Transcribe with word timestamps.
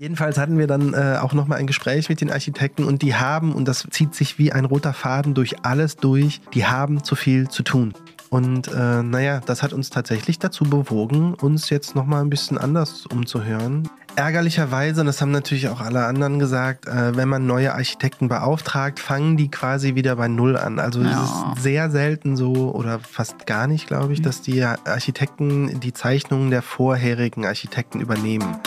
Jedenfalls 0.00 0.38
hatten 0.38 0.58
wir 0.58 0.68
dann 0.68 0.94
äh, 0.94 1.18
auch 1.20 1.32
nochmal 1.32 1.58
ein 1.58 1.66
Gespräch 1.66 2.08
mit 2.08 2.20
den 2.20 2.30
Architekten 2.30 2.84
und 2.84 3.02
die 3.02 3.16
haben, 3.16 3.52
und 3.52 3.66
das 3.66 3.84
zieht 3.90 4.14
sich 4.14 4.38
wie 4.38 4.52
ein 4.52 4.64
roter 4.64 4.92
Faden 4.92 5.34
durch 5.34 5.64
alles 5.64 5.96
durch, 5.96 6.40
die 6.54 6.66
haben 6.66 7.02
zu 7.02 7.16
viel 7.16 7.48
zu 7.48 7.64
tun. 7.64 7.92
Und 8.30 8.68
äh, 8.68 9.02
naja, 9.02 9.40
das 9.44 9.64
hat 9.64 9.72
uns 9.72 9.90
tatsächlich 9.90 10.38
dazu 10.38 10.62
bewogen, 10.62 11.34
uns 11.34 11.68
jetzt 11.70 11.96
nochmal 11.96 12.20
ein 12.20 12.30
bisschen 12.30 12.58
anders 12.58 13.06
umzuhören. 13.06 13.88
Ärgerlicherweise, 14.14 15.00
und 15.00 15.08
das 15.08 15.20
haben 15.20 15.32
natürlich 15.32 15.68
auch 15.68 15.80
alle 15.80 16.04
anderen 16.04 16.38
gesagt, 16.38 16.86
äh, 16.86 17.16
wenn 17.16 17.28
man 17.28 17.46
neue 17.46 17.74
Architekten 17.74 18.28
beauftragt, 18.28 19.00
fangen 19.00 19.36
die 19.36 19.50
quasi 19.50 19.96
wieder 19.96 20.14
bei 20.14 20.28
Null 20.28 20.56
an. 20.56 20.78
Also 20.78 21.02
ja. 21.02 21.24
es 21.24 21.56
ist 21.56 21.62
sehr 21.64 21.90
selten 21.90 22.36
so 22.36 22.72
oder 22.72 23.00
fast 23.00 23.48
gar 23.48 23.66
nicht, 23.66 23.88
glaube 23.88 24.12
ich, 24.12 24.22
dass 24.22 24.42
die 24.42 24.62
Architekten 24.62 25.80
die 25.80 25.92
Zeichnungen 25.92 26.50
der 26.50 26.62
vorherigen 26.62 27.46
Architekten 27.46 28.00
übernehmen. 28.00 28.58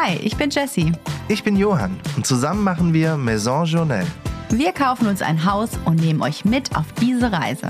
Hi, 0.00 0.16
ich 0.22 0.36
bin 0.36 0.48
Jessie. 0.48 0.92
Ich 1.26 1.42
bin 1.42 1.56
Johann 1.56 1.98
und 2.14 2.24
zusammen 2.24 2.62
machen 2.62 2.94
wir 2.94 3.16
Maison 3.16 3.64
Journal. 3.64 4.06
Wir 4.48 4.70
kaufen 4.70 5.08
uns 5.08 5.22
ein 5.22 5.44
Haus 5.44 5.70
und 5.86 5.96
nehmen 5.96 6.22
euch 6.22 6.44
mit 6.44 6.76
auf 6.76 6.92
diese 7.00 7.32
Reise. 7.32 7.66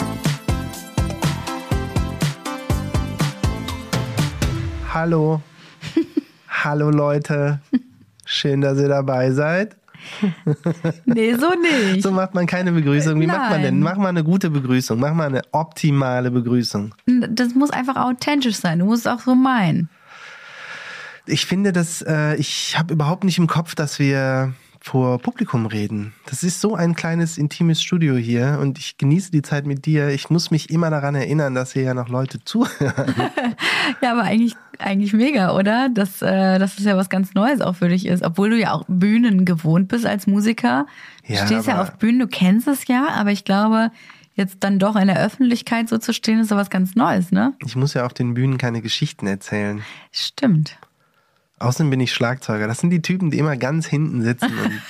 Hallo. 4.92 5.40
Hallo 6.50 6.90
Leute. 6.90 7.60
Schön, 8.26 8.60
dass 8.60 8.78
ihr 8.78 8.88
dabei 8.88 9.30
seid. 9.30 9.78
nee, 11.06 11.34
so 11.34 11.48
nicht. 11.54 12.02
So 12.02 12.10
macht 12.10 12.34
man 12.34 12.46
keine 12.46 12.72
Begrüßung. 12.72 13.18
Wie 13.22 13.26
Nein. 13.26 13.38
macht 13.38 13.50
man 13.52 13.62
denn? 13.62 13.80
Mach 13.80 13.96
mal 13.96 14.08
eine 14.08 14.22
gute 14.22 14.50
Begrüßung. 14.50 15.00
Mach 15.00 15.14
mal 15.14 15.28
eine 15.28 15.40
optimale 15.52 16.30
Begrüßung. 16.30 16.94
Das 17.06 17.54
muss 17.54 17.70
einfach 17.70 17.96
authentisch 17.96 18.56
sein. 18.56 18.80
Du 18.80 18.84
musst 18.84 19.06
es 19.06 19.12
auch 19.12 19.20
so 19.20 19.34
meinen 19.34 19.88
ich 21.28 21.46
finde, 21.46 21.72
dass 21.72 22.02
äh, 22.02 22.34
ich 22.36 22.78
habe 22.78 22.92
überhaupt 22.92 23.24
nicht 23.24 23.38
im 23.38 23.46
Kopf, 23.46 23.74
dass 23.74 23.98
wir 23.98 24.54
vor 24.80 25.18
Publikum 25.18 25.66
reden. 25.66 26.14
Das 26.26 26.42
ist 26.42 26.60
so 26.60 26.74
ein 26.74 26.94
kleines, 26.94 27.36
intimes 27.36 27.82
Studio 27.82 28.16
hier 28.16 28.58
und 28.60 28.78
ich 28.78 28.96
genieße 28.96 29.30
die 29.30 29.42
Zeit 29.42 29.66
mit 29.66 29.86
dir. 29.86 30.08
Ich 30.08 30.30
muss 30.30 30.50
mich 30.50 30.70
immer 30.70 30.88
daran 30.88 31.14
erinnern, 31.14 31.54
dass 31.54 31.72
hier 31.72 31.82
ja 31.82 31.94
noch 31.94 32.08
Leute 32.08 32.38
zuhören. 32.44 33.14
ja, 34.00 34.12
aber 34.12 34.22
eigentlich, 34.22 34.54
eigentlich 34.78 35.12
mega, 35.12 35.54
oder? 35.54 35.88
Dass, 35.88 36.22
äh, 36.22 36.58
dass 36.58 36.78
es 36.78 36.84
ja 36.84 36.96
was 36.96 37.10
ganz 37.10 37.34
Neues 37.34 37.60
auch 37.60 37.76
für 37.76 37.88
dich 37.88 38.06
ist. 38.06 38.22
Obwohl 38.22 38.50
du 38.50 38.58
ja 38.58 38.72
auch 38.72 38.84
Bühnen 38.88 39.44
gewohnt 39.44 39.88
bist 39.88 40.06
als 40.06 40.26
Musiker. 40.26 40.86
Du 41.26 41.34
ja, 41.34 41.44
stehst 41.44 41.66
ja 41.66 41.82
auf 41.82 41.98
Bühnen, 41.98 42.20
du 42.20 42.28
kennst 42.28 42.68
es 42.68 42.86
ja, 42.86 43.08
aber 43.14 43.32
ich 43.32 43.44
glaube, 43.44 43.90
jetzt 44.34 44.58
dann 44.60 44.78
doch 44.78 44.96
in 44.96 45.08
der 45.08 45.20
Öffentlichkeit 45.20 45.88
so 45.88 45.98
zu 45.98 46.14
stehen, 46.14 46.38
ist 46.38 46.48
so 46.48 46.56
was 46.56 46.70
ganz 46.70 46.94
Neues, 46.94 47.32
ne? 47.32 47.54
Ich 47.66 47.76
muss 47.76 47.92
ja 47.94 48.06
auf 48.06 48.14
den 48.14 48.34
Bühnen 48.34 48.56
keine 48.56 48.80
Geschichten 48.80 49.26
erzählen. 49.26 49.82
Stimmt. 50.12 50.77
Außerdem 51.58 51.90
bin 51.90 52.00
ich 52.00 52.12
Schlagzeuger. 52.12 52.66
Das 52.66 52.78
sind 52.78 52.90
die 52.90 53.02
Typen, 53.02 53.30
die 53.30 53.38
immer 53.38 53.56
ganz 53.56 53.86
hinten 53.86 54.22
sitzen 54.22 54.52
und 54.58 54.82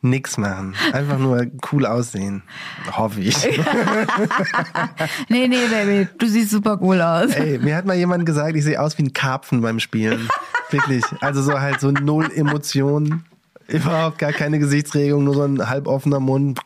nix 0.02 0.36
machen. 0.36 0.74
Einfach 0.92 1.18
nur 1.18 1.46
cool 1.70 1.86
aussehen. 1.86 2.42
Hoffe 2.90 3.20
ich. 3.20 3.36
nee, 5.28 5.48
nee, 5.48 5.66
Baby, 5.70 6.08
du 6.18 6.26
siehst 6.26 6.50
super 6.50 6.78
cool 6.80 7.00
aus. 7.00 7.34
Ey, 7.34 7.58
mir 7.58 7.76
hat 7.76 7.86
mal 7.86 7.96
jemand 7.96 8.26
gesagt, 8.26 8.56
ich 8.56 8.64
sehe 8.64 8.80
aus 8.80 8.98
wie 8.98 9.04
ein 9.04 9.12
Karpfen 9.12 9.60
beim 9.60 9.78
Spielen. 9.78 10.28
Wirklich. 10.70 11.04
Also 11.20 11.42
so 11.42 11.60
halt 11.60 11.80
so 11.80 11.90
null 11.90 12.30
Emotionen. 12.34 13.24
Überhaupt 13.68 14.18
gar 14.18 14.32
keine 14.32 14.58
Gesichtsregung, 14.58 15.24
nur 15.24 15.34
so 15.34 15.44
ein 15.44 15.68
halboffener 15.68 16.20
Mund. 16.20 16.60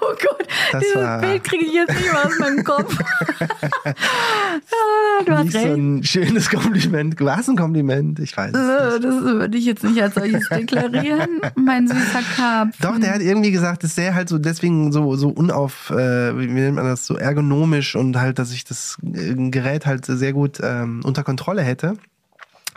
Oh 0.00 0.14
Gott, 0.22 0.46
das 0.78 0.88
dieses 0.88 1.02
war... 1.02 1.20
Bild 1.20 1.44
kriege 1.44 1.64
ich 1.64 1.72
jetzt 1.72 1.94
nicht 1.94 2.12
mehr 2.12 2.26
aus 2.26 2.38
meinem 2.38 2.64
Kopf. 2.64 2.96
ah, 3.84 5.24
du 5.24 5.32
hast 5.32 5.54
recht. 5.54 5.66
so 5.66 5.74
ein 5.74 6.04
schönes 6.04 6.50
Kompliment. 6.50 7.20
War 7.20 7.40
es 7.40 7.48
ein 7.48 7.56
Kompliment? 7.56 8.18
Ich 8.20 8.36
weiß 8.36 8.52
es 8.54 8.60
nicht. 8.60 9.04
Das 9.04 9.22
würde 9.22 9.58
ich 9.58 9.64
jetzt 9.64 9.84
nicht 9.84 10.02
als 10.02 10.14
solches 10.14 10.48
deklarieren, 10.50 11.40
mein 11.56 11.88
süßer 11.88 12.22
Karpfen. 12.36 12.74
Doch, 12.80 12.98
der 12.98 13.14
hat 13.14 13.20
irgendwie 13.20 13.50
gesagt, 13.50 13.84
es 13.84 13.94
sähe 13.94 14.14
halt 14.14 14.28
so 14.28 14.38
deswegen 14.38 14.92
so, 14.92 15.16
so 15.16 15.28
unauf, 15.28 15.90
äh, 15.90 16.38
wie 16.38 16.46
nennt 16.46 16.76
man 16.76 16.84
das, 16.84 17.06
so 17.06 17.16
ergonomisch 17.16 17.96
und 17.96 18.16
halt, 18.16 18.38
dass 18.38 18.52
ich 18.52 18.64
das 18.64 18.98
äh, 19.02 19.34
Gerät 19.50 19.86
halt 19.86 20.06
sehr 20.06 20.32
gut 20.32 20.58
ähm, 20.62 21.00
unter 21.04 21.24
Kontrolle 21.24 21.62
hätte. 21.62 21.94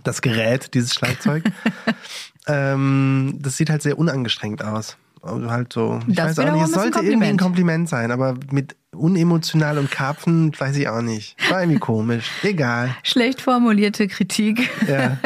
Das 0.03 0.21
Gerät, 0.21 0.73
dieses 0.73 0.93
Schlagzeug. 0.93 1.43
ähm, 2.47 3.37
das 3.41 3.57
sieht 3.57 3.69
halt 3.69 3.81
sehr 3.81 3.97
unangestrengt 3.97 4.63
aus. 4.63 4.97
Also 5.21 5.51
halt 5.51 5.73
so, 5.73 5.99
ich 6.07 6.15
das 6.15 6.37
weiß 6.37 6.47
auch 6.47 6.53
nicht, 6.53 6.63
es 6.65 6.71
sollte 6.71 6.99
irgendwie 6.99 7.27
ein 7.27 7.37
Kompliment 7.37 7.89
sein, 7.89 8.11
aber 8.11 8.35
mit 8.51 8.75
unemotional 8.91 9.77
und 9.77 9.91
Karpfen 9.91 10.51
weiß 10.57 10.77
ich 10.77 10.87
auch 10.87 11.01
nicht. 11.01 11.35
War 11.49 11.61
irgendwie 11.61 11.79
komisch. 11.79 12.29
Egal. 12.43 12.95
Schlecht 13.03 13.41
formulierte 13.41 14.07
Kritik. 14.07 14.69
Ja. 14.87 15.17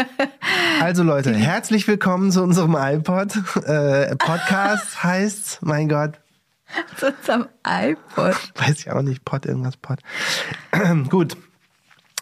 Also 0.82 1.04
Leute, 1.04 1.34
herzlich 1.34 1.88
willkommen 1.88 2.32
zu 2.32 2.42
unserem 2.44 2.76
iPod. 2.78 3.36
Äh, 3.66 4.16
Podcast 4.16 5.04
heißt, 5.04 5.60
mein 5.62 5.90
Gott. 5.90 6.20
Zu 6.98 7.08
unserem 7.08 7.48
iPod. 7.66 8.36
Weiß 8.56 8.80
ich 8.80 8.92
auch 8.92 9.02
nicht, 9.02 9.24
Pod, 9.24 9.46
irgendwas 9.46 9.78
Pod. 9.78 10.00
Gut, 11.10 11.38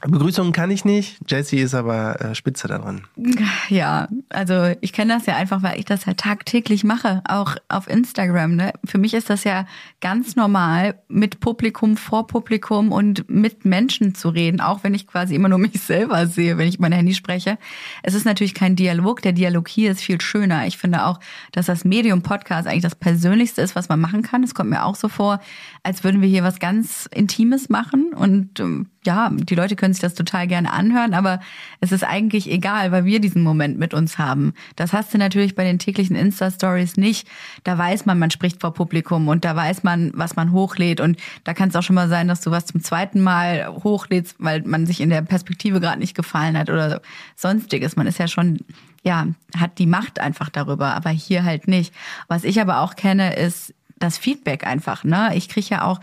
Begrüßungen 0.08 0.52
kann 0.52 0.72
ich 0.72 0.86
nicht. 0.86 1.20
Jessie 1.28 1.60
ist 1.60 1.74
aber 1.74 2.20
äh, 2.22 2.36
spitze 2.36 2.68
daran. 2.68 3.04
Ja, 3.70 4.10
also 4.30 4.74
ich 4.82 4.92
kenne 4.92 5.14
das 5.14 5.26
ja 5.26 5.36
einfach, 5.38 5.64
weil 5.64 5.80
ich 5.80 5.86
das 5.86 6.06
ja 6.06 6.14
tagtäglich 6.14 6.84
mache, 6.84 7.22
auch 7.28 7.56
auf 7.70 7.90
Instagram. 7.90 8.56
Ne? 8.56 8.74
Für 8.84 8.98
mich 8.98 9.14
ist 9.14 9.30
das 9.30 9.44
ja 9.46 9.66
ganz 10.02 10.36
normal, 10.36 10.96
mit 11.08 11.40
Publikum, 11.40 11.96
vor 11.96 12.28
Publikum 12.28 12.92
und 12.92 13.30
mit 13.30 13.64
Menschen 13.64 14.14
zu 14.14 14.30
reden, 14.30 14.60
auch 14.60 14.84
wenn 14.84 14.94
ich 14.94 15.08
quasi 15.08 15.36
immer 15.36 15.48
nur 15.48 15.58
mich 15.60 15.80
selber 15.80 16.28
sehe, 16.28 16.58
wenn 16.58 16.68
ich 16.68 16.80
mein 16.80 16.92
Handy 16.92 17.14
spreche. 17.14 17.58
Es 18.04 18.14
ist 18.14 18.26
natürlich 18.26 18.54
kein 18.54 18.76
Dialog. 18.76 19.22
Der 19.22 19.32
Dialog 19.32 19.70
hier 19.70 19.92
ist 19.92 20.02
viel 20.02 20.20
schöner. 20.20 20.68
Ich 20.68 20.78
finde 20.78 21.06
auch, 21.06 21.20
dass 21.52 21.68
das 21.68 21.86
Medium 21.86 22.22
Podcast 22.22 22.68
eigentlich 22.68 22.84
das 22.84 22.96
Persönlichste 22.96 23.62
ist, 23.62 23.76
was 23.76 23.90
man 23.90 24.02
machen 24.02 24.22
kann. 24.22 24.44
Es 24.44 24.54
kommt 24.54 24.70
mir 24.70 24.84
auch 24.84 24.96
so 24.96 25.08
vor, 25.08 25.40
als 25.84 26.04
würden 26.04 26.22
wir 26.22 26.30
hier 26.30 26.44
was 26.44 26.60
ganz 26.60 27.10
Intimes 27.12 27.70
machen 27.70 28.14
und 28.14 28.60
ähm, 28.60 28.88
ja, 29.04 29.32
die 29.32 29.56
Leute 29.56 29.76
können 29.76 29.94
sich 29.94 30.02
das 30.02 30.14
total 30.14 30.46
gerne 30.46 30.72
anhören, 30.72 31.16
aber 31.16 31.40
es 31.80 31.92
ist 31.92 32.04
eigentlich 32.04 32.52
egal, 32.52 32.92
weil 32.92 33.04
wir 33.04 33.20
diesen 33.20 33.42
Moment 33.42 33.80
mit 33.80 33.96
uns 33.96 34.20
haben. 34.20 34.54
Das 34.76 34.94
hast 34.94 35.12
du 35.12 35.18
natürlich 35.18 35.56
bei 35.56 35.64
den 35.64 35.80
täglichen 35.80 36.16
Insta-Stories 36.16 36.98
nicht. 36.98 37.28
Da 37.64 37.78
weiß 37.78 38.06
man, 38.06 38.20
man 38.20 38.30
spricht 38.30 38.62
vor 38.62 38.76
Publikum 38.76 39.28
und 39.28 39.44
da 39.44 39.56
weiß 39.56 39.82
man, 39.82 40.12
was 40.14 40.36
man 40.36 40.52
hochlädt. 40.52 41.00
Und 41.02 41.18
da 41.44 41.56
kann 41.56 41.70
es 41.70 41.76
auch 41.76 41.82
schon 41.82 41.96
mal 41.96 42.10
sein, 42.10 42.28
dass 42.28 42.42
du 42.42 42.52
was 42.52 42.68
zum 42.68 42.84
zweiten 42.84 43.22
Mal 43.22 43.68
hochlädst, 43.84 44.36
weil 44.38 44.62
man 44.62 44.86
sich 44.86 45.02
in 45.02 45.10
der 45.10 45.24
Perspektive 45.24 45.80
gerade 45.80 46.00
nicht 46.00 46.16
gefallen 46.16 46.56
hat 46.56 46.70
oder 46.70 47.02
sonstiges. 47.36 47.96
Man 47.96 48.06
ist 48.06 48.20
ja 48.20 48.28
schon, 48.28 48.60
ja, 49.02 49.26
hat 49.58 49.80
die 49.80 49.88
Macht 49.88 50.20
einfach 50.20 50.50
darüber, 50.50 50.94
aber 50.94 51.10
hier 51.10 51.44
halt 51.44 51.68
nicht. 51.68 51.92
Was 52.28 52.44
ich 52.44 52.62
aber 52.62 52.82
auch 52.82 52.96
kenne, 52.96 53.36
ist, 53.36 53.74
das 54.02 54.18
Feedback 54.18 54.66
einfach. 54.66 55.04
Ne? 55.04 55.32
Ich 55.36 55.50
kriege 55.50 55.68
ja 55.70 55.84
auch 55.84 56.00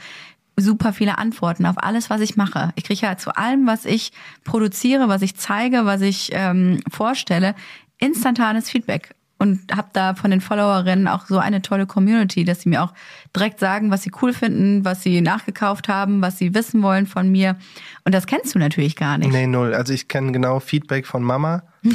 super 0.57 0.93
viele 0.93 1.19
Antworten 1.19 1.67
auf 1.67 1.77
alles, 1.79 2.11
was 2.11 2.21
ich 2.21 2.37
mache. 2.37 2.73
Ich 2.75 2.85
kriege 2.85 3.03
ja 3.03 3.17
zu 3.17 3.37
allem, 3.37 3.67
was 3.67 3.85
ich 3.85 4.13
produziere, 4.45 5.09
was 5.09 5.23
ich 5.23 5.37
zeige, 5.37 5.85
was 5.85 6.01
ich 6.01 6.31
ähm, 6.33 6.81
vorstelle, 6.91 7.55
instantanes 7.99 8.71
Feedback 8.71 9.15
und 9.39 9.73
habe 9.75 9.89
da 9.93 10.15
von 10.15 10.31
den 10.31 10.41
Followerinnen 10.41 11.07
auch 11.07 11.27
so 11.27 11.39
eine 11.39 11.63
tolle 11.63 11.87
Community, 11.87 12.45
dass 12.45 12.63
sie 12.63 12.69
mir 12.69 12.83
auch 12.83 12.93
direkt 13.35 13.61
sagen, 13.61 13.91
was 13.91 14.03
sie 14.03 14.11
cool 14.21 14.33
finden, 14.33 14.85
was 14.85 15.03
sie 15.03 15.21
nachgekauft 15.21 15.89
haben, 15.89 16.21
was 16.21 16.39
sie 16.39 16.55
wissen 16.55 16.83
wollen 16.83 17.07
von 17.07 17.31
mir. 17.31 17.57
Und 18.05 18.15
das 18.15 18.27
kennst 18.27 18.55
du 18.55 18.59
natürlich 18.59 18.97
gar 18.97 19.17
nicht. 19.17 19.31
Nee, 19.31 19.47
null. 19.47 19.75
Also 19.75 19.93
ich 19.93 20.09
kenne 20.09 20.33
genau 20.33 20.59
Feedback 20.59 21.07
von 21.07 21.23
Mama. 21.23 21.63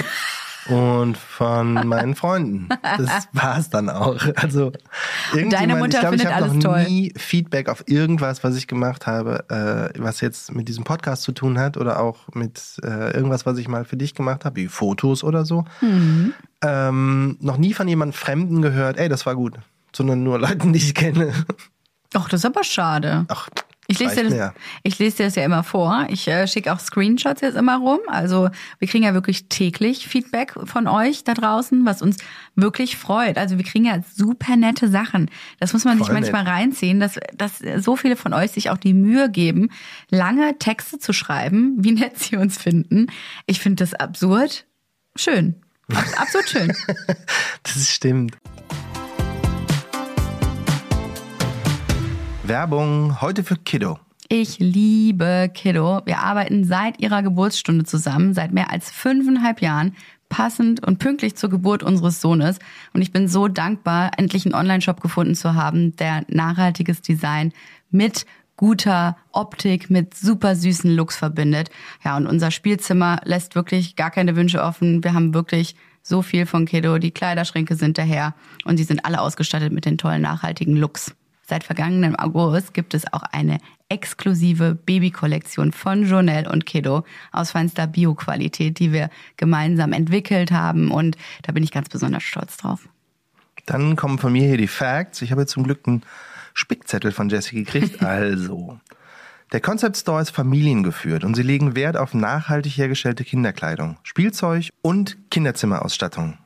und 0.67 1.17
von 1.17 1.73
meinen 1.87 2.15
Freunden. 2.15 2.69
Das 2.81 3.27
war's 3.31 3.69
dann 3.69 3.89
auch. 3.89 4.19
Also 4.35 4.71
Deine 5.33 5.75
Mutter 5.75 5.95
ich 5.95 5.99
glaube, 5.99 6.15
ich 6.15 6.25
habe 6.25 6.47
noch 6.47 6.87
nie 6.87 7.09
toll. 7.09 7.21
Feedback 7.21 7.69
auf 7.69 7.83
irgendwas, 7.87 8.43
was 8.43 8.55
ich 8.55 8.67
gemacht 8.67 9.07
habe, 9.07 9.45
äh, 9.49 9.99
was 9.99 10.21
jetzt 10.21 10.53
mit 10.53 10.67
diesem 10.67 10.83
Podcast 10.83 11.23
zu 11.23 11.31
tun 11.31 11.59
hat 11.59 11.77
oder 11.77 11.99
auch 11.99 12.27
mit 12.33 12.79
äh, 12.83 13.11
irgendwas, 13.13 13.45
was 13.45 13.57
ich 13.57 13.67
mal 13.67 13.85
für 13.85 13.97
dich 13.97 14.15
gemacht 14.15 14.45
habe, 14.45 14.57
wie 14.57 14.67
Fotos 14.67 15.23
oder 15.23 15.45
so. 15.45 15.65
Mhm. 15.81 16.33
Ähm, 16.61 17.37
noch 17.41 17.57
nie 17.57 17.73
von 17.73 17.87
jemandem 17.87 18.13
Fremden 18.13 18.61
gehört, 18.61 18.97
ey, 18.97 19.09
das 19.09 19.25
war 19.25 19.35
gut, 19.35 19.55
sondern 19.93 20.23
nur 20.23 20.39
Leuten, 20.39 20.73
die 20.73 20.79
ich 20.79 20.95
kenne. 20.95 21.33
Ach, 22.13 22.29
das 22.29 22.41
ist 22.41 22.45
aber 22.45 22.63
schade. 22.63 23.25
Ach, 23.27 23.49
ich 23.93 23.99
lese, 23.99 24.15
dir 24.23 24.29
das, 24.29 24.51
ich 24.83 24.99
lese 24.99 25.17
dir 25.17 25.23
das 25.25 25.35
ja 25.35 25.43
immer 25.43 25.63
vor. 25.63 26.07
Ich 26.09 26.27
äh, 26.27 26.47
schicke 26.47 26.73
auch 26.73 26.79
Screenshots 26.79 27.41
jetzt 27.41 27.55
immer 27.55 27.77
rum. 27.77 27.99
Also 28.07 28.49
wir 28.79 28.87
kriegen 28.87 29.03
ja 29.03 29.13
wirklich 29.13 29.47
täglich 29.49 30.07
Feedback 30.07 30.53
von 30.65 30.87
euch 30.87 31.23
da 31.23 31.33
draußen, 31.33 31.85
was 31.85 32.01
uns 32.01 32.17
wirklich 32.55 32.97
freut. 32.97 33.37
Also 33.37 33.57
wir 33.57 33.65
kriegen 33.65 33.85
ja 33.85 33.99
super 34.13 34.55
nette 34.55 34.89
Sachen. 34.89 35.29
Das 35.59 35.73
muss 35.73 35.85
man 35.85 35.97
Voll 35.97 36.07
sich 36.07 36.13
manchmal 36.13 36.43
nett. 36.43 36.53
reinziehen, 36.53 36.99
dass, 36.99 37.19
dass 37.35 37.59
so 37.77 37.95
viele 37.95 38.15
von 38.15 38.33
euch 38.33 38.51
sich 38.51 38.69
auch 38.69 38.77
die 38.77 38.93
Mühe 38.93 39.29
geben, 39.29 39.69
lange 40.09 40.57
Texte 40.57 40.99
zu 40.99 41.13
schreiben, 41.13 41.75
wie 41.79 41.91
nett 41.91 42.17
sie 42.17 42.37
uns 42.37 42.57
finden. 42.57 43.07
Ich 43.45 43.59
finde 43.59 43.83
das 43.83 43.93
absurd 43.93 44.65
schön. 45.15 45.55
Absurd 46.17 46.49
schön. 46.49 46.73
das 47.63 47.89
stimmt. 47.89 48.37
Werbung 52.45 53.21
heute 53.21 53.45
für 53.45 53.55
Kiddo. 53.55 53.99
Ich 54.27 54.59
liebe 54.59 55.49
Kiddo. 55.53 56.01
Wir 56.03 56.19
arbeiten 56.19 56.65
seit 56.65 56.99
ihrer 56.99 57.23
Geburtsstunde 57.23 57.85
zusammen, 57.85 58.33
seit 58.33 58.51
mehr 58.51 58.69
als 58.69 58.91
fünfeinhalb 58.91 59.61
Jahren, 59.61 59.95
passend 60.27 60.85
und 60.85 60.99
pünktlich 60.99 61.35
zur 61.35 61.49
Geburt 61.49 61.83
unseres 61.83 62.19
Sohnes. 62.19 62.59
Und 62.93 63.01
ich 63.01 63.13
bin 63.13 63.29
so 63.29 63.47
dankbar, 63.47 64.11
endlich 64.17 64.45
einen 64.45 64.55
Online-Shop 64.55 64.99
gefunden 64.99 65.35
zu 65.35 65.55
haben, 65.55 65.95
der 65.95 66.25
nachhaltiges 66.27 67.01
Design 67.01 67.53
mit 67.91 68.25
guter 68.57 69.15
Optik, 69.31 69.89
mit 69.89 70.13
super 70.13 70.57
süßen 70.57 70.93
Looks 70.93 71.15
verbindet. 71.15 71.69
Ja, 72.03 72.17
und 72.17 72.27
unser 72.27 72.51
Spielzimmer 72.51 73.21
lässt 73.23 73.55
wirklich 73.55 73.95
gar 73.95 74.11
keine 74.11 74.35
Wünsche 74.35 74.61
offen. 74.61 75.01
Wir 75.01 75.13
haben 75.13 75.33
wirklich 75.33 75.77
so 76.01 76.21
viel 76.21 76.45
von 76.45 76.65
Kiddo. 76.65 76.97
Die 76.97 77.11
Kleiderschränke 77.11 77.77
sind 77.77 77.97
daher 77.97 78.35
und 78.65 78.75
sie 78.75 78.83
sind 78.83 79.05
alle 79.05 79.21
ausgestattet 79.21 79.71
mit 79.71 79.85
den 79.85 79.97
tollen 79.97 80.21
nachhaltigen 80.21 80.75
Looks. 80.75 81.15
Seit 81.53 81.65
vergangenem 81.65 82.15
August 82.15 82.73
gibt 82.73 82.95
es 82.95 83.13
auch 83.13 83.21
eine 83.31 83.59
exklusive 83.87 84.73
Babykollektion 84.73 85.71
von 85.71 86.01
Jonelle 86.03 86.49
und 86.49 86.65
Kiddo 86.65 87.05
aus 87.31 87.51
feinster 87.51 87.85
Bio-Qualität, 87.85 88.79
die 88.79 88.91
wir 88.91 89.11
gemeinsam 89.37 89.93
entwickelt 89.93 90.51
haben. 90.51 90.89
Und 90.89 91.15
da 91.43 91.51
bin 91.51 91.61
ich 91.61 91.71
ganz 91.71 91.89
besonders 91.89 92.23
stolz 92.23 92.57
drauf. 92.57 92.89
Dann 93.67 93.95
kommen 93.95 94.17
von 94.17 94.33
mir 94.33 94.47
hier 94.47 94.57
die 94.57 94.65
Facts. 94.65 95.21
Ich 95.21 95.31
habe 95.31 95.45
zum 95.45 95.63
Glück 95.63 95.81
einen 95.85 96.01
Spickzettel 96.55 97.11
von 97.11 97.29
Jessie 97.29 97.63
gekriegt. 97.63 98.01
Also, 98.03 98.79
der 99.51 99.61
Concept 99.61 99.97
Store 99.97 100.23
ist 100.23 100.31
familiengeführt 100.31 101.23
und 101.23 101.35
sie 101.35 101.43
legen 101.43 101.75
Wert 101.75 101.97
auf 101.97 102.15
nachhaltig 102.15 102.75
hergestellte 102.79 103.23
Kinderkleidung, 103.23 103.97
Spielzeug 104.01 104.69
und 104.81 105.17
Kinderzimmerausstattung. 105.29 106.39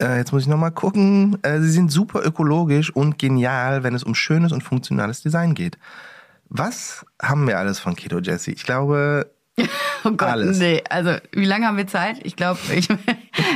Äh, 0.00 0.18
jetzt 0.18 0.32
muss 0.32 0.42
ich 0.42 0.48
nochmal 0.48 0.70
gucken. 0.70 1.38
Äh, 1.42 1.60
sie 1.60 1.70
sind 1.70 1.90
super 1.90 2.24
ökologisch 2.24 2.94
und 2.94 3.18
genial, 3.18 3.82
wenn 3.82 3.94
es 3.94 4.04
um 4.04 4.14
schönes 4.14 4.52
und 4.52 4.62
funktionales 4.62 5.22
Design 5.22 5.54
geht. 5.54 5.78
Was 6.48 7.04
haben 7.20 7.46
wir 7.46 7.58
alles 7.58 7.78
von 7.78 7.94
Keto 7.96 8.18
Jesse? 8.20 8.52
Ich 8.52 8.64
glaube, 8.64 9.30
Oh 10.04 10.10
Gott, 10.10 10.28
Alles. 10.28 10.58
nee. 10.58 10.82
Also, 10.88 11.16
wie 11.32 11.44
lange 11.44 11.66
haben 11.66 11.76
wir 11.76 11.86
Zeit? 11.86 12.20
Ich 12.22 12.36
glaube, 12.36 12.60
ich 12.72 12.88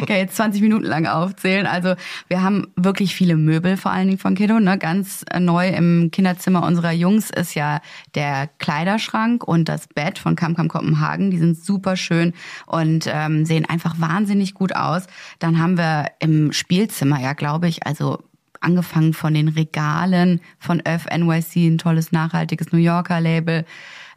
kann 0.06 0.16
jetzt 0.16 0.36
20 0.36 0.62
Minuten 0.62 0.84
lang 0.84 1.06
aufzählen. 1.06 1.66
Also, 1.66 1.94
wir 2.28 2.42
haben 2.42 2.68
wirklich 2.76 3.14
viele 3.14 3.36
Möbel, 3.36 3.76
vor 3.76 3.92
allen 3.92 4.08
Dingen 4.08 4.18
von 4.18 4.34
Kiddo. 4.34 4.60
Ne? 4.60 4.78
Ganz 4.78 5.24
neu 5.38 5.68
im 5.68 6.10
Kinderzimmer 6.10 6.64
unserer 6.64 6.92
Jungs 6.92 7.30
ist 7.30 7.54
ja 7.54 7.80
der 8.14 8.48
Kleiderschrank 8.58 9.44
und 9.44 9.68
das 9.68 9.86
Bett 9.88 10.18
von 10.18 10.36
Kam 10.36 10.54
Kam 10.54 10.68
Kopenhagen. 10.68 11.30
Die 11.30 11.38
sind 11.38 11.62
super 11.62 11.96
schön 11.96 12.32
und 12.66 13.08
ähm, 13.12 13.44
sehen 13.44 13.68
einfach 13.68 14.00
wahnsinnig 14.00 14.54
gut 14.54 14.74
aus. 14.74 15.06
Dann 15.38 15.58
haben 15.58 15.78
wir 15.78 16.06
im 16.18 16.52
Spielzimmer, 16.52 17.20
ja, 17.20 17.32
glaube 17.32 17.68
ich, 17.68 17.86
also 17.86 18.18
angefangen 18.62 19.12
von 19.12 19.34
den 19.34 19.48
Regalen 19.48 20.40
von 20.58 20.80
Öff 20.86 21.06
NYC, 21.06 21.66
ein 21.66 21.78
tolles 21.78 22.12
nachhaltiges 22.12 22.72
New 22.72 22.78
Yorker 22.78 23.20
Label, 23.20 23.64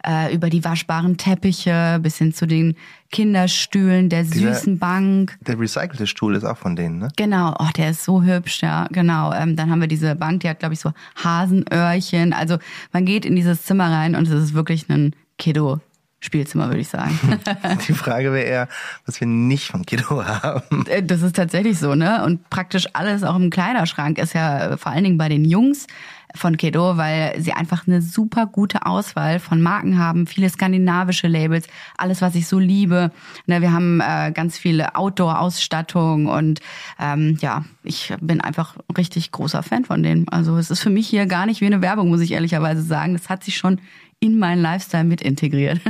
äh, 0.06 0.34
über 0.34 0.50
die 0.50 0.64
waschbaren 0.64 1.18
Teppiche 1.18 2.00
bis 2.02 2.18
hin 2.18 2.34
zu 2.34 2.46
den 2.46 2.76
Kinderstühlen, 3.16 4.10
der 4.10 4.24
Dieser- 4.24 4.54
süßen 4.54 4.78
Bank. 4.78 5.38
der 5.42 5.58
recycelte 5.60 6.06
Stuhl 6.06 6.36
ist 6.36 6.44
auch 6.44 6.58
von 6.58 6.76
denen, 6.76 7.00
ne? 7.00 7.08
Genau, 7.16 7.56
oh, 7.60 7.70
der 7.78 7.92
ist 7.92 8.04
so 8.04 8.22
hübsch, 8.22 8.62
ja, 8.62 8.88
genau. 8.92 9.32
Ähm, 9.34 9.56
dann 9.56 9.70
haben 9.72 9.80
wir 9.80 9.88
diese 9.88 10.16
Bank, 10.16 10.42
die 10.42 10.50
hat, 10.50 10.60
glaube 10.60 10.74
ich, 10.74 10.80
so 10.82 10.92
Hasenöhrchen. 11.24 12.34
Also 12.34 12.58
man 12.92 13.06
geht 13.06 13.26
in 13.26 13.36
dieses 13.36 13.64
Zimmer 13.64 13.90
rein 13.92 14.16
und 14.16 14.28
es 14.28 14.34
ist 14.44 14.54
wirklich 14.54 14.90
ein 14.90 15.16
Kiddo-Spielzimmer, 15.38 16.68
würde 16.68 16.80
ich 16.82 16.90
sagen. 16.90 17.18
Die 17.88 17.94
Frage 17.94 18.32
wäre 18.34 18.46
eher, 18.46 18.68
was 19.06 19.20
wir 19.20 19.28
nicht 19.28 19.68
von 19.68 19.86
Keto 19.86 20.24
haben. 20.26 20.86
Äh, 20.88 21.04
Das 21.04 21.22
ist 21.22 21.36
tatsächlich 21.36 21.80
so, 21.80 21.96
ne? 21.96 22.24
Und 22.26 22.50
praktisch 22.50 22.88
alles 22.94 23.24
auch 23.24 23.36
im 23.36 23.50
Kleiderschrank 23.50 24.18
ist 24.18 24.34
ja 24.34 24.72
äh, 24.74 24.78
vor 24.78 24.92
allen 24.92 25.04
Dingen 25.04 25.18
bei 25.18 25.30
den 25.30 25.46
Jungs 25.46 25.88
von 26.36 26.58
Kedo, 26.58 26.98
weil 26.98 27.40
sie 27.42 27.54
einfach 27.54 27.88
eine 27.88 28.02
super 28.02 28.46
gute 28.46 28.86
Auswahl 28.86 29.40
von 29.40 29.62
Marken 29.62 29.98
haben, 29.98 30.28
viele 30.28 30.50
skandinavische 30.50 31.28
Labels, 31.28 31.68
alles, 31.98 32.22
was 32.22 32.36
ich 32.36 32.48
so 32.48 32.60
liebe. 32.60 33.12
Ne, 33.46 33.62
wir 33.62 33.72
haben 33.72 34.02
äh, 34.02 34.32
ganz 34.32 34.58
viele 34.58 34.96
Outdoor-Ausstattung 34.96 36.28
und 36.28 36.60
ähm, 37.00 37.38
ja, 37.42 37.66
ich 37.84 38.14
bin 38.22 38.42
einfach 38.42 38.76
richtig 38.98 39.32
großer 39.32 39.64
Fan 39.64 39.86
von 39.86 40.04
denen. 40.04 40.28
Also 40.30 40.58
es 40.58 40.70
ist 40.70 40.82
für 40.82 40.90
mich 40.90 41.08
hier 41.08 41.26
gar 41.26 41.46
nicht 41.46 41.62
wie 41.62 41.66
eine 41.66 41.82
Werbung, 41.82 42.10
muss 42.10 42.22
ich 42.22 42.32
ehrlicherweise 42.32 42.82
sagen. 42.82 43.14
Das 43.14 43.30
hat 43.30 43.44
sich 43.44 43.58
schon 43.58 43.80
in 44.20 44.38
meinen 44.38 44.62
Lifestyle 44.62 45.04
mit 45.04 45.22
integriert. 45.22 45.82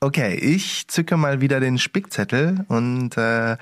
Okay, 0.00 0.36
ich 0.36 0.86
zücke 0.86 1.16
mal 1.16 1.40
wieder 1.40 1.58
den 1.58 1.76
Spickzettel 1.76 2.64
und 2.68 3.16
äh, 3.16 3.56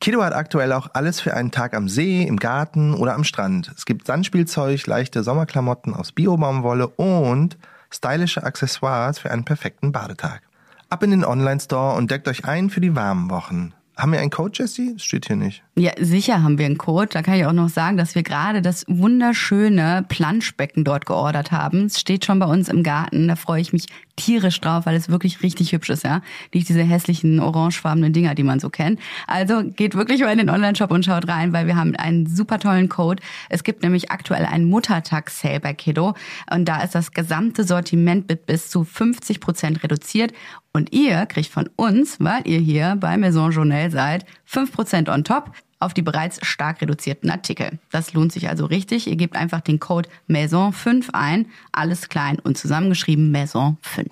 Kido 0.00 0.22
hat 0.22 0.32
aktuell 0.32 0.72
auch 0.72 0.88
alles 0.94 1.20
für 1.20 1.34
einen 1.34 1.50
Tag 1.50 1.74
am 1.74 1.86
See, 1.86 2.22
im 2.22 2.38
Garten 2.38 2.94
oder 2.94 3.14
am 3.14 3.22
Strand. 3.22 3.70
Es 3.76 3.84
gibt 3.84 4.06
Sandspielzeug, 4.06 4.86
leichte 4.86 5.22
Sommerklamotten 5.22 5.92
aus 5.94 6.12
Biobaumwolle 6.12 6.88
und 6.88 7.58
stylische 7.90 8.42
Accessoires 8.42 9.18
für 9.18 9.30
einen 9.30 9.44
perfekten 9.44 9.92
Badetag. 9.92 10.40
Ab 10.88 11.02
in 11.02 11.10
den 11.10 11.22
Online-Store 11.22 11.96
und 11.96 12.10
deckt 12.10 12.28
euch 12.28 12.46
ein 12.46 12.70
für 12.70 12.80
die 12.80 12.96
warmen 12.96 13.28
Wochen. 13.28 13.74
Haben 13.94 14.12
wir 14.12 14.20
einen 14.20 14.30
Code, 14.30 14.52
Jesse? 14.54 14.94
Das 14.94 15.02
steht 15.02 15.26
hier 15.26 15.36
nicht. 15.36 15.62
Ja, 15.76 15.92
sicher 16.00 16.42
haben 16.42 16.56
wir 16.56 16.64
einen 16.64 16.78
Code. 16.78 17.08
Da 17.12 17.20
kann 17.20 17.34
ich 17.34 17.44
auch 17.44 17.52
noch 17.52 17.68
sagen, 17.68 17.98
dass 17.98 18.14
wir 18.14 18.22
gerade 18.22 18.62
das 18.62 18.86
wunderschöne 18.88 20.06
Planschbecken 20.08 20.84
dort 20.84 21.04
geordert 21.04 21.52
haben. 21.52 21.84
Es 21.84 22.00
steht 22.00 22.24
schon 22.24 22.38
bei 22.38 22.46
uns 22.46 22.70
im 22.70 22.82
Garten. 22.82 23.28
Da 23.28 23.36
freue 23.36 23.60
ich 23.60 23.74
mich 23.74 23.88
tierisch 24.20 24.60
drauf, 24.60 24.86
weil 24.86 24.96
es 24.96 25.08
wirklich 25.08 25.42
richtig 25.42 25.72
hübsch 25.72 25.90
ist, 25.90 26.04
ja. 26.04 26.20
Nicht 26.52 26.68
diese 26.68 26.82
hässlichen 26.82 27.40
orangefarbenen 27.40 28.12
Dinger, 28.12 28.34
die 28.34 28.42
man 28.42 28.60
so 28.60 28.70
kennt. 28.70 29.00
Also 29.26 29.62
geht 29.64 29.94
wirklich 29.94 30.20
mal 30.20 30.32
in 30.32 30.38
den 30.38 30.50
Online-Shop 30.50 30.90
und 30.90 31.04
schaut 31.04 31.26
rein, 31.28 31.52
weil 31.52 31.66
wir 31.66 31.76
haben 31.76 31.96
einen 31.96 32.26
super 32.26 32.58
tollen 32.58 32.88
Code. 32.88 33.22
Es 33.48 33.64
gibt 33.64 33.82
nämlich 33.82 34.10
aktuell 34.10 34.44
einen 34.44 34.66
Muttertag-Sale 34.66 35.60
bei 35.60 35.72
Kiddo 35.72 36.14
und 36.52 36.66
da 36.66 36.82
ist 36.82 36.94
das 36.94 37.12
gesamte 37.12 37.64
Sortiment 37.64 38.28
mit 38.28 38.46
bis 38.46 38.68
zu 38.68 38.84
50 38.84 39.40
Prozent 39.40 39.82
reduziert 39.82 40.32
und 40.72 40.92
ihr 40.92 41.26
kriegt 41.26 41.50
von 41.50 41.68
uns, 41.76 42.16
weil 42.20 42.46
ihr 42.46 42.58
hier 42.60 42.96
bei 43.00 43.16
Maison 43.16 43.50
Journal 43.50 43.90
seid, 43.90 44.24
5% 44.48 45.12
on 45.12 45.24
top 45.24 45.52
auf 45.80 45.94
die 45.94 46.02
bereits 46.02 46.46
stark 46.46 46.80
reduzierten 46.80 47.30
Artikel. 47.30 47.78
Das 47.90 48.12
lohnt 48.12 48.32
sich 48.32 48.48
also 48.48 48.66
richtig. 48.66 49.08
Ihr 49.08 49.16
gebt 49.16 49.34
einfach 49.34 49.60
den 49.60 49.80
Code 49.80 50.08
MAISON5 50.28 51.10
ein, 51.12 51.46
alles 51.72 52.08
klein 52.08 52.38
und 52.38 52.56
zusammengeschrieben 52.56 53.34
MAISON5. 53.34 54.06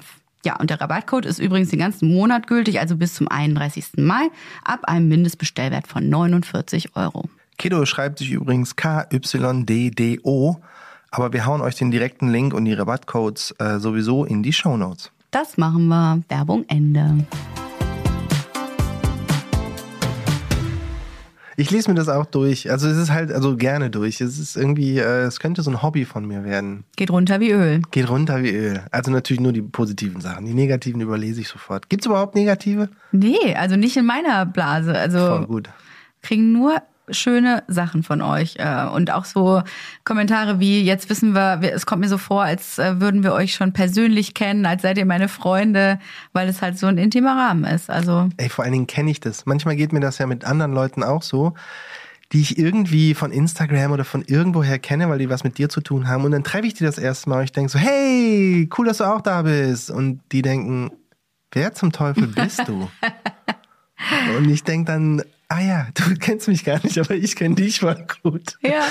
Ja, 0.44 0.56
und 0.56 0.70
der 0.70 0.81
Rabattcode 0.81 1.26
ist 1.26 1.38
übrigens 1.38 1.70
den 1.70 1.81
ganzen 1.81 2.12
Monat 2.12 2.47
gültig, 2.47 2.81
also 2.81 2.97
bis 2.97 3.15
zum 3.15 3.29
31. 3.29 3.99
Mai, 3.99 4.29
ab 4.65 4.85
einem 4.85 5.09
Mindestbestellwert 5.09 5.87
von 5.87 6.09
49 6.09 6.97
Euro. 6.97 7.29
Kido 7.59 7.85
schreibt 7.85 8.19
sich 8.20 8.31
übrigens 8.31 8.76
K-Y-D-D-O, 8.76 10.56
aber 11.11 11.32
wir 11.32 11.44
hauen 11.44 11.61
euch 11.61 11.75
den 11.75 11.91
direkten 11.91 12.31
Link 12.31 12.55
und 12.55 12.65
die 12.65 12.73
Rabattcodes 12.73 13.55
äh, 13.59 13.79
sowieso 13.79 14.25
in 14.25 14.43
die 14.43 14.53
Shownotes. 14.53 15.11
Das 15.31 15.59
machen 15.59 15.88
wir. 15.88 16.23
Werbung 16.29 16.65
Ende. 16.69 17.26
Ich 21.60 21.72
lese 21.72 21.91
mir 21.91 21.96
das 21.96 22.08
auch 22.08 22.24
durch. 22.24 22.70
Also 22.70 22.86
es 22.86 22.96
ist 22.96 23.10
halt, 23.10 23.32
also 23.32 23.56
gerne 23.56 23.91
durch. 23.91 24.20
Es 24.20 24.38
ist 24.38 24.56
irgendwie, 24.56 24.98
äh, 25.00 25.22
es 25.22 25.41
könnte 25.41 25.62
so 25.62 25.72
ein 25.72 25.82
Hobby 25.82 26.05
von 26.05 26.24
mir 26.24 26.44
werden. 26.44 26.84
Geht 26.94 27.10
runter 27.10 27.41
wie 27.41 27.50
Öl. 27.50 27.82
Geht 27.91 28.08
runter 28.08 28.44
wie 28.44 28.50
Öl. 28.50 28.81
Also 28.93 29.10
natürlich 29.10 29.41
nur 29.41 29.53
die 29.53 29.62
positiven 29.62 30.20
Sachen. 30.20 30.46
Die 30.46 30.55
negativen 30.55 31.00
überlese 31.00 31.41
ich 31.41 31.48
sofort. 31.48 31.88
Gibt's 31.88 32.06
überhaupt 32.06 32.36
negative? 32.36 32.91
Nee, 33.10 33.56
also 33.56 33.74
nicht 33.74 33.96
in 33.96 34.06
meiner 34.06 34.46
Blase. 34.46 34.96
Also 34.96 35.19
Voll 35.19 35.46
gut. 35.48 35.69
kriegen 36.22 36.53
nur 36.53 36.81
schöne 37.10 37.62
Sachen 37.69 38.03
von 38.03 38.22
euch 38.22 38.56
äh, 38.58 38.86
und 38.86 39.10
auch 39.12 39.24
so 39.24 39.62
Kommentare 40.05 40.60
wie 40.60 40.82
jetzt 40.82 41.10
wissen 41.10 41.34
wir, 41.34 41.60
es 41.62 41.86
kommt 41.86 42.00
mir 42.00 42.08
so 42.08 42.19
vor, 42.19 42.43
als 42.43 42.79
äh, 42.79 43.00
würden 43.00 43.22
wir 43.22 43.32
euch 43.32 43.55
schon 43.55 43.72
persönlich 43.72 44.34
kennen, 44.34 44.67
als 44.67 44.82
seid 44.82 44.98
ihr 44.98 45.06
meine 45.06 45.29
Freunde, 45.29 45.98
weil 46.32 46.48
es 46.48 46.62
halt 46.62 46.79
so 46.79 46.86
ein 46.86 46.98
intimer 46.98 47.36
Rahmen 47.36 47.65
ist. 47.65 47.91
Also 47.91 48.29
Ey, 48.36 48.48
vor 48.48 48.65
allen 48.65 48.72
Dingen 48.72 48.86
kenne 48.86 49.10
ich 49.10 49.20
das. 49.20 49.46
Manchmal 49.46 49.77
geht 49.77 49.93
mir 49.93 50.00
das 50.00 50.19
ja 50.19 50.27
mit 50.27 50.44
anderen 50.44 50.72
Leuten 50.72 51.03
auch 51.03 51.22
so, 51.22 51.55
die 52.32 52.41
ich 52.41 52.58
irgendwie 52.58 53.15
von 53.15 53.32
Instagram 53.32 53.93
oder 53.93 54.05
von 54.05 54.22
irgendwoher 54.22 54.79
kenne, 54.79 55.08
weil 55.08 55.19
die 55.19 55.31
was 55.31 55.44
mit 55.44 55.58
dir 55.58 55.69
zu 55.69 55.81
tun 55.81 56.08
haben. 56.08 56.24
Und 56.24 56.32
dann 56.32 56.44
treffe 56.44 56.67
ich 56.67 56.74
die 56.74 56.84
das 56.84 56.98
erste 56.98 57.31
Mal 57.31 57.38
und 57.38 57.44
ich 57.44 57.53
denke 57.53 57.70
so, 57.70 57.79
hey, 57.79 58.69
cool, 58.77 58.86
dass 58.86 58.98
du 58.98 59.05
auch 59.05 59.22
da 59.22 59.43
bist. 59.43 59.91
Und 59.91 60.20
die 60.32 60.43
denken, 60.43 60.91
wer 61.53 61.72
zum 61.72 61.91
Teufel 61.93 62.27
bist 62.27 62.69
du? 62.69 62.91
und 64.36 64.50
ich 64.50 64.62
denke 64.62 64.93
dann, 64.93 65.22
ah 65.48 65.60
ja, 65.60 65.86
du 65.94 66.14
kennst 66.17 66.48
mich 66.48 66.64
gar 66.64 66.82
nicht, 66.82 66.98
aber 66.98 67.14
ich 67.14 67.36
kenne 67.36 67.55
dich 67.55 67.81
voll 67.81 68.06
gut. 68.22 68.58
ja, 68.62 68.84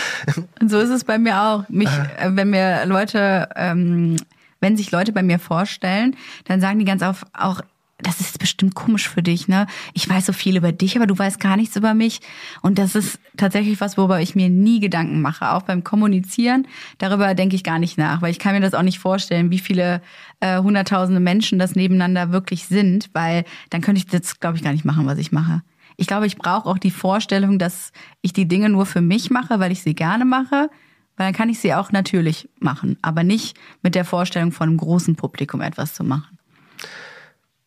und 0.59 0.69
so 0.69 0.79
ist 0.79 0.89
es 0.89 1.03
bei 1.03 1.17
mir 1.17 1.41
auch. 1.41 1.69
Mich, 1.69 1.89
äh, 1.89 2.29
wenn 2.35 2.49
mir 2.49 2.85
Leute, 2.85 3.49
ähm, 3.55 4.17
wenn 4.59 4.77
sich 4.77 4.91
Leute 4.91 5.11
bei 5.11 5.23
mir 5.23 5.39
vorstellen, 5.39 6.15
dann 6.45 6.61
sagen 6.61 6.79
die 6.79 6.85
ganz 6.85 7.03
oft 7.03 7.25
auch 7.33 7.61
das 7.99 8.19
ist 8.19 8.37
bestimmt 8.37 8.75
komisch 8.75 9.09
für 9.09 9.23
dich, 9.23 9.47
ne? 9.47 9.65
Ich 9.93 10.07
weiß 10.07 10.27
so 10.27 10.33
viel 10.33 10.55
über 10.55 10.71
dich, 10.71 10.95
aber 10.95 11.07
du 11.07 11.17
weißt 11.17 11.39
gar 11.39 11.57
nichts 11.57 11.75
über 11.75 11.95
mich. 11.95 12.21
Und 12.61 12.77
das 12.77 12.93
ist 12.93 13.19
tatsächlich 13.37 13.81
was, 13.81 13.97
worüber 13.97 14.21
ich 14.21 14.35
mir 14.35 14.49
nie 14.49 14.79
Gedanken 14.79 15.21
mache. 15.21 15.51
Auch 15.51 15.63
beim 15.63 15.83
Kommunizieren, 15.83 16.67
darüber 16.99 17.33
denke 17.33 17.55
ich 17.55 17.63
gar 17.63 17.79
nicht 17.79 17.97
nach, 17.97 18.21
weil 18.21 18.29
ich 18.29 18.39
kann 18.39 18.53
mir 18.53 18.61
das 18.61 18.75
auch 18.75 18.83
nicht 18.83 18.99
vorstellen, 18.99 19.49
wie 19.49 19.57
viele 19.57 20.01
äh, 20.41 20.59
hunderttausende 20.59 21.19
Menschen 21.19 21.57
das 21.57 21.75
nebeneinander 21.75 22.31
wirklich 22.31 22.65
sind, 22.65 23.09
weil 23.13 23.45
dann 23.71 23.81
könnte 23.81 23.99
ich 23.99 24.05
das, 24.05 24.39
glaube 24.39 24.57
ich, 24.57 24.63
gar 24.63 24.73
nicht 24.73 24.85
machen, 24.85 25.07
was 25.07 25.17
ich 25.17 25.31
mache. 25.31 25.63
Ich 25.97 26.07
glaube, 26.07 26.27
ich 26.27 26.37
brauche 26.37 26.69
auch 26.69 26.77
die 26.77 26.91
Vorstellung, 26.91 27.59
dass 27.59 27.91
ich 28.21 28.31
die 28.31 28.47
Dinge 28.47 28.69
nur 28.69 28.85
für 28.85 29.01
mich 29.01 29.29
mache, 29.29 29.59
weil 29.59 29.71
ich 29.71 29.81
sie 29.81 29.95
gerne 29.95 30.25
mache 30.25 30.69
Weil 31.17 31.27
dann 31.27 31.33
kann 31.33 31.49
ich 31.49 31.59
sie 31.59 31.73
auch 31.73 31.91
natürlich 31.91 32.47
machen, 32.59 32.97
aber 33.01 33.23
nicht 33.23 33.57
mit 33.81 33.95
der 33.95 34.05
Vorstellung 34.05 34.51
von 34.51 34.69
einem 34.69 34.77
großen 34.77 35.15
Publikum 35.15 35.61
etwas 35.61 35.95
zu 35.95 36.03
machen. 36.03 36.37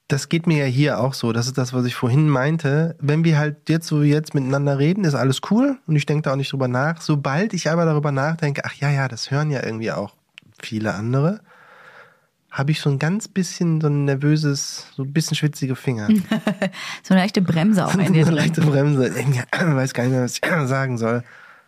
Das 0.07 0.29
geht 0.29 0.47
mir 0.47 0.59
ja 0.59 0.65
hier 0.65 1.01
auch 1.01 1.15
so. 1.15 1.33
Das 1.33 1.47
ist 1.47 1.59
das, 1.59 1.73
was 1.73 1.85
ich 1.85 1.95
vorhin 1.95 2.29
meinte. 2.29 2.97
Wenn 3.01 3.25
wir 3.25 3.39
halt 3.39 3.69
jetzt 3.69 3.87
so 3.87 4.03
jetzt 4.03 4.35
miteinander 4.35 4.79
reden, 4.79 5.05
ist 5.05 5.15
alles 5.15 5.41
cool 5.51 5.79
und 5.87 5.97
ich 5.97 6.07
denke 6.07 6.23
da 6.23 6.33
auch 6.33 6.37
nicht 6.37 6.53
drüber 6.53 6.69
nach. 6.69 7.01
Sobald 7.01 7.53
ich 7.53 7.71
aber 7.71 7.85
darüber 7.85 8.11
nachdenke, 8.11 8.63
ach 8.65 8.75
ja, 8.75 8.91
ja, 8.91 9.09
das 9.09 9.31
hören 9.31 9.51
ja 9.51 9.65
irgendwie 9.65 9.93
auch 9.93 10.15
viele 10.61 10.95
andere, 10.95 11.41
habe 12.51 12.73
ich 12.73 12.81
so 12.81 12.91
ein 12.91 12.99
ganz 12.99 13.29
bisschen 13.29 13.81
so 13.81 13.87
ein 13.87 14.05
nervöses, 14.05 14.87
so 14.97 15.05
ein 15.05 15.13
bisschen 15.13 15.37
schwitzige 15.37 15.77
Finger. 15.77 16.09
so 17.03 17.15
eine 17.15 17.23
leichte 17.23 17.43
Bremse 17.43 17.87
auch 17.87 17.95
in 17.95 18.13
dir 18.13 18.25
so 18.25 18.31
eine 18.31 18.41
leichte 18.41 18.61
Bremse. 18.61 19.09
Ich 19.09 19.27
weiß 19.53 19.95
gar 19.95 20.05
nicht 20.05 20.13
mehr, 20.13 20.23
was 20.23 20.35
ich 20.35 20.41
sagen 20.69 20.99
soll. 20.99 21.23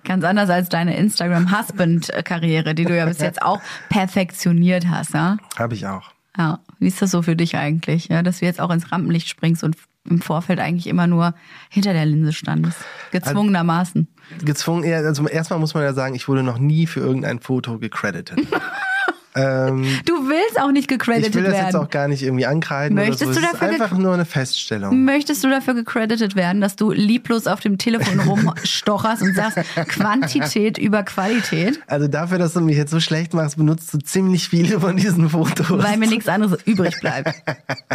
Ganz 0.04 0.24
anders 0.24 0.50
als 0.50 0.68
deine 0.68 0.96
Instagram-Husband-Karriere, 0.96 2.74
die 2.74 2.84
du 2.84 2.96
ja 2.96 3.06
bis 3.06 3.20
jetzt 3.20 3.40
auch 3.40 3.60
perfektioniert 3.88 4.88
hast, 4.88 5.14
ja? 5.14 5.36
Habe 5.56 5.74
ich 5.74 5.86
auch. 5.86 6.10
Ja. 6.36 6.58
Wie 6.80 6.88
ist 6.88 7.00
das 7.00 7.12
so 7.12 7.22
für 7.22 7.36
dich 7.36 7.56
eigentlich, 7.56 8.08
ja, 8.08 8.24
dass 8.24 8.40
du 8.40 8.46
jetzt 8.46 8.60
auch 8.60 8.70
ins 8.70 8.90
Rampenlicht 8.90 9.28
springst 9.28 9.62
und 9.62 9.76
im 10.08 10.20
Vorfeld 10.20 10.58
eigentlich 10.58 10.88
immer 10.88 11.06
nur 11.06 11.34
hinter 11.68 11.92
der 11.92 12.06
Linse 12.06 12.32
standest? 12.32 12.78
Gezwungenermaßen. 13.12 14.08
Gezwungen, 14.44 14.92
also 14.92 15.28
erstmal 15.28 15.60
muss 15.60 15.74
man 15.74 15.84
ja 15.84 15.92
sagen, 15.92 16.16
ich 16.16 16.26
wurde 16.26 16.42
noch 16.42 16.58
nie 16.58 16.88
für 16.88 16.98
irgendein 16.98 17.38
Foto 17.38 17.78
gecredited. 17.78 18.44
ähm, 19.34 19.84
Du 20.04 20.28
willst 20.28 20.60
auch 20.60 20.72
nicht 20.72 20.88
gecredited 20.88 21.30
ich 21.30 21.34
will 21.34 21.42
das 21.44 21.52
werden. 21.52 21.64
jetzt 21.66 21.76
auch 21.76 21.88
gar 21.90 22.08
nicht 22.08 22.22
irgendwie 22.22 22.46
ankreiden. 22.46 22.94
Möchtest 22.96 23.24
oder 23.24 23.34
so. 23.34 23.40
du 23.40 23.46
Es 23.46 23.52
ist 23.52 23.60
dafür 23.60 23.70
einfach 23.84 23.98
nur 23.98 24.14
eine 24.14 24.24
Feststellung. 24.24 25.04
Möchtest 25.04 25.42
du 25.44 25.48
dafür 25.50 25.74
gecredited 25.74 26.36
werden, 26.36 26.60
dass 26.60 26.76
du 26.76 26.90
lieblos 26.92 27.46
auf 27.46 27.60
dem 27.60 27.78
Telefon 27.78 28.20
rumstocherst 28.20 29.22
und 29.22 29.34
sagst 29.34 29.58
Quantität 29.88 30.78
über 30.78 31.02
Qualität, 31.02 31.80
Also 31.86 32.08
dafür, 32.08 32.38
dass 32.38 32.52
du 32.54 32.60
mich 32.60 32.76
jetzt 32.76 32.90
so 32.90 33.00
schlecht 33.00 33.34
machst, 33.34 33.56
benutzt 33.56 33.92
du 33.94 33.98
ziemlich 33.98 34.48
viele 34.48 34.80
von 34.80 34.96
diesen 34.96 35.28
Fotos. 35.30 35.70
weil 35.70 35.96
mir 35.96 36.08
nichts 36.08 36.28
anderes 36.28 36.58
übrig 36.64 36.98
bleibt? 37.00 37.32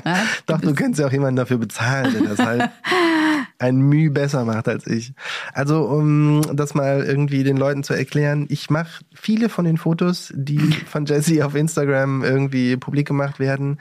Ja? 0.06 0.20
Doch, 0.46 0.62
du 0.62 0.74
könntest 0.74 1.00
ja 1.02 1.08
auch 1.08 1.12
jemanden 1.12 1.36
dafür 1.36 1.58
bezahlen, 1.58 2.14
der 2.14 2.36
das 2.36 2.40
halt 2.40 2.70
ein 3.60 3.78
Mühe 3.78 4.10
besser 4.12 4.46
macht 4.46 4.68
als 4.70 4.88
ich. 4.88 5.14
Also, 5.54 5.82
um 5.84 6.42
das 6.56 6.76
mal 6.76 7.04
irgendwie 7.04 7.44
den 7.44 7.58
Leuten 7.58 7.84
zu 7.84 7.94
erklären, 7.94 8.46
ich 8.50 8.70
mache 8.70 8.90
viele 9.14 9.50
von 9.50 9.66
den 9.66 9.78
Fotos, 9.78 10.32
die 10.36 10.60
von 10.90 11.06
Jesse 11.06 11.27
auf 11.44 11.56
Instagram 11.56 12.24
irgendwie 12.24 12.78
publik 12.78 13.08
gemacht 13.08 13.40
werden. 13.40 13.80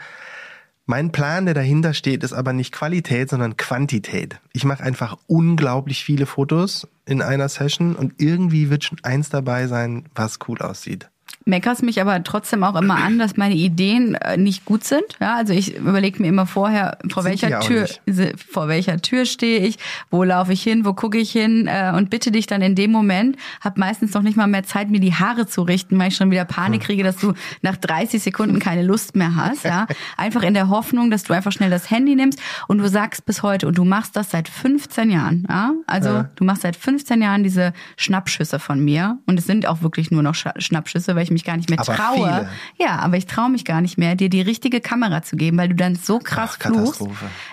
Mein 0.88 1.10
Plan, 1.10 1.46
der 1.46 1.54
dahinter 1.54 1.94
steht, 1.94 2.22
ist 2.22 2.32
aber 2.32 2.52
nicht 2.52 2.72
Qualität, 2.72 3.30
sondern 3.30 3.56
Quantität. 3.56 4.38
Ich 4.52 4.64
mache 4.64 4.84
einfach 4.84 5.18
unglaublich 5.26 6.04
viele 6.04 6.26
Fotos 6.26 6.86
in 7.06 7.22
einer 7.22 7.48
Session 7.48 7.96
und 7.96 8.14
irgendwie 8.18 8.70
wird 8.70 8.84
schon 8.84 8.98
eins 9.02 9.28
dabei 9.28 9.66
sein, 9.66 10.04
was 10.14 10.38
cool 10.46 10.58
aussieht. 10.58 11.10
Meckerst 11.48 11.84
mich 11.84 12.00
aber 12.00 12.22
trotzdem 12.24 12.64
auch 12.64 12.74
immer 12.74 12.96
an, 12.96 13.20
dass 13.20 13.36
meine 13.36 13.54
Ideen 13.54 14.16
äh, 14.16 14.36
nicht 14.36 14.64
gut 14.64 14.82
sind. 14.82 15.04
Ja, 15.20 15.36
also 15.36 15.52
ich 15.52 15.76
überlege 15.76 16.20
mir 16.20 16.28
immer 16.28 16.44
vorher, 16.46 16.98
vor 17.08 17.22
Sind 17.22 17.30
welcher 17.42 17.60
Tür, 17.60 17.86
nicht. 18.04 18.40
vor 18.50 18.66
welcher 18.66 19.00
Tür 19.00 19.26
stehe 19.26 19.60
ich, 19.60 19.78
wo 20.10 20.24
laufe 20.24 20.52
ich 20.52 20.62
hin, 20.64 20.84
wo 20.84 20.92
gucke 20.92 21.18
ich 21.18 21.30
hin 21.30 21.68
äh, 21.68 21.92
und 21.94 22.10
bitte 22.10 22.32
dich 22.32 22.46
dann 22.48 22.62
in 22.62 22.74
dem 22.74 22.90
Moment, 22.90 23.36
hab 23.60 23.78
meistens 23.78 24.12
noch 24.12 24.22
nicht 24.22 24.36
mal 24.36 24.48
mehr 24.48 24.64
Zeit, 24.64 24.90
mir 24.90 24.98
die 24.98 25.14
Haare 25.14 25.46
zu 25.46 25.62
richten, 25.62 25.96
weil 26.00 26.08
ich 26.08 26.16
schon 26.16 26.32
wieder 26.32 26.44
Panik 26.44 26.80
Hm. 26.80 26.86
kriege, 26.86 27.04
dass 27.04 27.16
du 27.18 27.32
nach 27.62 27.76
30 27.76 28.20
Sekunden 28.20 28.58
keine 28.58 28.82
Lust 28.82 29.14
mehr 29.14 29.36
hast. 29.36 29.62
Ja, 29.64 29.86
einfach 30.16 30.42
in 30.42 30.52
der 30.54 30.68
Hoffnung, 30.68 31.12
dass 31.12 31.22
du 31.22 31.32
einfach 31.32 31.52
schnell 31.52 31.70
das 31.70 31.90
Handy 31.92 32.16
nimmst 32.16 32.40
und 32.66 32.78
du 32.78 32.88
sagst 32.88 33.24
bis 33.24 33.44
heute 33.44 33.68
und 33.68 33.78
du 33.78 33.84
machst 33.84 34.16
das 34.16 34.30
seit 34.32 34.48
15 34.48 35.10
Jahren. 35.10 35.46
Ja, 35.48 35.74
also 35.86 36.08
Ja. 36.08 36.30
du 36.34 36.42
machst 36.44 36.62
seit 36.62 36.74
15 36.74 37.22
Jahren 37.22 37.44
diese 37.44 37.72
Schnappschüsse 37.96 38.58
von 38.58 38.80
mir 38.84 39.18
und 39.26 39.38
es 39.38 39.46
sind 39.46 39.66
auch 39.68 39.82
wirklich 39.82 40.10
nur 40.10 40.24
noch 40.24 40.34
Schnappschüsse, 40.34 41.14
weil 41.14 41.22
ich 41.22 41.35
mich 41.36 41.44
gar 41.44 41.56
nicht 41.56 41.70
mehr 41.70 41.78
Aber 41.78 41.94
traue. 41.94 42.14
viele. 42.16 42.48
Ja, 42.78 42.96
aber 43.00 43.16
ich 43.16 43.26
traue 43.26 43.50
mich 43.50 43.64
gar 43.64 43.80
nicht 43.80 43.98
mehr, 43.98 44.14
dir 44.16 44.28
die 44.28 44.40
richtige 44.40 44.80
Kamera 44.80 45.22
zu 45.22 45.36
geben, 45.36 45.58
weil 45.58 45.68
du 45.68 45.74
dann 45.74 45.94
so 45.94 46.18
krass 46.18 46.58
Ach, 46.60 46.66
fluchst. 46.66 47.02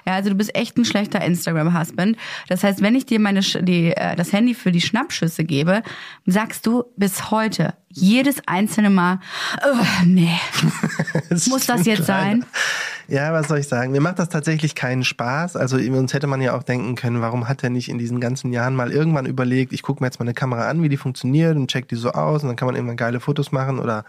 Ja, 0.06 0.14
also 0.14 0.30
du 0.30 0.36
bist 0.36 0.56
echt 0.56 0.78
ein 0.78 0.86
schlechter 0.86 1.22
Instagram-Husband. 1.22 2.18
Das 2.48 2.64
heißt, 2.64 2.82
wenn 2.82 2.96
ich 2.96 3.06
dir 3.06 3.20
meine 3.20 3.42
die, 3.42 3.92
äh, 3.96 4.16
das 4.16 4.32
Handy 4.34 4.54
für 4.54 4.72
die 4.72 4.82
Schnappschüsse 4.82 5.44
gebe, 5.44 5.84
sagst 6.26 6.66
du 6.66 6.84
bis 6.98 7.30
heute 7.32 7.74
jedes 7.90 8.48
einzelne 8.48 8.90
Mal, 8.90 9.20
"Ugh, 9.72 9.86
nee, 10.06 10.40
muss 11.48 11.66
das 11.68 11.86
jetzt 11.86 12.06
sein? 12.06 12.46
Ja, 13.08 13.34
was 13.34 13.48
soll 13.48 13.60
ich 13.60 13.68
sagen? 13.68 13.92
Mir 13.92 14.02
macht 14.02 14.20
das 14.20 14.30
tatsächlich 14.30 14.76
keinen 14.76 15.04
Spaß. 15.04 15.56
Also 15.56 15.78
uns 15.78 16.14
hätte 16.14 16.28
man 16.28 16.42
ja 16.42 16.56
auch 16.56 16.64
denken 16.64 16.96
können, 16.96 17.22
warum 17.22 17.48
hat 17.48 17.64
er 17.64 17.70
nicht 17.70 17.90
in 17.90 17.98
diesen 17.98 18.20
ganzen 18.20 18.54
Jahren 18.54 18.76
mal 18.76 18.92
irgendwann 18.92 19.26
überlegt, 19.26 19.74
ich 19.74 19.84
gucke 19.84 20.02
mir 20.02 20.08
jetzt 20.08 20.20
mal 20.20 20.26
eine 20.26 20.34
Kamera 20.34 20.70
an, 20.70 20.82
wie 20.84 20.90
die 20.90 20.98
funktioniert 20.98 21.56
und 21.56 21.70
check 21.70 21.88
die 21.88 21.96
so 21.96 22.12
aus 22.12 22.44
und 22.44 22.50
dann 22.50 22.56
kann 22.56 22.66
man 22.66 22.76
irgendwann 22.76 22.98
geile 22.98 23.20
Fotos 23.20 23.52
machen 23.52 23.80
oder 23.80 24.06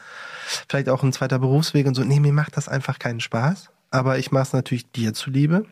vielleicht 0.68 0.88
auch 0.88 1.02
ein 1.02 1.12
zweiter 1.12 1.38
Berufsweg 1.38 1.86
und 1.86 1.94
so. 1.94 2.04
Nee, 2.04 2.20
mir 2.20 2.32
macht 2.32 2.56
das 2.56 2.68
einfach 2.68 2.98
keinen 2.98 3.20
Spaß. 3.20 3.70
Aber 3.90 4.18
ich 4.18 4.32
mache 4.32 4.44
es 4.44 4.52
natürlich 4.52 4.90
dir 4.90 5.14
zuliebe. 5.14 5.66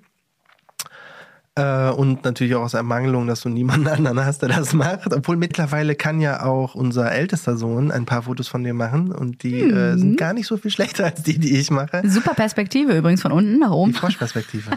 Äh, 1.55 1.91
und 1.91 2.25
natürlich 2.25 2.55
auch 2.55 2.63
aus 2.63 2.73
Ermangelung, 2.73 3.27
dass 3.27 3.43
du 3.43 3.51
niemanden 3.51 3.87
anderen 3.89 4.25
hast, 4.25 4.41
der 4.41 4.49
das 4.49 4.73
macht. 4.73 5.13
Obwohl 5.13 5.37
mittlerweile 5.37 5.95
kann 5.95 6.21
ja 6.21 6.45
auch 6.45 6.75
unser 6.75 7.13
ältester 7.13 7.59
Sohn 7.59 7.91
ein 7.91 8.07
paar 8.07 8.23
Fotos 8.23 8.49
von 8.49 8.65
dir 8.65 8.73
machen 8.73 9.13
und 9.13 9.43
die 9.43 9.61
äh, 9.61 9.99
sind 9.99 10.17
gar 10.17 10.33
nicht 10.33 10.47
so 10.47 10.57
viel 10.57 10.71
schlechter 10.71 11.05
als 11.05 11.23
die, 11.23 11.39
die 11.39 11.59
ich 11.59 11.71
mache. 11.71 12.03
Super 12.09 12.33
Perspektive 12.33 12.97
übrigens 12.97 13.21
von 13.21 13.33
unten 13.33 13.59
nach 13.59 13.69
Die 13.69 13.75
oben. 13.75 13.93
Froschperspektive. 13.93 14.71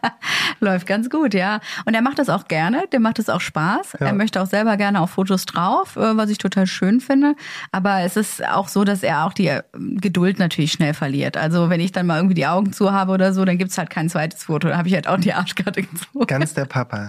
Läuft 0.60 0.88
ganz 0.88 1.10
gut, 1.10 1.32
ja. 1.32 1.60
Und 1.84 1.94
er 1.94 2.02
macht 2.02 2.18
das 2.18 2.28
auch 2.28 2.48
gerne, 2.48 2.84
dem 2.92 3.02
macht 3.02 3.20
es 3.20 3.28
auch 3.28 3.40
Spaß. 3.40 3.92
Ja. 4.00 4.06
Er 4.06 4.12
möchte 4.12 4.42
auch 4.42 4.46
selber 4.46 4.76
gerne 4.76 5.00
auf 5.02 5.10
Fotos 5.10 5.46
drauf, 5.46 5.96
äh, 5.96 6.16
was 6.16 6.30
ich 6.30 6.38
total 6.38 6.66
schön 6.66 6.98
finde. 6.98 7.36
Aber 7.70 8.00
es 8.00 8.16
ist 8.16 8.44
auch 8.44 8.66
so, 8.66 8.82
dass 8.82 9.04
er 9.04 9.26
auch 9.26 9.32
die 9.32 9.46
äh, 9.46 9.62
Geduld 9.76 10.40
natürlich 10.40 10.72
schnell 10.72 10.92
verliert. 10.92 11.36
Also 11.36 11.70
wenn 11.70 11.78
ich 11.78 11.92
dann 11.92 12.06
mal 12.06 12.16
irgendwie 12.16 12.34
die 12.34 12.46
Augen 12.48 12.72
zu 12.72 12.90
habe 12.90 13.12
oder 13.12 13.32
so, 13.32 13.44
dann 13.44 13.58
gibt's 13.58 13.78
halt 13.78 13.90
kein 13.90 14.08
zweites 14.08 14.42
Foto. 14.44 14.68
Dann 14.68 14.78
habe 14.78 14.88
ich 14.88 14.94
halt 14.94 15.06
auch 15.06 15.20
die 15.20 15.32
Arschkarte 15.32 15.82
gezogen. 15.82 16.15
Ganz 16.26 16.54
der 16.54 16.64
Papa. 16.64 17.08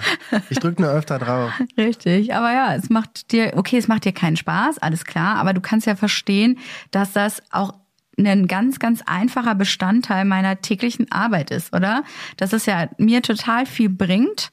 Ich 0.50 0.60
drück 0.60 0.80
nur 0.80 0.90
öfter 0.90 1.20
drauf. 1.20 1.52
Richtig, 1.78 2.34
aber 2.34 2.52
ja, 2.52 2.76
es 2.76 2.90
macht 2.90 3.32
dir, 3.32 3.54
okay, 3.56 3.78
es 3.78 3.88
macht 3.88 4.06
dir 4.06 4.12
keinen 4.12 4.38
Spaß, 4.38 4.80
alles 4.80 5.06
klar, 5.06 5.38
aber 5.38 5.54
du 5.54 5.62
kannst 5.62 5.88
ja 5.88 5.96
verstehen, 5.96 6.60
dass 6.92 7.14
das 7.14 7.42
auch 7.52 7.74
ein 8.18 8.48
ganz, 8.48 8.80
ganz 8.80 9.04
einfacher 9.06 9.56
Bestandteil 9.56 10.26
meiner 10.26 10.60
täglichen 10.62 11.12
Arbeit 11.12 11.52
ist, 11.52 11.74
oder? 11.74 12.04
Dass 12.38 12.54
es 12.54 12.66
ja 12.66 12.90
mir 12.98 13.22
total 13.22 13.66
viel 13.66 13.90
bringt 13.90 14.52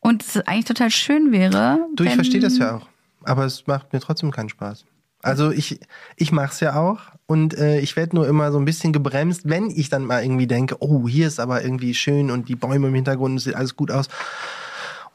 und 0.00 0.22
es 0.22 0.36
eigentlich 0.38 0.64
total 0.64 0.90
schön 0.90 1.30
wäre. 1.30 1.86
Du, 1.94 2.04
ich 2.04 2.14
verstehe 2.14 2.40
das 2.40 2.58
ja 2.58 2.76
auch. 2.76 2.86
Aber 3.24 3.44
es 3.44 3.66
macht 3.66 3.92
mir 3.92 4.00
trotzdem 4.00 4.30
keinen 4.30 4.48
Spaß. 4.48 4.86
Also 5.22 5.50
ich, 5.50 5.80
ich 6.16 6.32
mache 6.32 6.52
es 6.52 6.60
ja 6.60 6.76
auch 6.76 7.00
und 7.26 7.56
äh, 7.56 7.78
ich 7.80 7.94
werde 7.96 8.16
nur 8.16 8.26
immer 8.26 8.52
so 8.52 8.58
ein 8.58 8.64
bisschen 8.64 8.92
gebremst, 8.92 9.42
wenn 9.44 9.70
ich 9.70 9.90
dann 9.90 10.04
mal 10.04 10.22
irgendwie 10.22 10.46
denke, 10.46 10.76
oh, 10.80 11.06
hier 11.06 11.26
ist 11.26 11.38
aber 11.38 11.62
irgendwie 11.62 11.94
schön 11.94 12.30
und 12.30 12.48
die 12.48 12.56
Bäume 12.56 12.88
im 12.88 12.94
Hintergrund, 12.94 13.38
es 13.38 13.44
sieht 13.44 13.54
alles 13.54 13.76
gut 13.76 13.90
aus. 13.90 14.08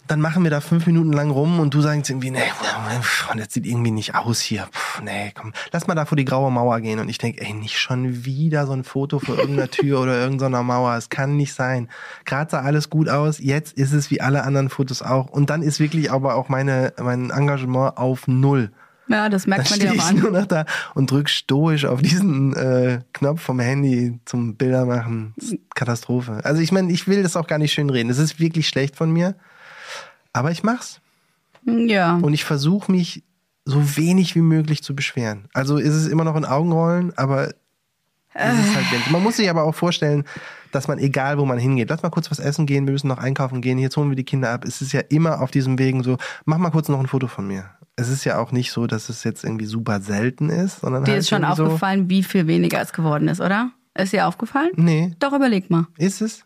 Und 0.06 0.12
dann 0.12 0.22
machen 0.22 0.44
wir 0.44 0.52
da 0.52 0.62
fünf 0.62 0.86
Minuten 0.86 1.12
lang 1.12 1.32
rum 1.32 1.60
und 1.60 1.74
du 1.74 1.82
sagst 1.82 2.12
irgendwie, 2.12 2.30
nee, 2.30 2.52
pff, 3.02 3.28
das 3.36 3.52
sieht 3.52 3.66
irgendwie 3.66 3.90
nicht 3.90 4.14
aus 4.14 4.40
hier. 4.40 4.68
Pff, 4.72 5.02
nee, 5.02 5.34
komm, 5.34 5.54
lass 5.72 5.88
mal 5.88 5.96
da 5.96 6.06
vor 6.06 6.16
die 6.16 6.26
graue 6.26 6.52
Mauer 6.52 6.80
gehen. 6.82 7.00
Und 7.00 7.10
ich 7.10 7.18
denke, 7.18 7.42
ey, 7.42 7.54
nicht 7.54 7.80
schon 7.80 8.24
wieder 8.24 8.68
so 8.68 8.74
ein 8.74 8.84
Foto 8.84 9.18
vor 9.18 9.40
irgendeiner 9.40 9.72
Tür 9.72 10.00
oder 10.04 10.20
irgendeiner 10.20 10.62
Mauer. 10.62 10.96
Es 10.96 11.10
kann 11.10 11.36
nicht 11.38 11.56
sein. 11.56 11.90
Gerade 12.26 12.52
sah 12.52 12.62
alles 12.62 12.92
gut 12.92 13.10
aus, 13.10 13.40
jetzt 13.40 13.74
ist 13.74 13.94
es 13.94 14.12
wie 14.12 14.22
alle 14.22 14.44
anderen 14.44 14.70
Fotos 14.70 15.02
auch. 15.02 15.32
Und 15.32 15.50
dann 15.50 15.64
ist 15.64 15.80
wirklich 15.80 16.12
aber 16.12 16.36
auch 16.36 16.50
meine, 16.50 16.94
mein 17.02 17.32
Engagement 17.32 17.98
auf 17.98 18.28
Null. 18.28 18.72
Ja, 19.08 19.30
das 19.30 19.44
Da 19.44 19.50
merkt 19.50 19.70
man 19.70 19.80
stehe 19.80 19.94
dir 19.94 20.02
auch 20.02 20.08
an. 20.08 20.16
nur 20.18 20.32
noch 20.32 20.46
da 20.46 20.66
und 20.96 21.12
drück 21.12 21.30
stoisch 21.30 21.86
auf 21.86 22.02
diesen 22.02 22.54
äh, 22.56 23.02
Knopf 23.14 23.42
vom 23.42 23.60
Handy 23.60 24.20
zum 24.26 24.56
Bilder 24.56 24.86
machen. 24.86 25.34
Katastrophe. 25.76 26.42
Also 26.44 26.62
ich 26.62 26.72
meine, 26.72 26.92
ich 26.92 27.08
will 27.08 27.22
das 27.24 27.36
auch 27.36 27.48
gar 27.48 27.60
nicht 27.60 27.74
schön 27.74 27.90
reden. 27.90 28.10
Es 28.10 28.18
ist 28.18 28.40
wirklich 28.40 28.68
schlecht 28.68 28.96
von 28.96 29.12
mir. 29.12 29.36
Aber 30.34 30.52
ich 30.52 30.64
mach's. 30.64 31.00
Ja. 31.66 32.16
Und 32.16 32.34
ich 32.34 32.44
versuche 32.44 32.92
mich 32.92 33.24
so 33.64 33.98
wenig 33.98 34.36
wie 34.36 34.42
möglich 34.42 34.84
zu 34.84 34.96
beschweren. 34.96 35.48
Also 35.54 35.78
ist 35.78 35.94
es 35.94 36.08
immer 36.08 36.24
noch 36.24 36.36
ein 36.36 36.46
Augenrollen, 36.46 37.18
aber 37.18 37.54
halt. 38.36 39.12
Man 39.12 39.24
muss 39.24 39.38
sich 39.38 39.50
aber 39.50 39.64
auch 39.64 39.74
vorstellen, 39.74 40.26
dass 40.72 40.88
man 40.88 41.00
egal 41.00 41.38
wo 41.38 41.46
man 41.46 41.58
hingeht, 41.58 41.90
lass 41.90 42.04
mal 42.04 42.10
kurz 42.10 42.30
was 42.30 42.40
essen 42.40 42.66
gehen, 42.66 42.86
wir 42.86 42.92
müssen 42.92 43.08
noch 43.08 43.18
einkaufen 43.18 43.62
gehen, 43.62 43.78
jetzt 43.78 43.96
holen 43.96 44.10
wir 44.10 44.16
die 44.16 44.26
Kinder 44.26 44.52
ab. 44.52 44.66
Es 44.66 44.82
ist 44.82 44.92
ja 44.92 45.00
immer 45.00 45.42
auf 45.42 45.52
diesem 45.52 45.80
Wegen 45.80 46.04
so, 46.04 46.18
mach 46.44 46.58
mal 46.58 46.70
kurz 46.70 46.90
noch 46.90 47.00
ein 47.00 47.08
Foto 47.08 47.28
von 47.28 47.48
mir. 47.48 47.70
Es 47.98 48.10
ist 48.10 48.26
ja 48.26 48.40
auch 48.40 48.52
nicht 48.52 48.72
so, 48.72 48.88
dass 48.88 49.10
es 49.10 49.24
jetzt 49.24 49.44
irgendwie 49.44 49.66
super 49.66 50.02
selten 50.02 50.50
ist, 50.50 50.82
sondern 50.82 51.06
Dir 51.06 51.12
halt 51.12 51.22
ist 51.22 51.30
schon 51.30 51.46
aufgefallen, 51.46 52.10
wie 52.10 52.24
viel 52.24 52.46
weniger 52.48 52.82
es 52.82 52.92
geworden 52.92 53.28
ist, 53.28 53.40
oder? 53.40 53.72
Ist 53.98 54.12
dir 54.12 54.28
aufgefallen? 54.28 54.72
So, 54.76 54.82
nee, 54.82 55.16
Doch, 55.20 55.32
überleg 55.32 55.70
mal. 55.70 55.88
ist 55.98 56.22
es? 56.22 56.46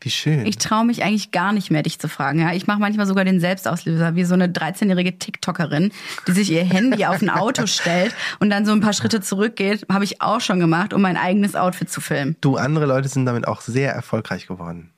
Wie 0.00 0.10
schön. 0.10 0.44
Ich 0.44 0.58
traue 0.58 0.84
mich 0.84 1.02
eigentlich 1.02 1.30
gar 1.30 1.54
nicht 1.54 1.70
mehr, 1.70 1.82
dich 1.82 1.98
zu 1.98 2.08
fragen. 2.08 2.38
Ja, 2.40 2.52
ich 2.52 2.66
mache 2.66 2.78
manchmal 2.78 3.06
sogar 3.06 3.24
den 3.24 3.40
Selbstauslöser, 3.40 4.14
wie 4.14 4.24
so 4.24 4.34
eine 4.34 4.48
13-jährige 4.48 5.18
TikTokerin, 5.18 5.90
die 6.26 6.32
sich 6.32 6.50
ihr 6.50 6.64
Handy 6.64 7.06
auf 7.06 7.22
ein 7.22 7.30
Auto 7.30 7.66
stellt 7.66 8.14
und 8.38 8.50
dann 8.50 8.66
so 8.66 8.72
ein 8.72 8.80
paar 8.80 8.92
Schritte 8.92 9.22
zurückgeht. 9.22 9.86
Habe 9.90 10.04
ich 10.04 10.20
auch 10.20 10.42
schon 10.42 10.60
gemacht, 10.60 10.92
um 10.92 11.00
mein 11.00 11.16
eigenes 11.16 11.56
Outfit 11.56 11.90
zu 11.90 12.02
filmen. 12.02 12.36
du, 12.42 12.56
andere 12.56 12.84
Leute 12.84 13.08
sind 13.08 13.24
damit 13.24 13.48
auch 13.48 13.62
sehr 13.62 13.92
erfolgreich 13.94 14.46
geworden. 14.46 14.92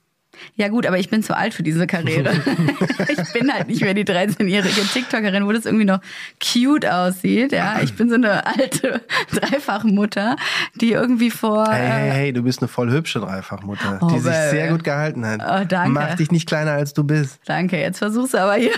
Ja 0.56 0.68
gut, 0.68 0.86
aber 0.86 0.98
ich 0.98 1.08
bin 1.10 1.22
zu 1.22 1.36
alt 1.36 1.54
für 1.54 1.62
diese 1.62 1.86
Karriere. 1.86 2.32
ich 3.08 3.32
bin 3.32 3.52
halt 3.52 3.68
nicht 3.68 3.82
mehr 3.82 3.94
die 3.94 4.04
13-jährige 4.04 4.82
TikTokerin, 4.92 5.46
wo 5.46 5.52
das 5.52 5.66
irgendwie 5.66 5.84
noch 5.84 6.00
cute 6.42 6.86
aussieht. 6.86 7.52
Ja, 7.52 7.80
ich 7.82 7.94
bin 7.94 8.08
so 8.08 8.14
eine 8.16 8.46
alte 8.46 9.00
Dreifachmutter, 9.32 10.36
die 10.80 10.92
irgendwie 10.92 11.30
vor. 11.30 11.70
Hey, 11.70 11.86
hey, 11.86 12.08
äh, 12.08 12.12
hey, 12.12 12.32
du 12.32 12.42
bist 12.42 12.60
eine 12.60 12.68
voll 12.68 12.90
hübsche 12.90 13.20
Dreifachmutter, 13.20 13.98
Oh, 14.00 14.08
die 14.08 14.18
sich 14.18 14.32
Baby. 14.32 14.50
sehr 14.50 14.68
gut 14.68 14.84
gehalten 14.84 15.26
hat. 15.26 15.40
Oh, 15.40 15.64
danke. 15.66 15.90
Mach 15.90 16.14
dich 16.14 16.30
nicht 16.30 16.48
kleiner, 16.48 16.72
als 16.72 16.92
du 16.94 17.04
bist. 17.04 17.40
Danke, 17.46 17.78
jetzt 17.78 17.98
versuch's 17.98 18.34
aber 18.34 18.54
hier. 18.54 18.72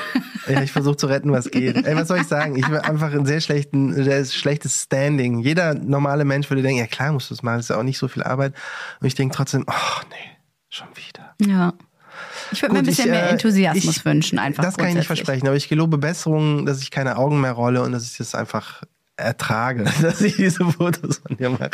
Ja, 0.49 0.63
ich 0.63 0.73
versuche 0.73 0.97
zu 0.97 1.07
retten, 1.07 1.33
was 1.33 1.51
geht. 1.51 1.77
Ey, 1.87 1.97
was 1.97 2.09
soll 2.09 2.19
ich 2.19 2.27
sagen? 2.27 2.57
Ich 2.57 2.69
will 2.69 2.79
einfach 2.79 3.13
ein 3.13 3.27
sehr 3.27 3.41
schlechten, 3.41 3.93
sehr 3.95 4.25
schlechtes 4.25 4.83
Standing. 4.83 5.41
Jeder 5.41 5.75
normale 5.75 6.25
Mensch 6.25 6.49
würde 6.51 6.63
denken, 6.63 6.79
ja 6.81 6.87
klar 6.87 7.13
musst 7.13 7.31
du 7.31 7.35
es 7.35 7.43
machen, 7.43 7.57
das 7.57 7.67
ist 7.67 7.71
ja 7.71 7.77
auch 7.79 7.83
nicht 7.83 7.99
so 7.99 8.09
viel 8.09 8.23
Arbeit. 8.23 8.55
Und 9.01 9.07
ich 9.07 9.15
denke 9.15 9.35
trotzdem, 9.35 9.65
oh 9.69 10.01
nee, 10.11 10.37
schon 10.69 10.89
wieder. 10.97 11.30
Ja. 11.41 11.75
Ich 12.53 12.63
würde 12.63 12.75
mir 12.75 12.81
ein 12.81 12.85
bisschen 12.85 13.07
ich, 13.07 13.11
mehr 13.13 13.27
äh, 13.29 13.31
Enthusiasmus 13.31 13.97
ich- 13.99 14.05
wünschen, 14.05 14.39
einfach. 14.39 14.63
Das 14.63 14.77
kann 14.77 14.89
ich 14.89 14.95
nicht 14.97 15.07
versprechen, 15.07 15.47
aber 15.47 15.57
ich 15.57 15.69
gelobe 15.69 15.99
Besserungen, 15.99 16.67
dass 16.67 16.83
ich 16.83 16.91
keine 16.91 17.17
Augen 17.17 17.41
mehr 17.41 17.53
rolle 17.53 17.83
und 17.83 17.93
dass 17.93 18.05
ich 18.11 18.17
das 18.19 18.35
einfach 18.35 18.83
ertrage, 19.17 19.85
dass 20.03 20.21
ich 20.21 20.37
diese 20.37 20.65
Fotos 20.65 21.19
von 21.19 21.37
dir 21.37 21.51
mache. 21.51 21.71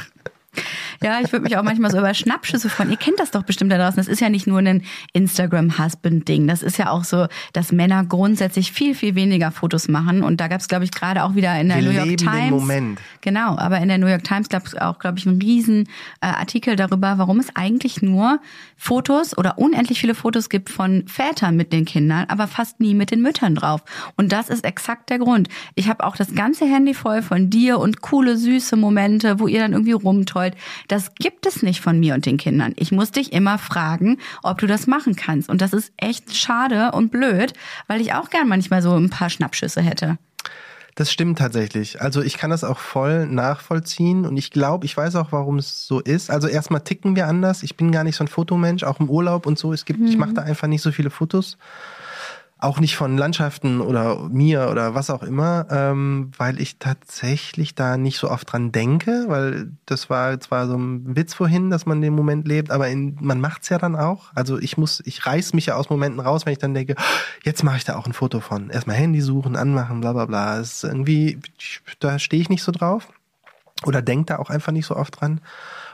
Ja, 1.02 1.20
ich 1.20 1.32
würde 1.32 1.42
mich 1.42 1.56
auch 1.56 1.62
manchmal 1.62 1.90
so 1.90 1.98
über 1.98 2.12
Schnappschüsse 2.14 2.68
freuen. 2.68 2.90
Ihr 2.90 2.96
kennt 2.96 3.18
das 3.20 3.30
doch 3.30 3.42
bestimmt 3.42 3.72
da 3.72 3.78
draußen. 3.78 3.96
Das 3.96 4.08
ist 4.08 4.20
ja 4.20 4.28
nicht 4.28 4.46
nur 4.46 4.58
ein 4.58 4.82
Instagram-Husband-Ding. 5.12 6.46
Das 6.46 6.62
ist 6.62 6.78
ja 6.78 6.90
auch 6.90 7.04
so, 7.04 7.26
dass 7.52 7.72
Männer 7.72 8.04
grundsätzlich 8.04 8.72
viel, 8.72 8.94
viel 8.94 9.14
weniger 9.14 9.50
Fotos 9.50 9.88
machen. 9.88 10.22
Und 10.22 10.40
da 10.40 10.48
gab 10.48 10.60
es, 10.60 10.68
glaube 10.68 10.84
ich, 10.84 10.90
gerade 10.90 11.24
auch 11.24 11.34
wieder 11.34 11.58
in 11.60 11.68
der 11.68 11.78
Wir 11.78 11.84
New 11.84 11.90
York 11.90 12.06
leben 12.06 12.16
den 12.16 12.28
Times. 12.28 12.50
Moment. 12.50 13.00
Genau, 13.20 13.58
aber 13.58 13.78
in 13.78 13.88
der 13.88 13.98
New 13.98 14.06
York 14.06 14.24
Times 14.24 14.48
gab 14.48 14.66
es 14.66 14.74
auch, 14.76 14.98
glaube 14.98 15.18
ich, 15.18 15.26
einen 15.26 15.40
riesen 15.40 15.88
äh, 16.20 16.26
Artikel 16.26 16.76
darüber, 16.76 17.18
warum 17.18 17.38
es 17.38 17.54
eigentlich 17.54 18.02
nur 18.02 18.40
Fotos 18.76 19.36
oder 19.36 19.58
unendlich 19.58 20.00
viele 20.00 20.14
Fotos 20.14 20.48
gibt 20.48 20.70
von 20.70 21.06
Vätern 21.06 21.56
mit 21.56 21.72
den 21.72 21.84
Kindern, 21.84 22.26
aber 22.28 22.46
fast 22.46 22.80
nie 22.80 22.94
mit 22.94 23.10
den 23.10 23.22
Müttern 23.22 23.54
drauf. 23.54 23.82
Und 24.16 24.32
das 24.32 24.48
ist 24.48 24.64
exakt 24.64 25.10
der 25.10 25.18
Grund. 25.18 25.48
Ich 25.74 25.88
habe 25.88 26.04
auch 26.04 26.16
das 26.16 26.34
ganze 26.34 26.66
Handy 26.66 26.94
voll 26.94 27.22
von 27.22 27.50
dir 27.50 27.78
und 27.78 28.00
coole, 28.00 28.36
süße 28.36 28.76
Momente, 28.76 29.40
wo 29.40 29.46
ihr 29.46 29.60
dann 29.60 29.72
irgendwie 29.72 29.94
rumtollt. 30.46 30.56
Das 30.88 31.14
gibt 31.14 31.46
es 31.46 31.62
nicht 31.62 31.80
von 31.80 31.98
mir 31.98 32.14
und 32.14 32.26
den 32.26 32.36
Kindern. 32.36 32.74
Ich 32.76 32.92
muss 32.92 33.10
dich 33.10 33.32
immer 33.32 33.58
fragen, 33.58 34.18
ob 34.42 34.58
du 34.58 34.66
das 34.66 34.86
machen 34.86 35.16
kannst. 35.16 35.48
Und 35.48 35.60
das 35.60 35.72
ist 35.72 35.92
echt 35.96 36.34
schade 36.34 36.92
und 36.92 37.10
blöd, 37.10 37.52
weil 37.86 38.00
ich 38.00 38.14
auch 38.14 38.30
gern 38.30 38.48
manchmal 38.48 38.82
so 38.82 38.94
ein 38.94 39.10
paar 39.10 39.30
Schnappschüsse 39.30 39.80
hätte. 39.80 40.18
Das 40.94 41.12
stimmt 41.12 41.38
tatsächlich. 41.38 42.00
Also 42.00 42.22
ich 42.22 42.38
kann 42.38 42.48
das 42.48 42.64
auch 42.64 42.78
voll 42.78 43.26
nachvollziehen 43.26 44.24
und 44.24 44.38
ich 44.38 44.50
glaube, 44.50 44.86
ich 44.86 44.96
weiß 44.96 45.16
auch, 45.16 45.30
warum 45.30 45.58
es 45.58 45.86
so 45.86 46.00
ist. 46.00 46.30
Also 46.30 46.48
erstmal 46.48 46.80
ticken 46.80 47.14
wir 47.16 47.26
anders. 47.26 47.62
Ich 47.62 47.76
bin 47.76 47.92
gar 47.92 48.02
nicht 48.02 48.16
so 48.16 48.24
ein 48.24 48.28
Fotomensch, 48.28 48.82
auch 48.82 48.98
im 48.98 49.10
Urlaub 49.10 49.44
und 49.44 49.58
so. 49.58 49.74
Es 49.74 49.84
gibt, 49.84 50.00
ich 50.08 50.16
mache 50.16 50.32
da 50.32 50.42
einfach 50.42 50.68
nicht 50.68 50.80
so 50.80 50.92
viele 50.92 51.10
Fotos. 51.10 51.58
Auch 52.66 52.80
nicht 52.80 52.96
von 52.96 53.16
Landschaften 53.16 53.80
oder 53.80 54.28
mir 54.28 54.70
oder 54.72 54.96
was 54.96 55.08
auch 55.08 55.22
immer, 55.22 55.68
ähm, 55.70 56.32
weil 56.36 56.60
ich 56.60 56.80
tatsächlich 56.80 57.76
da 57.76 57.96
nicht 57.96 58.18
so 58.18 58.28
oft 58.28 58.50
dran 58.50 58.72
denke, 58.72 59.26
weil 59.28 59.70
das 59.86 60.10
war 60.10 60.40
zwar 60.40 60.66
so 60.66 60.76
ein 60.76 61.14
Witz 61.14 61.32
vorhin, 61.32 61.70
dass 61.70 61.86
man 61.86 62.00
den 62.00 62.12
Moment 62.12 62.48
lebt, 62.48 62.72
aber 62.72 62.88
in, 62.88 63.18
man 63.20 63.40
macht's 63.40 63.68
ja 63.68 63.78
dann 63.78 63.94
auch. 63.94 64.32
Also 64.34 64.58
ich 64.58 64.76
muss, 64.76 65.00
ich 65.06 65.24
reiß 65.24 65.52
mich 65.54 65.66
ja 65.66 65.76
aus 65.76 65.90
Momenten 65.90 66.18
raus, 66.18 66.44
wenn 66.44 66.54
ich 66.54 66.58
dann 66.58 66.74
denke, 66.74 66.96
jetzt 67.44 67.62
mache 67.62 67.76
ich 67.76 67.84
da 67.84 67.94
auch 67.94 68.06
ein 68.06 68.12
Foto 68.12 68.40
von. 68.40 68.68
Erstmal 68.70 68.96
Handy 68.96 69.20
suchen, 69.20 69.54
anmachen, 69.54 70.00
bla 70.00 70.12
bla 70.12 70.26
bla. 70.26 70.58
Ist 70.58 70.82
irgendwie, 70.82 71.38
da 72.00 72.18
stehe 72.18 72.42
ich 72.42 72.48
nicht 72.48 72.64
so 72.64 72.72
drauf 72.72 73.06
oder 73.84 74.02
denke 74.02 74.24
da 74.26 74.38
auch 74.40 74.50
einfach 74.50 74.72
nicht 74.72 74.86
so 74.86 74.96
oft 74.96 75.20
dran. 75.20 75.40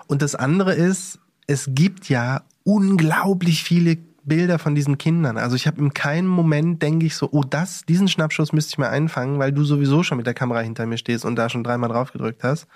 Und 0.06 0.22
das 0.22 0.34
andere 0.34 0.72
ist, 0.72 1.18
es 1.46 1.68
gibt 1.74 2.08
ja 2.08 2.44
unglaublich 2.64 3.62
viele 3.62 3.98
Bilder 4.24 4.58
von 4.58 4.74
diesen 4.74 4.98
Kindern. 4.98 5.36
Also 5.38 5.56
ich 5.56 5.66
habe 5.66 5.80
in 5.80 5.92
keinem 5.94 6.28
Moment 6.28 6.82
denke 6.82 7.06
ich 7.06 7.16
so, 7.16 7.28
oh 7.32 7.42
das, 7.42 7.82
diesen 7.86 8.08
Schnappschuss 8.08 8.52
müsste 8.52 8.70
ich 8.70 8.78
mir 8.78 8.88
einfangen, 8.88 9.38
weil 9.38 9.52
du 9.52 9.64
sowieso 9.64 10.02
schon 10.02 10.16
mit 10.18 10.26
der 10.26 10.34
Kamera 10.34 10.60
hinter 10.60 10.86
mir 10.86 10.98
stehst 10.98 11.24
und 11.24 11.36
da 11.36 11.48
schon 11.48 11.64
dreimal 11.64 11.88
drauf 11.90 12.12
gedrückt 12.12 12.44
hast. 12.44 12.66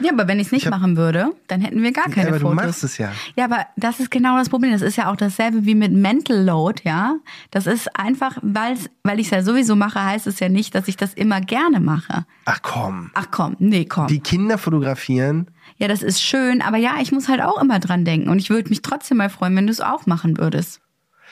Ja, 0.00 0.12
aber 0.12 0.28
wenn 0.28 0.38
ich 0.38 0.46
es 0.46 0.52
nicht 0.52 0.62
Ich 0.64 0.70
hab- 0.70 0.78
machen 0.78 0.96
würde, 0.96 1.32
dann 1.48 1.60
hätten 1.60 1.82
wir 1.82 1.90
gar 1.92 2.04
keine 2.04 2.28
ja, 2.28 2.28
aber 2.28 2.38
Fotos. 2.38 2.56
du 2.56 2.66
machst 2.66 2.84
es 2.84 2.98
ja. 2.98 3.10
Ja, 3.34 3.46
aber 3.46 3.66
das 3.76 3.98
ist 3.98 4.12
genau 4.12 4.38
das 4.38 4.48
Problem. 4.48 4.70
Das 4.70 4.80
ist 4.80 4.94
ja 4.94 5.10
auch 5.10 5.16
dasselbe 5.16 5.64
wie 5.66 5.74
mit 5.74 5.92
Mental 5.92 6.40
Load, 6.44 6.82
ja. 6.84 7.16
Das 7.50 7.66
ist 7.66 7.98
einfach, 7.98 8.38
weil's, 8.42 8.88
weil 9.02 9.18
ich 9.18 9.26
es 9.26 9.30
ja 9.32 9.42
sowieso 9.42 9.74
mache, 9.74 10.00
heißt 10.04 10.28
es 10.28 10.38
ja 10.38 10.48
nicht, 10.48 10.72
dass 10.76 10.86
ich 10.86 10.96
das 10.96 11.14
immer 11.14 11.40
gerne 11.40 11.80
mache. 11.80 12.24
Ach 12.44 12.60
komm. 12.62 13.10
Ach 13.14 13.26
komm, 13.32 13.56
nee, 13.58 13.86
komm. 13.86 14.06
Die 14.06 14.20
Kinder 14.20 14.56
fotografieren. 14.56 15.48
Ja, 15.78 15.86
das 15.88 16.02
ist 16.02 16.20
schön, 16.20 16.60
aber 16.60 16.76
ja, 16.76 16.96
ich 17.00 17.12
muss 17.12 17.28
halt 17.28 17.40
auch 17.40 17.60
immer 17.60 17.78
dran 17.78 18.04
denken. 18.04 18.28
Und 18.28 18.38
ich 18.38 18.50
würde 18.50 18.68
mich 18.68 18.82
trotzdem 18.82 19.18
mal 19.18 19.30
freuen, 19.30 19.56
wenn 19.56 19.66
du 19.66 19.72
es 19.72 19.80
auch 19.80 20.06
machen 20.06 20.36
würdest. 20.36 20.80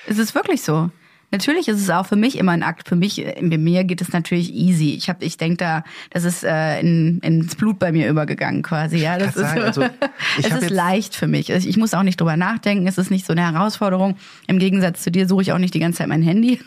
Es 0.07 0.19
ist 0.19 0.35
wirklich 0.35 0.63
so. 0.63 0.91
Natürlich 1.31 1.69
ist 1.69 1.81
es 1.81 1.91
auch 1.91 2.07
für 2.07 2.17
mich 2.17 2.39
immer 2.39 2.53
ein 2.53 2.63
Akt. 2.63 2.89
Für 2.89 2.97
mich, 2.97 3.19
äh, 3.25 3.35
bei 3.43 3.59
mir 3.59 3.85
geht 3.85 4.01
es 4.01 4.13
natürlich 4.13 4.55
easy. 4.55 4.95
Ich 4.95 5.09
habe, 5.09 5.25
ich 5.25 5.37
denke 5.37 5.57
da, 5.57 5.85
das 6.11 6.25
ist 6.25 6.45
äh, 6.45 6.81
in, 6.81 7.19
ins 7.21 7.57
Blut 7.57 7.79
bei 7.79 7.93
mir 7.93 8.09
übergegangen 8.09 8.63
quasi. 8.63 8.99
Ja, 8.99 9.19
das 9.19 9.37
ist, 9.37 9.43
sagen, 9.43 9.63
also, 9.63 9.83
es 10.39 10.47
ist 10.47 10.71
leicht 10.71 11.15
für 11.15 11.27
mich. 11.27 11.51
Ich 11.51 11.77
muss 11.77 11.95
auch 11.95 12.03
nicht 12.03 12.21
drüber 12.21 12.37
nachdenken. 12.37 12.87
Es 12.87 12.97
ist 12.99 13.11
nicht 13.11 13.27
so 13.27 13.33
eine 13.33 13.43
Herausforderung. 13.53 14.17
Im 14.47 14.59
Gegensatz 14.59 15.03
zu 15.03 15.11
dir 15.11 15.27
suche 15.29 15.43
ich 15.43 15.53
auch 15.53 15.59
nicht 15.59 15.75
die 15.75 15.81
ganze 15.81 15.99
Zeit 15.99 16.09
mein 16.09 16.23
Handy. 16.23 16.61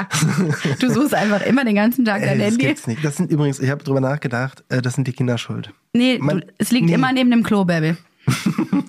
du 0.80 0.90
suchst 0.90 1.14
einfach 1.14 1.44
immer 1.44 1.64
den 1.64 1.74
ganzen 1.74 2.04
Tag 2.04 2.22
Ey, 2.22 2.28
dein 2.28 2.38
das 2.38 2.48
Handy. 2.50 2.66
gibt's 2.66 2.86
nicht. 2.86 3.04
Das 3.04 3.16
sind 3.16 3.30
übrigens, 3.30 3.58
ich 3.58 3.70
habe 3.70 3.82
drüber 3.82 4.00
nachgedacht, 4.00 4.64
äh, 4.68 4.80
das 4.80 4.94
sind 4.94 5.06
die 5.08 5.12
Kinder 5.12 5.36
schuld. 5.38 5.72
Nee, 5.92 6.18
Man- 6.20 6.40
du, 6.40 6.46
es 6.58 6.70
liegt 6.70 6.86
nee. 6.86 6.94
immer 6.94 7.12
neben 7.12 7.30
dem 7.30 7.42
Klo, 7.42 7.64
Baby. 7.64 7.96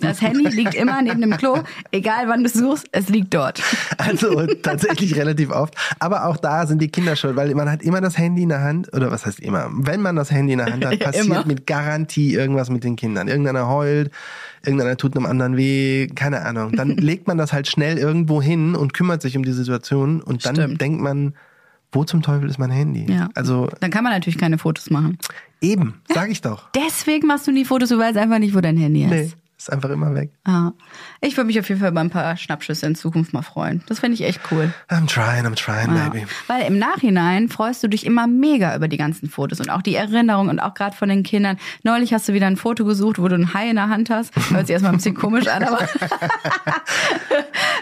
Das 0.02 0.22
Handy 0.22 0.50
liegt 0.50 0.76
immer 0.76 1.02
neben 1.02 1.22
dem 1.22 1.38
Klo, 1.38 1.60
egal 1.92 2.28
wann 2.28 2.42
du 2.42 2.48
es 2.48 2.54
suchst, 2.54 2.88
es 2.92 3.10
liegt 3.10 3.34
dort. 3.34 3.62
Also 3.98 4.46
tatsächlich 4.62 5.16
relativ 5.16 5.52
oft. 5.52 5.76
Aber 6.00 6.26
auch 6.26 6.38
da 6.38 6.68
sind 6.68 6.82
die 6.82 6.90
Kinder 6.90 7.16
schuld, 7.16 7.36
weil 7.36 7.54
man 7.56 7.70
hat 7.70 7.82
immer 7.84 8.02
das 8.02 8.18
Handy 8.18 8.44
in 8.44 8.50
der 8.50 8.62
Hand, 8.62 8.94
oder 8.94 9.12
was 9.12 9.26
heißt 9.26 9.40
immer? 9.40 9.70
Wenn 9.72 10.02
man 10.02 10.16
das 10.16 10.32
Handy 10.32 10.54
in 10.54 10.60
der 10.60 10.72
Hand 10.72 10.86
hat, 10.86 11.00
passiert 11.00 11.46
mit 11.46 11.68
Garantie 11.68 12.34
irgendwas 12.34 12.70
mit 12.70 12.84
den 12.84 12.96
Kindern. 12.96 13.28
Irgendeiner 13.28 13.68
heult, 13.68 14.12
irgendeiner 14.64 14.98
tut 14.98 15.16
einem 15.16 15.26
anderen 15.26 15.58
weh, 15.58 16.08
keine 16.08 16.42
Ahnung. 16.42 16.76
Dann 16.76 16.90
legt 16.98 17.28
man 17.28 17.38
das 17.38 17.54
halt 17.54 17.68
schnell 17.68 17.98
irgendwo 17.98 18.42
hin 18.42 18.76
und 18.76 18.94
kümmert 18.94 19.22
sich 19.22 19.38
um 19.38 19.44
die 19.44 19.54
Situation 19.54 20.22
und 20.22 20.46
dann 20.46 20.56
Stimmt. 20.56 20.82
denkt 20.82 21.02
man, 21.02 21.34
wo 21.92 22.04
zum 22.04 22.22
Teufel 22.22 22.50
ist 22.50 22.58
mein 22.60 22.72
Handy? 22.72 23.12
Ja. 23.12 23.30
Also 23.36 23.70
Dann 23.80 23.92
kann 23.92 24.04
man 24.04 24.14
natürlich 24.14 24.38
keine 24.38 24.58
Fotos 24.58 24.90
machen. 24.90 25.18
eben, 25.62 25.96
sag 26.14 26.30
ich 26.30 26.42
doch. 26.42 26.70
Deswegen 26.72 27.28
machst 27.28 27.48
du 27.48 27.52
nie 27.52 27.66
Fotos, 27.66 27.90
du 27.90 27.98
weißt 27.98 28.18
einfach 28.18 28.40
nicht, 28.40 28.56
wo 28.56 28.62
dein 28.62 28.78
Handy 28.78 29.04
ist. 29.04 29.10
Nee, 29.10 29.32
ist 29.64 29.72
einfach 29.72 29.90
immer 29.90 30.14
weg. 30.16 30.32
Ja. 30.48 30.74
Ich 31.22 31.38
würde 31.38 31.48
mich 31.48 31.60
auf 31.60 31.68
jeden 31.70 31.80
Fall 31.80 31.92
über 31.92 32.02
ein 32.02 32.10
paar 32.10 32.36
Schnappschüsse 32.38 32.86
in 32.88 32.96
Zukunft 32.96 33.34
mal 33.34 33.42
freuen. 33.42 33.84
Das 33.88 34.00
finde 34.00 34.16
ich 34.16 34.24
echt 34.24 34.40
cool. 34.52 34.74
I'm 34.90 35.08
trying, 35.08 35.46
I'm 35.46 35.56
trying, 35.56 35.96
Ja. 35.96 36.10
baby. 36.10 36.26
Weil 36.48 36.64
im 36.68 36.80
Nachhinein 36.80 37.50
freust 37.50 37.84
du 37.84 37.88
dich 37.88 38.06
immer 38.06 38.28
mega 38.28 38.76
über 38.76 38.88
die 38.88 38.98
ganzen 38.98 39.30
Fotos 39.30 39.60
und 39.60 39.70
auch 39.70 39.82
die 39.82 39.96
Erinnerung 39.96 40.50
und 40.50 40.60
auch 40.60 40.74
gerade 40.74 40.96
von 40.96 41.10
den 41.10 41.24
Kindern. 41.24 41.58
Neulich 41.84 42.14
hast 42.14 42.28
du 42.28 42.34
wieder 42.34 42.48
ein 42.48 42.58
Foto 42.58 42.86
gesucht, 42.86 43.20
wo 43.20 43.28
du 43.28 43.36
ein 43.36 43.54
Hai 43.54 43.70
in 43.70 43.76
der 43.76 43.90
Hand 43.90 44.10
hast. 44.10 44.34
Hört 44.52 44.68
sich 44.68 44.74
erstmal 44.74 44.94
ein 44.94 44.98
bisschen 44.98 45.16
komisch 45.16 45.48
an, 45.48 45.64
aber 45.64 45.80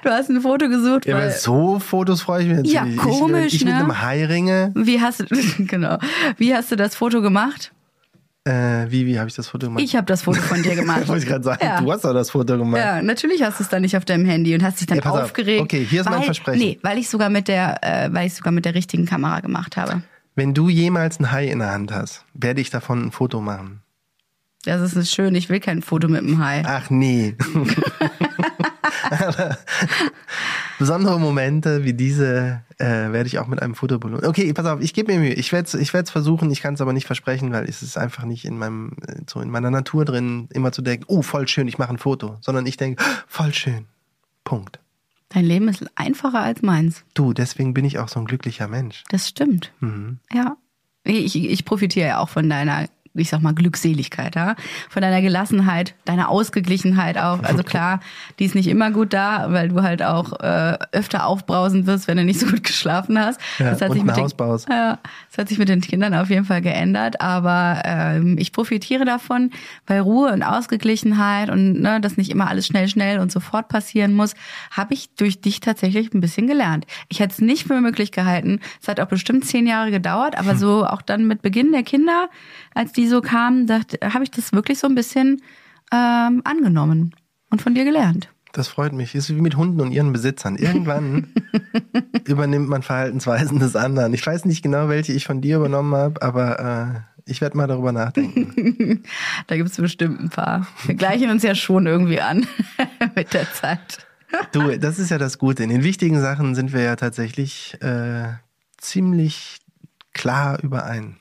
du 0.03 0.09
hast 0.09 0.29
ein 0.29 0.41
Foto 0.41 0.67
gesucht, 0.69 1.05
Ja, 1.05 1.15
weil 1.17 1.31
so 1.31 1.79
Fotos 1.79 2.21
freue 2.21 2.41
ich 2.43 2.47
mich 2.47 2.57
natürlich. 2.57 2.73
Ja, 2.73 2.85
ich, 2.85 2.97
komisch, 2.97 3.53
ich 3.53 3.65
mit 3.65 3.73
ne? 3.73 3.79
einem 3.79 4.01
Hairinge. 4.01 4.71
wie 4.75 5.01
hast 5.01 5.21
du 5.21 5.25
genau, 5.59 5.97
wie 6.37 6.53
hast 6.53 6.71
du 6.71 6.75
das 6.75 6.95
Foto 6.95 7.21
gemacht? 7.21 7.71
Äh, 8.49 8.89
wie, 8.89 9.05
wie 9.05 9.19
habe 9.19 9.29
ich 9.29 9.35
das 9.35 9.47
Foto 9.47 9.67
gemacht? 9.67 9.83
Ich 9.83 9.95
habe 9.95 10.05
das 10.07 10.23
Foto 10.23 10.41
von 10.41 10.63
dir 10.63 10.73
gemacht. 10.81 11.07
Wollte 11.07 11.21
ich 11.23 11.29
gerade 11.29 11.43
sagen, 11.43 11.59
Ja. 11.63 11.79
du 11.81 11.91
hast 11.91 12.03
doch 12.03 12.13
das 12.13 12.31
Foto 12.31 12.57
gemacht. 12.57 12.81
Ja, 12.81 12.99
natürlich 13.01 13.43
hast 13.43 13.59
du 13.59 13.63
es 13.63 13.69
dann 13.69 13.81
nicht 13.83 13.95
auf 13.95 14.05
deinem 14.05 14.25
Handy 14.25 14.55
und 14.55 14.63
hast 14.63 14.79
dich 14.79 14.87
dann 14.87 14.97
Ja, 14.97 15.03
pass 15.03 15.13
auf. 15.13 15.21
aufgeregt. 15.25 15.61
Okay, 15.61 15.85
hier 15.87 16.01
ist 16.01 16.09
mein 16.09 16.19
weil, 16.19 16.25
Versprechen. 16.25 16.59
Nee, 16.59 16.79
weil 16.81 16.97
ich 16.97 17.09
sogar 17.09 17.29
mit 17.29 17.47
der, 17.47 17.77
äh, 17.83 18.09
weil 18.11 18.25
ich 18.25 18.33
sogar 18.33 18.51
mit 18.51 18.65
der 18.65 18.73
richtigen 18.73 19.05
Kamera 19.05 19.39
gemacht 19.41 19.77
habe. 19.77 20.01
Wenn 20.35 20.53
du 20.55 20.67
jemals 20.69 21.19
ein 21.19 21.31
Hai 21.31 21.47
in 21.47 21.59
der 21.59 21.71
Hand 21.71 21.91
hast, 21.91 22.25
werde 22.33 22.61
ich 22.61 22.69
davon 22.71 23.07
ein 23.07 23.11
Foto 23.11 23.39
machen. 23.41 23.81
Das 24.65 24.81
ist 24.81 24.95
nicht 24.95 25.11
schön. 25.13 25.35
Ich 25.35 25.49
will 25.49 25.59
kein 25.59 25.81
Foto 25.81 26.07
mit 26.07 26.21
dem 26.21 26.43
Hai. 26.43 26.63
Ach 26.65 26.89
nee. 26.89 27.35
Besondere 30.79 31.19
Momente 31.19 31.83
wie 31.83 31.93
diese 31.93 32.63
äh, 32.77 32.85
werde 32.85 33.27
ich 33.27 33.37
auch 33.37 33.47
mit 33.47 33.61
einem 33.61 33.75
Foto 33.75 33.99
belohnen. 33.99 34.25
Okay, 34.25 34.51
pass 34.53 34.65
auf, 34.65 34.79
ich 34.81 34.93
gebe 34.93 35.11
mir 35.11 35.19
Mühe. 35.19 35.33
Ich 35.33 35.51
werde 35.51 35.67
es 35.67 35.73
ich 35.73 35.93
werd's 35.93 36.09
versuchen, 36.09 36.49
ich 36.49 36.61
kann 36.61 36.73
es 36.73 36.81
aber 36.81 36.93
nicht 36.93 37.05
versprechen, 37.05 37.51
weil 37.51 37.65
es 37.65 37.83
ist 37.83 37.97
einfach 37.97 38.23
nicht 38.23 38.45
in 38.45 38.57
meinem 38.57 38.93
äh, 39.05 39.15
so 39.27 39.41
in 39.41 39.49
meiner 39.49 39.69
Natur 39.69 40.05
drin, 40.05 40.47
immer 40.53 40.71
zu 40.71 40.81
denken, 40.81 41.03
oh, 41.07 41.21
voll 41.21 41.47
schön, 41.49 41.67
ich 41.67 41.77
mache 41.77 41.89
ein 41.89 41.97
Foto, 41.97 42.37
sondern 42.39 42.65
ich 42.65 42.77
denke, 42.77 43.03
voll 43.27 43.53
schön. 43.53 43.85
Punkt. 44.45 44.79
Dein 45.27 45.45
Leben 45.45 45.67
ist 45.67 45.85
einfacher 45.95 46.39
als 46.39 46.61
meins. 46.61 47.03
Du, 47.13 47.33
deswegen 47.33 47.73
bin 47.73 47.85
ich 47.85 47.99
auch 47.99 48.07
so 48.07 48.19
ein 48.19 48.25
glücklicher 48.25 48.67
Mensch. 48.67 49.03
Das 49.09 49.27
stimmt. 49.27 49.71
Mhm. 49.81 50.19
Ja. 50.33 50.55
Ich, 51.03 51.35
ich 51.35 51.65
profitiere 51.65 52.07
ja 52.07 52.19
auch 52.19 52.29
von 52.29 52.49
deiner 52.49 52.87
ich 53.13 53.29
sag 53.29 53.41
mal, 53.41 53.53
Glückseligkeit, 53.53 54.35
ja? 54.35 54.55
von 54.89 55.01
deiner 55.01 55.21
Gelassenheit, 55.21 55.95
deiner 56.05 56.29
Ausgeglichenheit 56.29 57.17
auch. 57.17 57.43
Also 57.43 57.63
klar, 57.63 57.99
die 58.39 58.45
ist 58.45 58.55
nicht 58.55 58.67
immer 58.67 58.91
gut 58.91 59.13
da, 59.13 59.51
weil 59.51 59.69
du 59.69 59.81
halt 59.81 60.03
auch 60.03 60.39
äh, 60.39 60.77
öfter 60.91 61.25
aufbrausen 61.25 61.87
wirst, 61.87 62.07
wenn 62.07 62.17
du 62.17 62.23
nicht 62.23 62.39
so 62.39 62.47
gut 62.47 62.63
geschlafen 62.63 63.19
hast. 63.19 63.39
Ja, 63.59 63.71
das 63.71 63.81
hat 63.81 63.89
und 63.89 63.95
sich 63.95 64.03
mit 64.03 64.17
den, 64.17 64.27
ja, 64.69 64.99
das 65.29 65.37
hat 65.37 65.49
sich 65.49 65.57
mit 65.57 65.69
den 65.69 65.81
Kindern 65.81 66.13
auf 66.13 66.29
jeden 66.29 66.45
Fall 66.45 66.61
geändert, 66.61 67.21
aber 67.21 67.81
ähm, 67.85 68.37
ich 68.37 68.51
profitiere 68.51 69.05
davon, 69.05 69.51
weil 69.87 69.99
Ruhe 69.99 70.31
und 70.31 70.43
Ausgeglichenheit 70.43 71.49
und 71.49 71.81
ne, 71.81 71.99
dass 72.01 72.17
nicht 72.17 72.29
immer 72.29 72.47
alles 72.47 72.67
schnell, 72.67 72.87
schnell 72.87 73.19
und 73.19 73.31
sofort 73.31 73.69
passieren 73.69 74.13
muss, 74.13 74.35
habe 74.71 74.93
ich 74.93 75.09
durch 75.15 75.41
dich 75.41 75.59
tatsächlich 75.59 76.13
ein 76.13 76.21
bisschen 76.21 76.47
gelernt. 76.47 76.85
Ich 77.09 77.19
hätte 77.19 77.33
es 77.33 77.41
nicht 77.41 77.67
für 77.67 77.79
möglich 77.81 78.11
gehalten. 78.11 78.59
Es 78.81 78.87
hat 78.87 78.99
auch 78.99 79.07
bestimmt 79.07 79.45
zehn 79.45 79.67
Jahre 79.67 79.91
gedauert, 79.91 80.37
aber 80.37 80.55
so 80.55 80.85
auch 80.85 81.01
dann 81.01 81.27
mit 81.27 81.41
Beginn 81.41 81.71
der 81.71 81.83
Kinder, 81.83 82.29
als 82.73 82.93
die 82.93 82.98
so 83.07 83.21
kamen, 83.21 83.69
habe 83.69 84.23
ich 84.23 84.31
das 84.31 84.53
wirklich 84.53 84.79
so 84.79 84.87
ein 84.87 84.95
bisschen 84.95 85.41
ähm, 85.91 86.41
angenommen 86.43 87.15
und 87.49 87.61
von 87.61 87.73
dir 87.75 87.85
gelernt. 87.85 88.29
Das 88.51 88.67
freut 88.67 88.93
mich. 88.93 89.13
Ist 89.13 89.29
wie 89.29 89.41
mit 89.41 89.55
Hunden 89.55 89.79
und 89.79 89.91
ihren 89.91 90.11
Besitzern. 90.11 90.55
Irgendwann 90.55 91.27
übernimmt 92.25 92.67
man 92.67 92.81
Verhaltensweisen 92.81 93.59
des 93.59 93.75
anderen. 93.75 94.13
Ich 94.13 94.25
weiß 94.25 94.45
nicht 94.45 94.63
genau, 94.63 94.89
welche 94.89 95.13
ich 95.13 95.25
von 95.25 95.41
dir 95.41 95.57
übernommen 95.57 95.93
habe, 95.95 96.21
aber 96.21 97.05
äh, 97.05 97.29
ich 97.29 97.41
werde 97.41 97.57
mal 97.57 97.67
darüber 97.67 97.91
nachdenken. 97.91 99.03
da 99.47 99.55
gibt 99.55 99.69
es 99.69 99.77
bestimmt 99.77 100.19
ein 100.19 100.29
paar. 100.29 100.67
Wir 100.85 100.95
gleichen 100.95 101.29
uns 101.29 101.43
ja 101.43 101.53
schon 101.53 101.85
irgendwie 101.85 102.21
an 102.21 102.47
mit 103.15 103.33
der 103.33 103.51
Zeit. 103.53 104.07
Du, 104.51 104.77
das 104.77 104.99
ist 104.99 105.11
ja 105.11 105.17
das 105.17 105.37
Gute. 105.37 105.63
In 105.63 105.69
den 105.69 105.83
wichtigen 105.83 106.19
Sachen 106.19 106.55
sind 106.55 106.73
wir 106.73 106.81
ja 106.81 106.95
tatsächlich 106.95 107.77
äh, 107.81 108.29
ziemlich 108.77 109.58
klar 110.13 110.61
überein. 110.63 111.17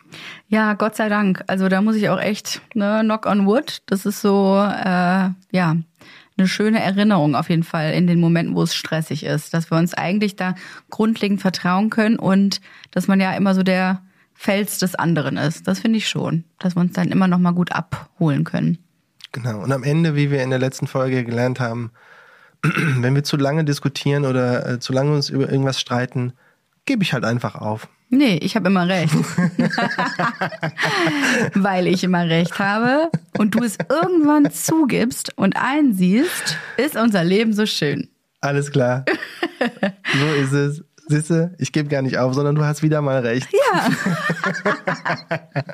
Ja, 0.49 0.75
Gott 0.75 0.97
sei 0.97 1.09
Dank. 1.09 1.45
Also 1.47 1.69
da 1.69 1.83
muss 1.83 1.97
ich 1.97 2.09
auch 2.09 2.21
echt, 2.21 2.63
ne, 2.75 3.01
knock 3.03 3.27
on 3.27 3.47
wood. 3.47 3.83
Das 3.87 4.07
ist 4.07 4.21
so, 4.21 4.57
äh, 4.57 5.31
ja, 5.53 5.77
eine 6.39 6.49
schöne 6.49 6.81
Erinnerung 6.81 7.35
auf 7.35 7.51
jeden 7.51 7.65
Fall 7.65 7.93
in 7.93 8.07
den 8.07 8.21
Momenten, 8.21 8.55
wo 8.55 8.63
es 8.63 8.75
stressig 8.75 9.25
ist, 9.25 9.53
dass 9.55 9.71
wir 9.71 9.79
uns 9.79 9.95
eigentlich 9.95 10.37
da 10.37 10.55
grundlegend 10.91 11.41
vertrauen 11.41 11.91
können 11.91 12.19
und 12.19 12.61
dass 12.91 13.09
man 13.09 13.21
ja 13.21 13.33
immer 13.33 13.55
so 13.55 13.63
der 13.63 14.03
Fels 14.35 14.79
des 14.79 14.95
anderen 14.95 15.37
ist. 15.37 15.67
Das 15.67 15.81
finde 15.81 15.99
ich 15.99 16.09
schon, 16.09 16.45
dass 16.61 16.77
wir 16.77 16.81
uns 16.81 16.93
dann 16.93 17.09
immer 17.09 17.27
noch 17.27 17.39
mal 17.39 17.53
gut 17.53 17.73
abholen 17.73 18.45
können. 18.45 18.79
Genau. 19.33 19.63
Und 19.63 19.73
am 19.73 19.83
Ende, 19.83 20.15
wie 20.15 20.31
wir 20.31 20.43
in 20.43 20.51
der 20.51 20.61
letzten 20.61 20.87
Folge 20.87 21.25
gelernt 21.25 21.61
haben, 21.61 21.91
wenn 22.63 23.15
wir 23.15 23.25
zu 23.25 23.37
lange 23.37 23.65
diskutieren 23.65 24.25
oder 24.25 24.67
äh, 24.67 24.79
zu 24.79 24.93
lange 24.93 25.13
uns 25.15 25.29
über 25.29 25.51
irgendwas 25.51 25.81
streiten, 25.81 26.33
gebe 26.87 27.03
ich 27.03 27.13
halt 27.13 27.25
einfach 27.25 27.57
auf. 27.57 27.89
Nee, 28.11 28.39
ich 28.43 28.57
habe 28.57 28.69
immer 28.69 28.89
recht. 28.89 29.15
Weil 31.55 31.87
ich 31.87 32.05
immer 32.05 32.27
recht 32.27 32.59
habe 32.59 33.11
und 33.37 33.55
du 33.55 33.63
es 33.63 33.77
irgendwann 33.89 34.51
zugibst 34.51 35.37
und 35.37 35.57
einsiehst, 35.57 36.57
ist 36.79 36.97
unser 36.97 37.23
Leben 37.23 37.53
so 37.53 37.67
schön. 37.67 38.09
Alles 38.41 38.71
klar. 38.71 39.05
so 40.19 40.27
ist 40.43 40.53
es. 40.53 40.85
Sisse, 41.09 41.55
ich 41.59 41.73
gebe 41.73 41.89
gar 41.89 42.03
nicht 42.03 42.19
auf, 42.19 42.35
sondern 42.35 42.55
du 42.55 42.65
hast 42.65 42.83
wieder 42.83 43.01
mal 43.01 43.21
recht. 43.21 43.49
Ja. 43.73 43.89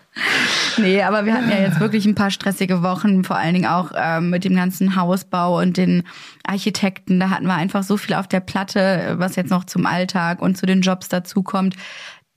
nee, 0.78 1.02
aber 1.02 1.24
wir 1.24 1.34
hatten 1.34 1.50
ja 1.50 1.58
jetzt 1.58 1.80
wirklich 1.80 2.06
ein 2.06 2.14
paar 2.14 2.30
stressige 2.30 2.82
Wochen, 2.82 3.24
vor 3.24 3.36
allen 3.36 3.54
Dingen 3.54 3.66
auch 3.66 3.90
ähm, 3.96 4.30
mit 4.30 4.44
dem 4.44 4.54
ganzen 4.54 4.94
Hausbau 4.94 5.60
und 5.60 5.76
den 5.76 6.04
Architekten. 6.46 7.18
Da 7.18 7.30
hatten 7.30 7.46
wir 7.46 7.54
einfach 7.54 7.82
so 7.82 7.96
viel 7.96 8.14
auf 8.14 8.28
der 8.28 8.40
Platte, 8.40 9.16
was 9.18 9.34
jetzt 9.34 9.50
noch 9.50 9.64
zum 9.64 9.86
Alltag 9.86 10.40
und 10.40 10.56
zu 10.56 10.66
den 10.66 10.82
Jobs 10.82 11.08
dazukommt 11.08 11.74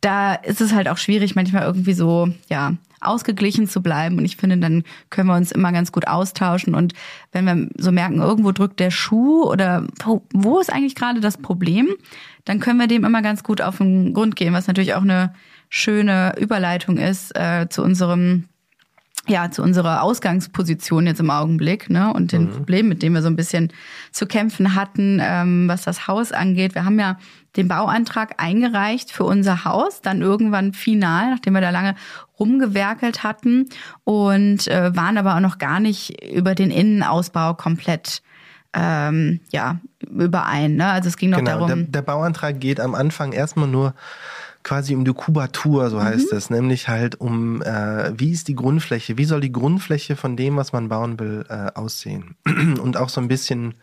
da 0.01 0.33
ist 0.33 0.61
es 0.61 0.73
halt 0.73 0.87
auch 0.87 0.97
schwierig, 0.97 1.35
manchmal 1.35 1.63
irgendwie 1.63 1.93
so, 1.93 2.29
ja, 2.49 2.73
ausgeglichen 2.99 3.67
zu 3.67 3.81
bleiben. 3.81 4.17
Und 4.17 4.25
ich 4.25 4.37
finde, 4.37 4.57
dann 4.57 4.83
können 5.09 5.27
wir 5.27 5.35
uns 5.35 5.51
immer 5.51 5.71
ganz 5.71 5.91
gut 5.91 6.07
austauschen. 6.07 6.75
Und 6.75 6.93
wenn 7.31 7.45
wir 7.45 7.69
so 7.77 7.91
merken, 7.91 8.19
irgendwo 8.19 8.51
drückt 8.51 8.79
der 8.79 8.91
Schuh 8.91 9.43
oder 9.43 9.85
wo, 10.33 10.59
ist 10.59 10.71
eigentlich 10.71 10.95
gerade 10.95 11.19
das 11.19 11.37
Problem, 11.37 11.89
dann 12.45 12.59
können 12.59 12.79
wir 12.79 12.87
dem 12.87 13.05
immer 13.05 13.21
ganz 13.21 13.43
gut 13.43 13.61
auf 13.61 13.77
den 13.77 14.13
Grund 14.13 14.35
gehen, 14.35 14.53
was 14.53 14.67
natürlich 14.67 14.95
auch 14.95 15.01
eine 15.01 15.33
schöne 15.69 16.33
Überleitung 16.39 16.97
ist 16.97 17.35
äh, 17.35 17.67
zu 17.69 17.83
unserem 17.83 18.45
ja, 19.27 19.51
zu 19.51 19.61
unserer 19.61 20.03
Ausgangsposition 20.03 21.05
jetzt 21.07 21.19
im 21.19 21.29
Augenblick, 21.29 21.89
ne, 21.89 22.13
und 22.13 22.31
den 22.31 22.45
mhm. 22.45 22.51
Problemen, 22.51 22.89
mit 22.89 23.03
denen 23.03 23.15
wir 23.15 23.21
so 23.21 23.27
ein 23.27 23.35
bisschen 23.35 23.71
zu 24.11 24.25
kämpfen 24.25 24.75
hatten, 24.75 25.19
ähm, 25.21 25.67
was 25.67 25.83
das 25.83 26.07
Haus 26.07 26.31
angeht. 26.31 26.75
Wir 26.75 26.85
haben 26.85 26.99
ja 26.99 27.17
den 27.55 27.67
Bauantrag 27.67 28.35
eingereicht 28.37 29.11
für 29.11 29.23
unser 29.23 29.65
Haus, 29.65 30.01
dann 30.01 30.21
irgendwann 30.21 30.73
final, 30.73 31.31
nachdem 31.31 31.53
wir 31.53 31.61
da 31.61 31.71
lange 31.71 31.95
rumgewerkelt 32.39 33.23
hatten 33.23 33.67
und 34.03 34.67
äh, 34.67 34.95
waren 34.95 35.17
aber 35.17 35.35
auch 35.35 35.39
noch 35.39 35.57
gar 35.57 35.79
nicht 35.79 36.23
über 36.23 36.55
den 36.55 36.71
Innenausbau 36.71 37.55
komplett 37.55 38.21
ähm, 38.73 39.39
ja 39.51 39.79
überein. 40.09 40.75
Ne? 40.75 40.87
Also 40.87 41.09
es 41.09 41.17
ging 41.17 41.31
noch 41.31 41.39
genau, 41.39 41.51
darum. 41.51 41.67
Der, 41.67 41.77
der 41.77 42.01
Bauantrag 42.03 42.59
geht 42.59 42.79
am 42.79 42.95
Anfang 42.95 43.31
erstmal 43.31 43.67
nur 43.67 43.93
quasi 44.67 44.95
um 44.95 45.05
die 45.05 45.13
Kubatur, 45.13 45.89
so 45.89 46.03
heißt 46.03 46.33
mhm. 46.33 46.37
es, 46.37 46.49
nämlich 46.49 46.89
halt 46.89 47.21
um, 47.21 47.61
äh, 47.61 48.11
wie 48.19 48.31
ist 48.31 48.49
die 48.49 48.55
Grundfläche, 48.55 49.17
wie 49.17 49.23
soll 49.23 49.39
die 49.39 49.53
Grundfläche 49.53 50.17
von 50.17 50.35
dem, 50.35 50.57
was 50.57 50.73
man 50.73 50.89
bauen 50.89 51.17
will, 51.21 51.45
äh, 51.47 51.71
aussehen. 51.73 52.35
Und 52.45 52.97
auch 52.97 53.07
so 53.07 53.21
ein 53.21 53.29
bisschen, 53.29 53.75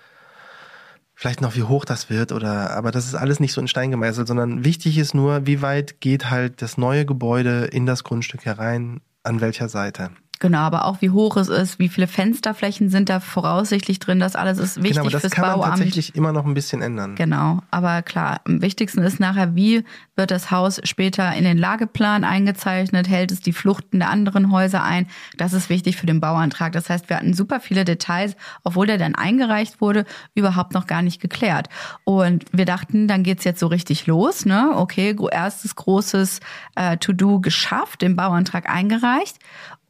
vielleicht 1.14 1.40
noch, 1.40 1.56
wie 1.56 1.62
hoch 1.62 1.86
das 1.86 2.10
wird 2.10 2.32
oder, 2.32 2.76
aber 2.76 2.90
das 2.90 3.06
ist 3.06 3.14
alles 3.14 3.40
nicht 3.40 3.54
so 3.54 3.62
in 3.62 3.68
Stein 3.68 3.92
gemeißelt, 3.92 4.28
sondern 4.28 4.62
wichtig 4.62 4.98
ist 4.98 5.14
nur, 5.14 5.46
wie 5.46 5.62
weit 5.62 6.02
geht 6.02 6.28
halt 6.28 6.60
das 6.60 6.76
neue 6.76 7.06
Gebäude 7.06 7.64
in 7.64 7.86
das 7.86 8.04
Grundstück 8.04 8.44
herein, 8.44 9.00
an 9.22 9.40
welcher 9.40 9.70
Seite. 9.70 10.10
Genau, 10.44 10.58
aber 10.58 10.84
auch 10.84 11.00
wie 11.00 11.08
hoch 11.08 11.38
es 11.38 11.48
ist, 11.48 11.78
wie 11.78 11.88
viele 11.88 12.06
Fensterflächen 12.06 12.90
sind 12.90 13.08
da 13.08 13.20
voraussichtlich 13.20 13.98
drin, 13.98 14.20
das 14.20 14.36
alles 14.36 14.58
ist 14.58 14.76
wichtig 14.76 14.90
genau, 14.90 15.00
aber 15.04 15.10
das 15.10 15.20
fürs 15.22 15.32
kann 15.32 15.46
man 15.46 15.54
Bauamt. 15.54 15.70
tatsächlich 15.70 16.14
immer 16.14 16.32
noch 16.32 16.44
ein 16.44 16.52
bisschen 16.52 16.82
ändern. 16.82 17.14
Genau, 17.14 17.62
aber 17.70 18.02
klar, 18.02 18.42
am 18.44 18.60
wichtigsten 18.60 19.02
ist 19.04 19.20
nachher, 19.20 19.54
wie 19.54 19.84
wird 20.16 20.30
das 20.30 20.50
Haus 20.50 20.82
später 20.84 21.34
in 21.34 21.44
den 21.44 21.56
Lageplan 21.56 22.24
eingezeichnet, 22.24 23.08
hält 23.08 23.32
es 23.32 23.40
die 23.40 23.54
Fluchten 23.54 24.00
der 24.00 24.10
anderen 24.10 24.52
Häuser 24.52 24.84
ein. 24.84 25.06
Das 25.38 25.54
ist 25.54 25.70
wichtig 25.70 25.96
für 25.96 26.04
den 26.04 26.20
Bauantrag. 26.20 26.72
Das 26.72 26.90
heißt, 26.90 27.08
wir 27.08 27.16
hatten 27.16 27.32
super 27.32 27.58
viele 27.58 27.86
Details, 27.86 28.36
obwohl 28.64 28.86
der 28.86 28.98
dann 28.98 29.14
eingereicht 29.14 29.80
wurde, 29.80 30.04
überhaupt 30.34 30.74
noch 30.74 30.86
gar 30.86 31.00
nicht 31.00 31.22
geklärt. 31.22 31.70
Und 32.04 32.44
wir 32.52 32.66
dachten, 32.66 33.08
dann 33.08 33.22
geht's 33.22 33.44
jetzt 33.44 33.60
so 33.60 33.66
richtig 33.66 34.06
los. 34.06 34.44
Ne? 34.44 34.72
Okay, 34.74 35.16
erstes 35.32 35.74
großes 35.74 36.40
äh, 36.74 36.98
To-Do 36.98 37.40
geschafft, 37.40 38.02
den 38.02 38.14
Bauantrag 38.14 38.68
eingereicht. 38.68 39.38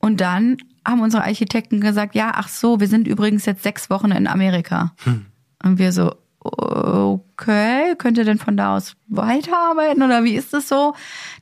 Und 0.04 0.20
dann 0.20 0.58
haben 0.86 1.00
unsere 1.00 1.24
Architekten 1.24 1.80
gesagt, 1.80 2.14
ja, 2.14 2.32
ach 2.34 2.48
so, 2.48 2.78
wir 2.78 2.88
sind 2.88 3.08
übrigens 3.08 3.46
jetzt 3.46 3.62
sechs 3.62 3.88
Wochen 3.88 4.10
in 4.10 4.26
Amerika. 4.26 4.92
Hm. 5.04 5.24
Und 5.62 5.78
wir 5.78 5.92
so, 5.92 6.12
okay, 6.40 7.94
könnt 7.96 8.18
ihr 8.18 8.26
denn 8.26 8.36
von 8.36 8.54
da 8.54 8.76
aus 8.76 8.96
weiterarbeiten 9.08 10.02
oder 10.02 10.22
wie 10.22 10.34
ist 10.34 10.52
das 10.52 10.68
so? 10.68 10.92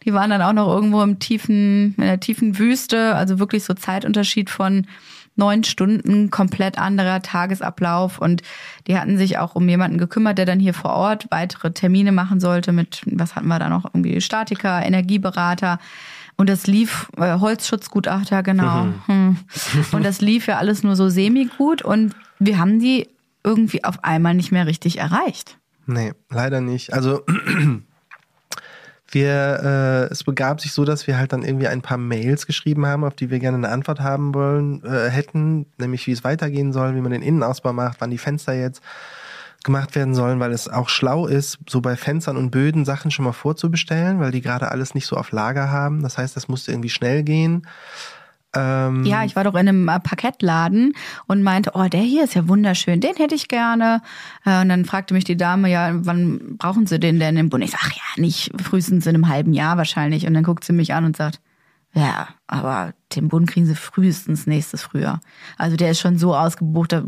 Die 0.04 0.14
waren 0.14 0.30
dann 0.30 0.42
auch 0.42 0.52
noch 0.52 0.72
irgendwo 0.72 1.02
im 1.02 1.18
tiefen, 1.18 1.96
in 1.96 2.04
der 2.04 2.20
tiefen 2.20 2.56
Wüste, 2.56 3.16
also 3.16 3.40
wirklich 3.40 3.64
so 3.64 3.74
Zeitunterschied 3.74 4.48
von 4.48 4.86
neun 5.34 5.64
Stunden, 5.64 6.30
komplett 6.30 6.78
anderer 6.78 7.20
Tagesablauf 7.20 8.20
und 8.20 8.42
die 8.86 8.96
hatten 8.96 9.18
sich 9.18 9.38
auch 9.38 9.56
um 9.56 9.68
jemanden 9.68 9.98
gekümmert, 9.98 10.38
der 10.38 10.46
dann 10.46 10.60
hier 10.60 10.74
vor 10.74 10.92
Ort 10.92 11.26
weitere 11.30 11.72
Termine 11.72 12.12
machen 12.12 12.38
sollte 12.38 12.70
mit, 12.70 13.02
was 13.06 13.34
hatten 13.34 13.48
wir 13.48 13.58
da 13.58 13.68
noch, 13.68 13.86
irgendwie 13.86 14.20
Statiker, 14.20 14.86
Energieberater. 14.86 15.80
Und 16.36 16.48
das 16.48 16.66
lief, 16.66 17.08
äh, 17.16 17.38
Holzschutzgutachter, 17.38 18.42
genau. 18.42 18.84
Mhm. 18.84 19.02
Hm. 19.06 19.36
Und 19.92 20.04
das 20.04 20.20
lief 20.20 20.46
ja 20.46 20.58
alles 20.58 20.82
nur 20.82 20.96
so 20.96 21.08
semi-gut 21.08 21.82
und 21.82 22.14
wir 22.38 22.58
haben 22.58 22.80
die 22.80 23.08
irgendwie 23.44 23.84
auf 23.84 24.02
einmal 24.04 24.34
nicht 24.34 24.52
mehr 24.52 24.66
richtig 24.66 24.98
erreicht. 24.98 25.58
Nee, 25.86 26.12
leider 26.30 26.60
nicht. 26.60 26.92
Also 26.92 27.24
wir, 29.10 30.08
äh, 30.08 30.12
es 30.12 30.24
begab 30.24 30.60
sich 30.60 30.72
so, 30.72 30.84
dass 30.84 31.06
wir 31.06 31.18
halt 31.18 31.32
dann 31.32 31.42
irgendwie 31.42 31.68
ein 31.68 31.82
paar 31.82 31.98
Mails 31.98 32.46
geschrieben 32.46 32.86
haben, 32.86 33.04
auf 33.04 33.14
die 33.14 33.30
wir 33.30 33.38
gerne 33.38 33.58
eine 33.58 33.68
Antwort 33.68 34.00
haben 34.00 34.34
wollen, 34.34 34.82
äh, 34.84 35.10
hätten, 35.10 35.66
nämlich 35.78 36.06
wie 36.06 36.12
es 36.12 36.24
weitergehen 36.24 36.72
soll, 36.72 36.94
wie 36.94 37.00
man 37.00 37.12
den 37.12 37.22
Innenausbau 37.22 37.72
macht, 37.72 38.00
wann 38.00 38.10
die 38.10 38.18
Fenster 38.18 38.54
jetzt 38.54 38.82
gemacht 39.64 39.94
werden 39.94 40.14
sollen, 40.14 40.40
weil 40.40 40.52
es 40.52 40.68
auch 40.68 40.88
schlau 40.88 41.26
ist, 41.26 41.58
so 41.68 41.80
bei 41.80 41.96
Fenstern 41.96 42.36
und 42.36 42.50
Böden 42.50 42.84
Sachen 42.84 43.10
schon 43.10 43.24
mal 43.24 43.32
vorzubestellen, 43.32 44.20
weil 44.20 44.30
die 44.30 44.40
gerade 44.40 44.70
alles 44.70 44.94
nicht 44.94 45.06
so 45.06 45.16
auf 45.16 45.32
Lager 45.32 45.70
haben. 45.70 46.02
Das 46.02 46.18
heißt, 46.18 46.36
das 46.36 46.48
musste 46.48 46.72
irgendwie 46.72 46.90
schnell 46.90 47.22
gehen. 47.22 47.66
Ähm 48.54 49.04
ja, 49.04 49.24
ich 49.24 49.34
war 49.34 49.44
doch 49.44 49.54
in 49.54 49.60
einem 49.60 49.88
äh, 49.88 49.98
Parkettladen 49.98 50.94
und 51.26 51.42
meinte, 51.42 51.72
oh, 51.74 51.86
der 51.88 52.00
hier 52.00 52.24
ist 52.24 52.34
ja 52.34 52.48
wunderschön, 52.48 53.00
den 53.00 53.16
hätte 53.16 53.34
ich 53.34 53.48
gerne. 53.48 54.02
Äh, 54.44 54.60
und 54.60 54.68
dann 54.68 54.84
fragte 54.84 55.14
mich 55.14 55.24
die 55.24 55.36
Dame, 55.36 55.70
ja, 55.70 55.90
wann 55.92 56.56
brauchen 56.58 56.86
Sie 56.86 57.00
den 57.00 57.18
denn 57.18 57.36
im 57.36 57.48
Bund? 57.48 57.64
Ich 57.64 57.70
sag, 57.70 57.80
ach 57.84 57.92
ja, 57.92 58.22
nicht 58.22 58.52
frühestens 58.62 59.06
in 59.06 59.14
einem 59.14 59.28
halben 59.28 59.54
Jahr 59.54 59.78
wahrscheinlich. 59.78 60.26
Und 60.26 60.34
dann 60.34 60.44
guckt 60.44 60.64
sie 60.64 60.72
mich 60.74 60.92
an 60.92 61.04
und 61.04 61.16
sagt, 61.16 61.40
ja, 61.94 62.28
aber 62.46 62.94
den 63.14 63.28
Bund 63.28 63.50
kriegen 63.50 63.66
sie 63.66 63.74
frühestens 63.74 64.46
nächstes 64.46 64.82
Frühjahr. 64.82 65.20
Also 65.58 65.76
der 65.76 65.90
ist 65.90 66.00
schon 66.00 66.18
so 66.18 66.34
ausgebucht, 66.34 66.92
der, 66.92 67.04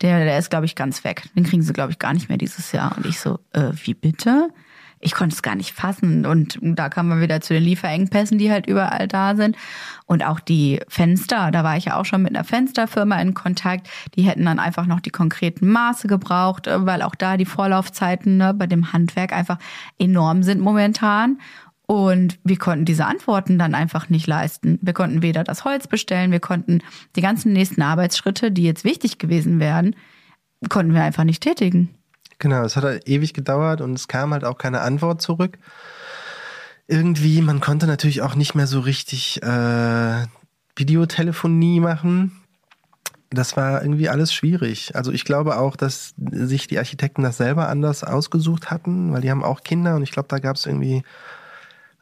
der 0.00 0.38
ist, 0.38 0.50
glaube 0.50 0.66
ich, 0.66 0.74
ganz 0.74 1.04
weg. 1.04 1.24
Den 1.36 1.44
kriegen 1.44 1.62
sie, 1.62 1.72
glaube 1.72 1.92
ich, 1.92 1.98
gar 1.98 2.12
nicht 2.14 2.28
mehr 2.28 2.38
dieses 2.38 2.72
Jahr. 2.72 2.96
Und 2.96 3.06
ich 3.06 3.20
so, 3.20 3.38
äh, 3.52 3.70
wie 3.84 3.94
bitte? 3.94 4.50
ich 5.00 5.14
konnte 5.14 5.34
es 5.34 5.42
gar 5.42 5.54
nicht 5.54 5.72
fassen. 5.72 6.26
Und 6.26 6.58
da 6.60 6.88
kamen 6.88 7.10
wir 7.10 7.22
wieder 7.22 7.40
zu 7.40 7.54
den 7.54 7.62
Lieferengpässen, 7.62 8.38
die 8.38 8.50
halt 8.50 8.66
überall 8.66 9.06
da 9.06 9.36
sind. 9.36 9.56
Und 10.06 10.24
auch 10.24 10.40
die 10.40 10.80
Fenster, 10.88 11.50
da 11.50 11.64
war 11.64 11.76
ich 11.76 11.86
ja 11.86 11.96
auch 11.96 12.04
schon 12.04 12.22
mit 12.22 12.34
einer 12.34 12.44
Fensterfirma 12.44 13.20
in 13.20 13.34
Kontakt. 13.34 13.88
Die 14.14 14.22
hätten 14.22 14.44
dann 14.44 14.58
einfach 14.58 14.86
noch 14.86 15.00
die 15.00 15.10
konkreten 15.10 15.68
Maße 15.68 16.08
gebraucht, 16.08 16.66
äh, 16.66 16.84
weil 16.86 17.02
auch 17.02 17.14
da 17.14 17.36
die 17.36 17.44
Vorlaufzeiten 17.44 18.36
ne, 18.38 18.54
bei 18.54 18.66
dem 18.66 18.92
Handwerk 18.92 19.32
einfach 19.32 19.58
enorm 19.98 20.42
sind 20.42 20.60
momentan. 20.60 21.38
Und 21.90 22.38
wir 22.44 22.58
konnten 22.58 22.84
diese 22.84 23.06
Antworten 23.06 23.58
dann 23.58 23.74
einfach 23.74 24.10
nicht 24.10 24.26
leisten. 24.26 24.78
Wir 24.82 24.92
konnten 24.92 25.22
weder 25.22 25.42
das 25.42 25.64
Holz 25.64 25.86
bestellen, 25.86 26.30
wir 26.30 26.38
konnten 26.38 26.82
die 27.16 27.22
ganzen 27.22 27.54
nächsten 27.54 27.80
Arbeitsschritte, 27.80 28.52
die 28.52 28.64
jetzt 28.64 28.84
wichtig 28.84 29.16
gewesen 29.16 29.58
wären, 29.58 29.96
konnten 30.68 30.92
wir 30.92 31.02
einfach 31.02 31.24
nicht 31.24 31.42
tätigen. 31.42 31.88
Genau, 32.38 32.62
es 32.62 32.76
hat 32.76 32.84
halt 32.84 33.08
ewig 33.08 33.32
gedauert 33.32 33.80
und 33.80 33.94
es 33.94 34.06
kam 34.06 34.34
halt 34.34 34.44
auch 34.44 34.58
keine 34.58 34.82
Antwort 34.82 35.22
zurück. 35.22 35.56
Irgendwie, 36.88 37.40
man 37.40 37.60
konnte 37.60 37.86
natürlich 37.86 38.20
auch 38.20 38.34
nicht 38.34 38.54
mehr 38.54 38.66
so 38.66 38.80
richtig 38.80 39.42
äh, 39.42 40.26
Videotelefonie 40.76 41.80
machen. 41.80 42.32
Das 43.30 43.56
war 43.56 43.80
irgendwie 43.80 44.10
alles 44.10 44.34
schwierig. 44.34 44.94
Also 44.94 45.10
ich 45.10 45.24
glaube 45.24 45.56
auch, 45.56 45.74
dass 45.74 46.14
sich 46.18 46.66
die 46.66 46.78
Architekten 46.78 47.22
das 47.22 47.38
selber 47.38 47.70
anders 47.70 48.04
ausgesucht 48.04 48.70
hatten, 48.70 49.10
weil 49.14 49.22
die 49.22 49.30
haben 49.30 49.42
auch 49.42 49.62
Kinder 49.62 49.96
und 49.96 50.02
ich 50.02 50.12
glaube, 50.12 50.28
da 50.28 50.38
gab 50.38 50.56
es 50.56 50.66
irgendwie 50.66 51.02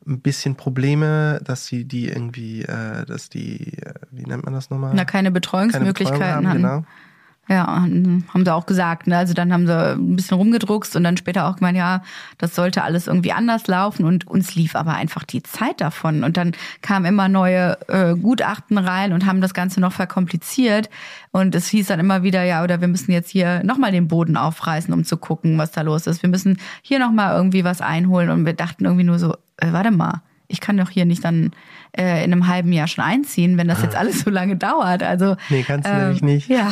ein 0.06 0.20
bisschen 0.20 0.56
Probleme, 0.56 1.40
dass 1.44 1.66
sie 1.66 1.84
die 1.84 2.08
irgendwie, 2.08 2.62
äh, 2.62 3.04
dass 3.06 3.28
die, 3.28 3.78
äh, 3.78 3.94
wie 4.10 4.24
nennt 4.24 4.44
man 4.44 4.54
das 4.54 4.70
nochmal? 4.70 4.92
Na, 4.94 5.04
keine 5.04 5.30
Betreuungsmöglichkeiten 5.30 6.20
keine 6.20 6.36
Betreuung 6.36 6.46
haben, 6.46 6.62
Genau. 6.62 6.84
Ja, 7.48 7.66
haben 7.66 8.44
sie 8.44 8.52
auch 8.52 8.66
gesagt. 8.66 9.06
Ne? 9.06 9.16
Also 9.16 9.32
dann 9.32 9.52
haben 9.52 9.68
sie 9.68 9.92
ein 9.92 10.16
bisschen 10.16 10.36
rumgedruckst 10.36 10.96
und 10.96 11.04
dann 11.04 11.16
später 11.16 11.46
auch 11.46 11.56
gemeint, 11.56 11.78
ja, 11.78 12.02
das 12.38 12.56
sollte 12.56 12.82
alles 12.82 13.06
irgendwie 13.06 13.32
anders 13.32 13.68
laufen 13.68 14.04
und 14.04 14.26
uns 14.26 14.56
lief 14.56 14.74
aber 14.74 14.94
einfach 14.94 15.22
die 15.22 15.44
Zeit 15.44 15.80
davon. 15.80 16.24
Und 16.24 16.36
dann 16.36 16.52
kamen 16.82 17.04
immer 17.04 17.28
neue 17.28 17.78
äh, 17.88 18.16
Gutachten 18.16 18.78
rein 18.78 19.12
und 19.12 19.26
haben 19.26 19.40
das 19.40 19.54
Ganze 19.54 19.80
noch 19.80 19.92
verkompliziert. 19.92 20.90
Und 21.30 21.54
es 21.54 21.68
hieß 21.68 21.86
dann 21.86 22.00
immer 22.00 22.24
wieder, 22.24 22.42
ja, 22.42 22.64
oder 22.64 22.80
wir 22.80 22.88
müssen 22.88 23.12
jetzt 23.12 23.30
hier 23.30 23.62
nochmal 23.62 23.92
den 23.92 24.08
Boden 24.08 24.36
aufreißen, 24.36 24.92
um 24.92 25.04
zu 25.04 25.16
gucken, 25.16 25.56
was 25.56 25.70
da 25.70 25.82
los 25.82 26.08
ist. 26.08 26.22
Wir 26.22 26.30
müssen 26.30 26.58
hier 26.82 26.98
nochmal 26.98 27.36
irgendwie 27.36 27.62
was 27.62 27.80
einholen. 27.80 28.30
Und 28.30 28.44
wir 28.44 28.54
dachten 28.54 28.86
irgendwie 28.86 29.04
nur 29.04 29.20
so, 29.20 29.34
äh, 29.58 29.70
warte 29.70 29.92
mal, 29.92 30.22
ich 30.48 30.60
kann 30.60 30.76
doch 30.76 30.90
hier 30.90 31.04
nicht 31.04 31.24
dann 31.24 31.52
äh, 31.96 32.24
in 32.24 32.32
einem 32.32 32.46
halben 32.46 32.72
Jahr 32.72 32.86
schon 32.86 33.04
einziehen, 33.04 33.56
wenn 33.58 33.68
das 33.68 33.82
jetzt 33.82 33.96
ah. 33.96 34.00
alles 34.00 34.20
so 34.20 34.30
lange 34.30 34.56
dauert. 34.56 35.02
Also 35.02 35.36
nee, 35.48 35.62
kannst 35.62 35.88
du 35.88 35.92
ähm, 35.92 35.98
nämlich 36.00 36.22
nicht. 36.22 36.48
Ja, 36.48 36.70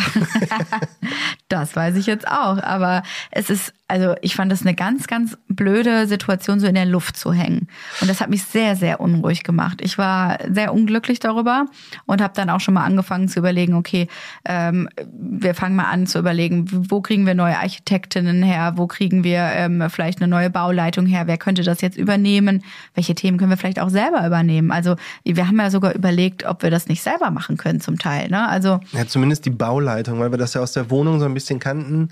das 1.49 1.75
weiß 1.77 1.97
ich 1.97 2.07
jetzt 2.07 2.29
auch. 2.29 2.63
Aber 2.63 3.03
es 3.31 3.51
ist, 3.51 3.73
also 3.89 4.15
ich 4.23 4.35
fand 4.35 4.51
das 4.51 4.63
eine 4.63 4.75
ganz, 4.75 5.07
ganz 5.07 5.37
blöde 5.49 6.07
Situation, 6.07 6.61
so 6.61 6.67
in 6.67 6.75
der 6.75 6.87
Luft 6.87 7.17
zu 7.17 7.33
hängen. 7.33 7.69
Und 8.01 8.09
das 8.09 8.21
hat 8.21 8.31
mich 8.31 8.45
sehr, 8.45 8.77
sehr 8.77 9.01
unruhig 9.01 9.45
gemacht. 9.45 9.81
Ich 9.83 9.99
war 9.99 10.39
sehr 10.49 10.73
unglücklich 10.73 11.21
darüber 11.21 11.67
und 12.07 12.23
habe 12.23 12.35
dann 12.35 12.51
auch 12.51 12.61
schon 12.61 12.75
mal 12.75 12.85
angefangen 12.85 13.29
zu 13.29 13.39
überlegen, 13.39 13.75
okay, 13.75 14.09
ähm, 14.45 14.89
wir 15.13 15.55
fangen 15.55 15.77
mal 15.77 15.91
an 15.91 16.07
zu 16.07 16.19
überlegen, 16.19 16.67
wo 16.91 17.01
kriegen 17.01 17.27
wir 17.27 17.35
neue 17.35 17.59
Architektinnen 17.59 18.43
her, 18.43 18.75
wo 18.77 18.87
kriegen 18.87 19.25
wir 19.25 19.41
ähm, 19.55 19.85
vielleicht 19.91 20.21
eine 20.21 20.29
neue 20.29 20.51
Bauleitung 20.51 21.07
her, 21.07 21.27
wer 21.27 21.39
könnte 21.39 21.63
das 21.63 21.81
jetzt 21.81 21.97
übernehmen, 21.97 22.65
welche 22.95 23.15
Themen 23.15 23.39
können 23.39 23.51
wir 23.51 23.57
vielleicht 23.57 23.81
auch 23.81 23.91
selber 23.91 24.27
übernehmen. 24.27 24.71
Also 24.71 24.97
wir 25.23 25.47
haben 25.47 25.59
ja 25.59 25.71
sogar 25.71 25.95
überlegt, 25.95 26.45
ob 26.45 26.63
wir 26.63 26.71
das 26.71 26.89
nicht 26.89 27.03
selber 27.03 27.31
machen 27.31 27.57
können 27.57 27.81
zum 27.81 27.99
Teil. 27.99 28.29
Ne? 28.29 28.49
Also 28.49 28.81
ja, 28.93 29.07
zumindest 29.07 29.45
die 29.45 29.51
Bauleitung, 29.51 30.19
weil 30.19 30.31
wir 30.31 30.39
das 30.39 30.55
ja 30.55 30.61
aus 30.61 30.73
der 30.73 30.91
Wohnung 30.91 31.21
so 31.21 31.27
ein 31.27 31.35
bisschen 31.35 31.59
kannten. 31.59 32.09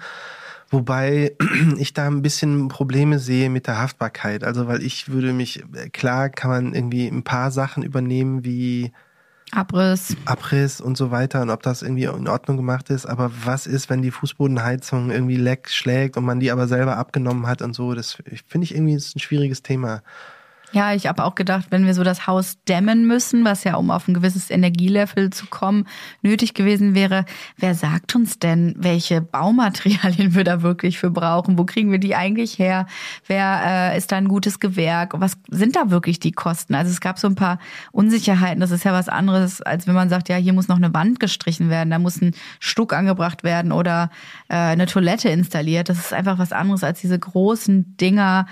Wobei 0.70 1.36
ich 1.78 1.92
da 1.92 2.06
ein 2.06 2.22
bisschen 2.22 2.68
Probleme 2.68 3.18
sehe 3.18 3.50
mit 3.50 3.66
der 3.66 3.78
Haftbarkeit. 3.78 4.42
Also, 4.42 4.66
weil 4.66 4.82
ich 4.82 5.10
würde 5.10 5.32
mich, 5.32 5.62
klar 5.92 6.30
kann 6.30 6.50
man 6.50 6.74
irgendwie 6.74 7.06
ein 7.06 7.22
paar 7.22 7.50
Sachen 7.50 7.82
übernehmen 7.82 8.44
wie 8.44 8.90
Abriss. 9.54 10.16
Abriss 10.24 10.80
und 10.80 10.96
so 10.96 11.10
weiter 11.10 11.42
und 11.42 11.50
ob 11.50 11.62
das 11.62 11.82
irgendwie 11.82 12.04
in 12.04 12.26
Ordnung 12.26 12.56
gemacht 12.56 12.88
ist. 12.88 13.04
Aber 13.04 13.30
was 13.44 13.66
ist, 13.66 13.90
wenn 13.90 14.00
die 14.00 14.10
Fußbodenheizung 14.10 15.10
irgendwie 15.10 15.36
leck 15.36 15.68
schlägt 15.68 16.16
und 16.16 16.24
man 16.24 16.40
die 16.40 16.50
aber 16.50 16.66
selber 16.66 16.96
abgenommen 16.96 17.46
hat 17.46 17.60
und 17.60 17.74
so? 17.74 17.94
Das 17.94 18.16
finde 18.46 18.64
ich 18.64 18.74
irgendwie 18.74 18.94
ist 18.94 19.14
ein 19.14 19.20
schwieriges 19.20 19.62
Thema. 19.62 20.02
Ja, 20.72 20.94
ich 20.94 21.06
habe 21.06 21.22
auch 21.24 21.34
gedacht, 21.34 21.66
wenn 21.68 21.84
wir 21.84 21.92
so 21.92 22.02
das 22.02 22.26
Haus 22.26 22.56
dämmen 22.66 23.06
müssen, 23.06 23.44
was 23.44 23.62
ja 23.62 23.76
um 23.76 23.90
auf 23.90 24.08
ein 24.08 24.14
gewisses 24.14 24.50
Energielevel 24.50 25.28
zu 25.28 25.46
kommen 25.46 25.86
nötig 26.22 26.54
gewesen 26.54 26.94
wäre, 26.94 27.26
wer 27.58 27.74
sagt 27.74 28.14
uns 28.16 28.38
denn, 28.38 28.74
welche 28.78 29.20
Baumaterialien 29.20 30.34
wir 30.34 30.44
da 30.44 30.62
wirklich 30.62 30.98
für 30.98 31.10
brauchen? 31.10 31.58
Wo 31.58 31.64
kriegen 31.64 31.92
wir 31.92 31.98
die 31.98 32.14
eigentlich 32.14 32.58
her? 32.58 32.86
Wer 33.26 33.60
äh, 33.92 33.98
ist 33.98 34.12
da 34.12 34.16
ein 34.16 34.28
gutes 34.28 34.60
Gewerk? 34.60 35.12
Was 35.20 35.36
sind 35.50 35.76
da 35.76 35.90
wirklich 35.90 36.20
die 36.20 36.32
Kosten? 36.32 36.74
Also 36.74 36.90
es 36.90 37.02
gab 37.02 37.18
so 37.18 37.28
ein 37.28 37.34
paar 37.34 37.58
Unsicherheiten. 37.92 38.60
Das 38.60 38.70
ist 38.70 38.84
ja 38.84 38.94
was 38.94 39.10
anderes, 39.10 39.60
als 39.60 39.86
wenn 39.86 39.94
man 39.94 40.08
sagt, 40.08 40.30
ja, 40.30 40.36
hier 40.36 40.54
muss 40.54 40.68
noch 40.68 40.76
eine 40.76 40.94
Wand 40.94 41.20
gestrichen 41.20 41.68
werden, 41.68 41.90
da 41.90 41.98
muss 41.98 42.22
ein 42.22 42.34
Stuck 42.60 42.94
angebracht 42.94 43.44
werden 43.44 43.72
oder 43.72 44.10
äh, 44.48 44.56
eine 44.56 44.86
Toilette 44.86 45.28
installiert. 45.28 45.90
Das 45.90 45.98
ist 45.98 46.14
einfach 46.14 46.38
was 46.38 46.52
anderes 46.52 46.82
als 46.82 47.02
diese 47.02 47.18
großen 47.18 47.98
Dinger, 47.98 48.46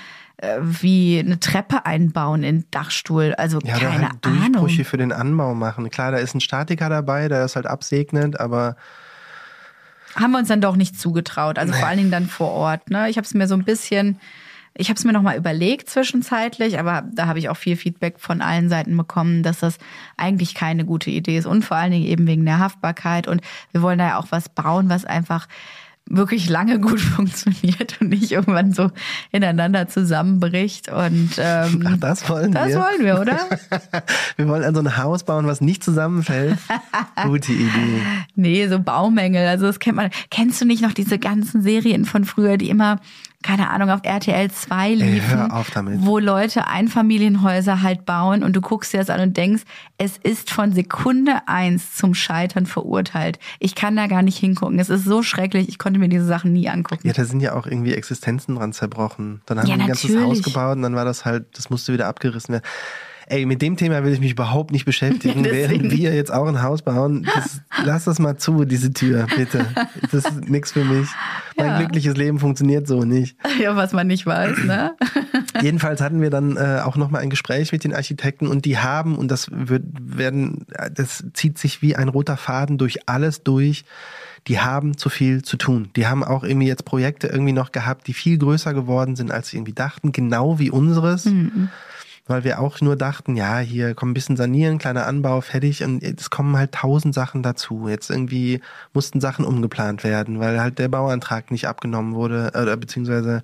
wie 0.60 1.18
eine 1.18 1.38
Treppe 1.38 1.84
einbauen 1.86 2.42
in 2.42 2.64
Dachstuhl. 2.70 3.34
Also 3.36 3.58
ja, 3.62 3.78
keine 3.78 4.08
halt 4.08 4.24
Durchbrüche 4.24 4.46
Ahnung. 4.46 4.84
für 4.84 4.96
den 4.96 5.12
Anbau 5.12 5.54
machen. 5.54 5.90
Klar, 5.90 6.12
da 6.12 6.18
ist 6.18 6.34
ein 6.34 6.40
Statiker 6.40 6.88
dabei, 6.88 7.28
der 7.28 7.40
das 7.40 7.56
halt 7.56 7.66
absegnet, 7.66 8.40
aber 8.40 8.76
haben 10.16 10.32
wir 10.32 10.38
uns 10.38 10.48
dann 10.48 10.60
doch 10.60 10.76
nicht 10.76 10.98
zugetraut. 10.98 11.58
Also 11.58 11.72
vor 11.72 11.86
allen 11.86 11.98
Dingen 11.98 12.10
dann 12.10 12.26
vor 12.26 12.50
Ort. 12.50 12.90
Ne? 12.90 13.08
Ich 13.10 13.16
habe 13.16 13.24
es 13.24 13.34
mir 13.34 13.46
so 13.46 13.54
ein 13.54 13.64
bisschen, 13.64 14.18
ich 14.74 14.88
habe 14.88 14.98
es 14.98 15.04
mir 15.04 15.12
noch 15.12 15.22
mal 15.22 15.36
überlegt 15.36 15.88
zwischenzeitlich, 15.88 16.78
aber 16.78 17.04
da 17.12 17.26
habe 17.26 17.38
ich 17.38 17.48
auch 17.48 17.56
viel 17.56 17.76
Feedback 17.76 18.18
von 18.18 18.40
allen 18.40 18.68
Seiten 18.68 18.96
bekommen, 18.96 19.42
dass 19.42 19.60
das 19.60 19.78
eigentlich 20.16 20.54
keine 20.54 20.84
gute 20.84 21.10
Idee 21.10 21.38
ist 21.38 21.46
und 21.46 21.64
vor 21.64 21.76
allen 21.76 21.92
Dingen 21.92 22.06
eben 22.06 22.26
wegen 22.26 22.44
der 22.44 22.58
Haftbarkeit. 22.58 23.28
Und 23.28 23.40
wir 23.72 23.82
wollen 23.82 23.98
da 23.98 24.08
ja 24.08 24.18
auch 24.18 24.26
was 24.30 24.48
bauen, 24.48 24.88
was 24.88 25.04
einfach 25.04 25.46
wirklich 26.10 26.48
lange 26.48 26.80
gut 26.80 27.00
funktioniert 27.16 27.96
und 28.00 28.10
nicht 28.10 28.30
irgendwann 28.32 28.72
so 28.72 28.90
ineinander 29.30 29.88
zusammenbricht. 29.88 30.90
Und 30.90 31.30
ähm, 31.38 31.86
Ach, 31.86 31.96
das 31.98 32.28
wollen 32.28 32.52
das 32.52 32.68
wir. 32.68 32.74
Das 32.74 32.84
wollen 32.84 33.04
wir, 33.04 33.20
oder? 33.20 33.38
wir 34.36 34.48
wollen 34.48 34.64
also 34.64 34.80
ein 34.80 34.96
Haus 34.96 35.24
bauen, 35.24 35.46
was 35.46 35.60
nicht 35.60 35.82
zusammenfällt. 35.82 36.58
Gute 37.22 37.52
Idee. 37.52 38.02
Nee, 38.34 38.68
so 38.68 38.80
Baumängel. 38.80 39.46
Also 39.46 39.66
das 39.66 39.78
kennt 39.78 39.96
man. 39.96 40.10
Kennst 40.30 40.60
du 40.60 40.66
nicht 40.66 40.82
noch 40.82 40.92
diese 40.92 41.18
ganzen 41.18 41.62
Serien 41.62 42.04
von 42.04 42.24
früher, 42.24 42.58
die 42.58 42.68
immer 42.68 43.00
keine 43.42 43.70
Ahnung, 43.70 43.88
auf 43.90 44.00
RTL 44.02 44.50
2 44.50 44.94
liefen, 44.94 45.48
wo 46.04 46.18
Leute 46.18 46.66
Einfamilienhäuser 46.66 47.82
halt 47.82 48.04
bauen 48.04 48.42
und 48.42 48.54
du 48.54 48.60
guckst 48.60 48.92
dir 48.92 48.98
das 48.98 49.08
an 49.08 49.20
und 49.20 49.36
denkst, 49.36 49.62
es 49.96 50.18
ist 50.18 50.50
von 50.50 50.72
Sekunde 50.72 51.40
eins 51.46 51.94
zum 51.96 52.14
Scheitern 52.14 52.66
verurteilt. 52.66 53.38
Ich 53.58 53.74
kann 53.74 53.96
da 53.96 54.08
gar 54.08 54.22
nicht 54.22 54.36
hingucken. 54.36 54.78
Es 54.78 54.90
ist 54.90 55.04
so 55.04 55.22
schrecklich, 55.22 55.68
ich 55.68 55.78
konnte 55.78 55.98
mir 55.98 56.08
diese 56.08 56.26
Sachen 56.26 56.52
nie 56.52 56.68
angucken. 56.68 57.06
Ja, 57.06 57.14
da 57.14 57.24
sind 57.24 57.40
ja 57.40 57.54
auch 57.54 57.66
irgendwie 57.66 57.94
Existenzen 57.94 58.56
dran 58.56 58.74
zerbrochen. 58.74 59.40
Dann 59.46 59.58
haben 59.58 59.66
ja, 59.66 59.76
wir 59.76 59.84
ein 59.84 59.88
ganzes 59.88 60.16
Haus 60.16 60.42
gebaut 60.42 60.76
und 60.76 60.82
dann 60.82 60.94
war 60.94 61.06
das 61.06 61.24
halt, 61.24 61.46
das 61.56 61.70
musste 61.70 61.94
wieder 61.94 62.08
abgerissen 62.08 62.52
werden 62.52 62.64
ey, 63.30 63.46
mit 63.46 63.62
dem 63.62 63.76
Thema 63.76 64.04
will 64.04 64.12
ich 64.12 64.20
mich 64.20 64.32
überhaupt 64.32 64.72
nicht 64.72 64.84
beschäftigen, 64.84 65.44
während 65.50 65.90
wir 65.90 66.14
jetzt 66.14 66.32
auch 66.32 66.46
ein 66.46 66.62
Haus 66.62 66.82
bauen. 66.82 67.26
Das, 67.34 67.60
lass 67.84 68.04
das 68.04 68.18
mal 68.18 68.36
zu, 68.36 68.64
diese 68.64 68.92
Tür, 68.92 69.26
bitte. 69.36 69.66
Das 70.10 70.24
ist 70.24 70.48
nichts 70.48 70.72
für 70.72 70.84
mich. 70.84 71.08
Mein 71.56 71.66
ja. 71.66 71.78
glückliches 71.78 72.16
Leben 72.16 72.40
funktioniert 72.40 72.88
so 72.88 73.04
nicht. 73.04 73.36
Ja, 73.60 73.76
was 73.76 73.92
man 73.92 74.06
nicht 74.06 74.26
weiß, 74.26 74.64
ne? 74.64 74.96
Jedenfalls 75.62 76.00
hatten 76.00 76.20
wir 76.20 76.30
dann 76.30 76.56
äh, 76.56 76.80
auch 76.84 76.96
nochmal 76.96 77.22
ein 77.22 77.30
Gespräch 77.30 77.72
mit 77.72 77.84
den 77.84 77.94
Architekten 77.94 78.46
und 78.46 78.64
die 78.64 78.78
haben, 78.78 79.16
und 79.16 79.30
das 79.30 79.48
wird, 79.52 79.84
werden, 80.00 80.66
das 80.92 81.24
zieht 81.32 81.58
sich 81.58 81.82
wie 81.82 81.96
ein 81.96 82.08
roter 82.08 82.36
Faden 82.36 82.78
durch 82.78 83.08
alles 83.08 83.44
durch, 83.44 83.84
die 84.48 84.58
haben 84.58 84.96
zu 84.96 85.08
viel 85.08 85.42
zu 85.42 85.56
tun. 85.56 85.90
Die 85.96 86.06
haben 86.06 86.24
auch 86.24 86.42
irgendwie 86.42 86.66
jetzt 86.66 86.84
Projekte 86.84 87.26
irgendwie 87.28 87.52
noch 87.52 87.72
gehabt, 87.72 88.06
die 88.06 88.14
viel 88.14 88.38
größer 88.38 88.74
geworden 88.74 89.14
sind, 89.14 89.30
als 89.30 89.50
sie 89.50 89.58
irgendwie 89.58 89.74
dachten, 89.74 90.12
genau 90.12 90.58
wie 90.58 90.70
unseres. 90.70 91.26
Mhm 91.26 91.68
weil 92.30 92.44
wir 92.44 92.60
auch 92.60 92.80
nur 92.80 92.96
dachten, 92.96 93.36
ja, 93.36 93.58
hier 93.58 93.94
kommt 93.94 94.12
ein 94.12 94.14
bisschen 94.14 94.36
sanieren, 94.36 94.78
kleiner 94.78 95.06
Anbau, 95.06 95.40
fertig 95.40 95.82
und 95.82 96.02
es 96.02 96.30
kommen 96.30 96.56
halt 96.56 96.72
tausend 96.72 97.12
Sachen 97.12 97.42
dazu. 97.42 97.88
Jetzt 97.88 98.08
irgendwie 98.08 98.60
mussten 98.94 99.20
Sachen 99.20 99.44
umgeplant 99.44 100.04
werden, 100.04 100.38
weil 100.38 100.60
halt 100.60 100.78
der 100.78 100.88
Bauantrag 100.88 101.50
nicht 101.50 101.66
abgenommen 101.66 102.14
wurde 102.14 102.52
oder 102.54 102.76
beziehungsweise 102.76 103.42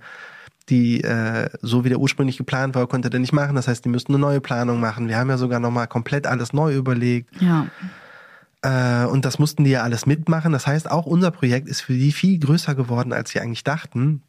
die 0.69 1.03
äh, 1.03 1.49
so 1.63 1.85
wie 1.85 1.89
der 1.89 1.99
ursprünglich 1.99 2.39
geplant 2.39 2.75
war, 2.75 2.87
konnte 2.87 3.11
der 3.11 3.21
nicht 3.21 3.33
machen. 3.33 3.57
Das 3.57 3.69
heißt, 3.69 3.85
die 3.85 3.89
müssten 3.89 4.13
eine 4.15 4.21
neue 4.21 4.41
Planung 4.41 4.81
machen. 4.81 5.09
Wir 5.09 5.19
haben 5.19 5.31
ja 5.31 5.37
sogar 5.37 5.61
nochmal 5.61 5.87
komplett 5.89 6.27
alles 6.27 6.53
neu 6.53 6.75
überlegt. 6.75 7.31
Ja. 7.41 7.67
Äh, 8.63 9.07
und 9.07 9.25
das 9.25 9.39
mussten 9.39 9.65
die 9.65 9.71
ja 9.71 9.83
alles 9.83 10.07
mitmachen. 10.07 10.53
Das 10.53 10.67
heißt, 10.67 10.91
auch 10.91 11.07
unser 11.07 11.31
Projekt 11.31 11.69
ist 11.69 11.83
für 11.83 11.93
die 11.93 12.13
viel 12.13 12.39
größer 12.39 12.75
geworden, 12.75 13.13
als 13.13 13.31
sie 13.31 13.41
eigentlich 13.41 13.65
dachten. 13.65 14.23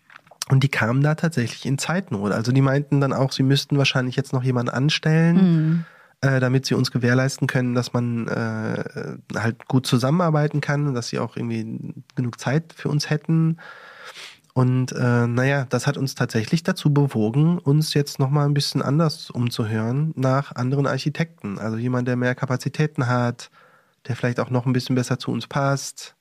Und 0.50 0.64
die 0.64 0.70
kamen 0.70 1.02
da 1.02 1.16
tatsächlich 1.16 1.66
in 1.66 1.78
Zeitnot. 1.78 2.32
Also 2.32 2.52
die 2.52 2.62
meinten 2.62 3.02
dann 3.02 3.14
auch, 3.14 3.32
sie 3.32 3.44
müssten 3.44 3.78
wahrscheinlich 3.78 4.16
jetzt 4.16 4.34
noch 4.34 4.44
jemanden 4.44 4.72
anstellen, 4.72 5.36
mhm. 5.36 5.86
äh, 6.22 6.40
damit 6.40 6.66
sie 6.66 6.76
uns 6.76 6.92
gewährleisten 6.92 7.48
können, 7.48 7.76
dass 7.76 7.94
man 7.94 8.28
äh, 8.28 8.84
halt 9.36 9.68
gut 9.68 9.86
zusammenarbeiten 9.86 10.62
kann, 10.62 10.94
dass 10.94 11.10
sie 11.10 11.20
auch 11.20 11.36
irgendwie 11.36 11.94
genug 12.16 12.40
Zeit 12.40 12.74
für 12.76 12.90
uns 12.90 13.10
hätten. 13.10 13.58
Und 14.54 14.92
äh, 14.94 15.28
naja, 15.28 15.68
das 15.70 15.86
hat 15.86 15.98
uns 15.98 16.16
tatsächlich 16.16 16.64
dazu 16.64 16.92
bewogen, 16.92 17.60
uns 17.60 17.94
jetzt 17.94 18.18
nochmal 18.18 18.48
ein 18.48 18.56
bisschen 18.56 18.82
anders 18.82 19.30
umzuhören 19.30 20.14
nach 20.16 20.56
anderen 20.56 20.88
Architekten. 20.88 21.60
Also 21.60 21.78
jemand, 21.78 22.08
der 22.08 22.16
mehr 22.16 22.34
Kapazitäten 22.34 23.06
hat, 23.06 23.52
der 24.08 24.16
vielleicht 24.16 24.40
auch 24.40 24.50
noch 24.50 24.66
ein 24.66 24.74
bisschen 24.74 24.96
besser 24.96 25.20
zu 25.20 25.30
uns 25.30 25.46
passt. 25.46 26.17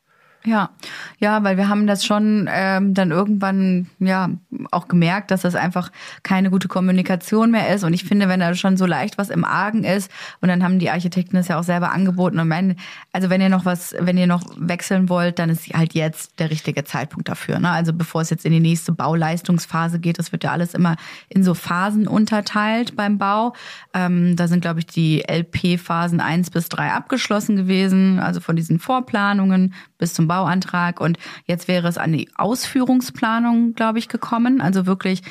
Ja, 0.46 0.70
ja, 1.18 1.42
weil 1.42 1.56
wir 1.56 1.68
haben 1.68 1.88
das 1.88 2.04
schon 2.04 2.48
ähm, 2.48 2.94
dann 2.94 3.10
irgendwann 3.10 3.88
ja 3.98 4.30
auch 4.70 4.86
gemerkt, 4.86 5.32
dass 5.32 5.42
das 5.42 5.56
einfach 5.56 5.90
keine 6.22 6.50
gute 6.50 6.68
Kommunikation 6.68 7.50
mehr 7.50 7.74
ist. 7.74 7.82
Und 7.82 7.92
ich 7.92 8.04
finde, 8.04 8.28
wenn 8.28 8.38
da 8.38 8.54
schon 8.54 8.76
so 8.76 8.86
leicht 8.86 9.18
was 9.18 9.28
im 9.28 9.44
Argen 9.44 9.82
ist, 9.82 10.08
und 10.40 10.48
dann 10.48 10.62
haben 10.62 10.78
die 10.78 10.88
Architekten 10.88 11.36
es 11.36 11.48
ja 11.48 11.58
auch 11.58 11.64
selber 11.64 11.90
angeboten. 11.90 12.38
Und 12.38 12.46
meinen, 12.46 12.76
also 13.12 13.28
wenn 13.28 13.40
ihr 13.40 13.48
noch 13.48 13.64
was, 13.64 13.96
wenn 13.98 14.16
ihr 14.16 14.28
noch 14.28 14.44
wechseln 14.56 15.08
wollt, 15.08 15.40
dann 15.40 15.50
ist 15.50 15.66
halt 15.74 15.94
jetzt 15.94 16.38
der 16.38 16.48
richtige 16.48 16.84
Zeitpunkt 16.84 17.28
dafür. 17.28 17.58
Ne? 17.58 17.68
Also 17.68 17.92
bevor 17.92 18.20
es 18.20 18.30
jetzt 18.30 18.46
in 18.46 18.52
die 18.52 18.60
nächste 18.60 18.92
Bauleistungsphase 18.92 19.98
geht, 19.98 20.20
das 20.20 20.30
wird 20.30 20.44
ja 20.44 20.52
alles 20.52 20.74
immer 20.74 20.94
in 21.28 21.42
so 21.42 21.54
Phasen 21.54 22.06
unterteilt 22.06 22.94
beim 22.94 23.18
Bau. 23.18 23.52
Ähm, 23.94 24.36
da 24.36 24.46
sind, 24.46 24.60
glaube 24.60 24.78
ich, 24.78 24.86
die 24.86 25.24
LP-Phasen 25.28 26.20
eins 26.20 26.50
bis 26.50 26.68
drei 26.68 26.92
abgeschlossen 26.92 27.56
gewesen, 27.56 28.20
also 28.20 28.38
von 28.38 28.54
diesen 28.54 28.78
Vorplanungen 28.78 29.74
bis 29.98 30.14
zum 30.14 30.28
Bauantrag. 30.36 31.00
Und 31.00 31.18
jetzt 31.46 31.66
wäre 31.66 31.88
es 31.88 31.96
an 31.96 32.12
die 32.12 32.28
Ausführungsplanung, 32.36 33.74
glaube 33.74 33.98
ich, 33.98 34.08
gekommen. 34.08 34.60
Also 34.60 34.86
wirklich, 34.86 35.22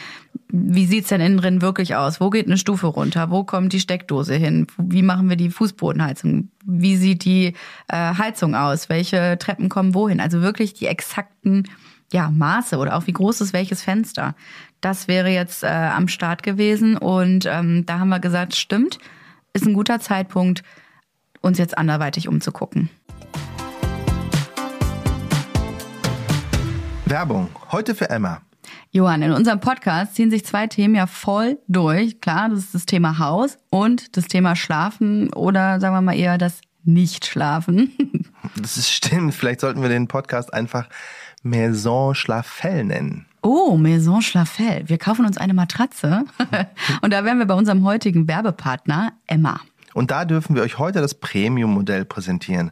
wie 0.50 0.86
sieht's 0.86 1.10
denn 1.10 1.22
innen 1.22 1.38
drin 1.38 1.62
wirklich 1.62 1.96
aus? 1.96 2.20
Wo 2.20 2.30
geht 2.30 2.48
eine 2.48 2.58
Stufe 2.58 2.88
runter? 2.88 3.30
Wo 3.30 3.44
kommt 3.44 3.74
die 3.74 3.80
Steckdose 3.80 4.34
hin? 4.36 4.68
Wie 4.78 5.04
machen 5.04 5.30
wir 5.30 5.36
die 5.36 5.52
Fußbodenheizung? 5.52 6.50
Wie 6.66 6.98
sieht 6.98 7.24
die 7.24 7.54
äh, 7.88 8.14
Heizung 8.16 8.56
aus? 8.56 8.90
Welche 8.90 9.38
Treppen 9.38 9.70
kommen 9.70 9.94
wohin? 9.94 10.20
Also 10.20 10.42
wirklich 10.42 10.74
die 10.74 10.88
exakten 10.88 11.66
ja, 12.12 12.32
Maße 12.32 12.78
oder 12.78 12.96
auch 12.96 13.08
wie 13.08 13.14
groß 13.14 13.42
ist 13.42 13.54
welches 13.54 13.84
Fenster. 13.84 14.36
Das 14.82 15.08
wäre 15.08 15.30
jetzt 15.30 15.64
äh, 15.64 15.68
am 15.68 16.08
Start 16.08 16.42
gewesen. 16.42 16.98
Und 16.98 17.46
ähm, 17.46 17.86
da 17.86 18.00
haben 18.00 18.10
wir 18.10 18.20
gesagt, 18.20 18.56
stimmt, 18.56 18.98
ist 19.54 19.66
ein 19.66 19.74
guter 19.74 20.00
Zeitpunkt, 20.00 20.64
uns 21.42 21.60
jetzt 21.60 21.78
anderweitig 21.78 22.28
umzugucken. 22.28 22.90
Werbung. 27.06 27.50
Heute 27.72 27.94
für 27.94 28.10
Emma. 28.10 28.42
Johann, 28.92 29.22
in 29.22 29.32
unserem 29.32 29.60
Podcast 29.60 30.16
ziehen 30.16 30.32
sich 30.32 30.44
zwei 30.44 30.66
Themen 30.66 30.96
ja 30.96 31.06
voll 31.06 31.60
durch. 31.68 32.20
Klar, 32.20 32.50
das 32.50 32.60
ist 32.60 32.74
das 32.74 32.86
Thema 32.88 33.20
Haus 33.20 33.58
und 33.70 34.18
das 34.18 34.26
Thema 34.26 34.56
Schlafen 34.56 35.32
oder 35.34 35.80
sagen 35.80 35.96
wir 35.96 36.02
mal 36.02 36.16
eher 36.16 36.38
das 36.38 36.62
Nicht-Schlafen. 36.84 37.94
Das 38.58 38.78
ist 38.78 38.92
stimmt. 38.92 39.34
Vielleicht 39.34 39.60
sollten 39.60 39.82
wir 39.82 39.90
den 39.90 40.08
Podcast 40.08 40.54
einfach 40.54 40.88
Maison 41.42 42.14
Schlafell 42.14 42.86
nennen. 42.86 43.26
Oh, 43.42 43.76
Maison 43.76 44.22
Schlafell. 44.22 44.88
Wir 44.88 44.98
kaufen 45.00 45.26
uns 45.26 45.38
eine 45.38 45.54
Matratze. 45.54 46.26
und 47.02 47.12
da 47.12 47.26
wären 47.26 47.40
wir 47.40 47.48
bei 47.48 47.56
unserem 47.56 47.84
heutigen 47.84 48.28
Werbepartner 48.28 49.14
Emma. 49.28 49.60
Und 49.96 50.12
da 50.12 50.26
dürfen 50.26 50.58
wir 50.58 50.62
euch 50.62 50.78
heute 50.78 51.00
das 51.00 51.14
Premium-Modell 51.14 52.04
präsentieren. 52.04 52.72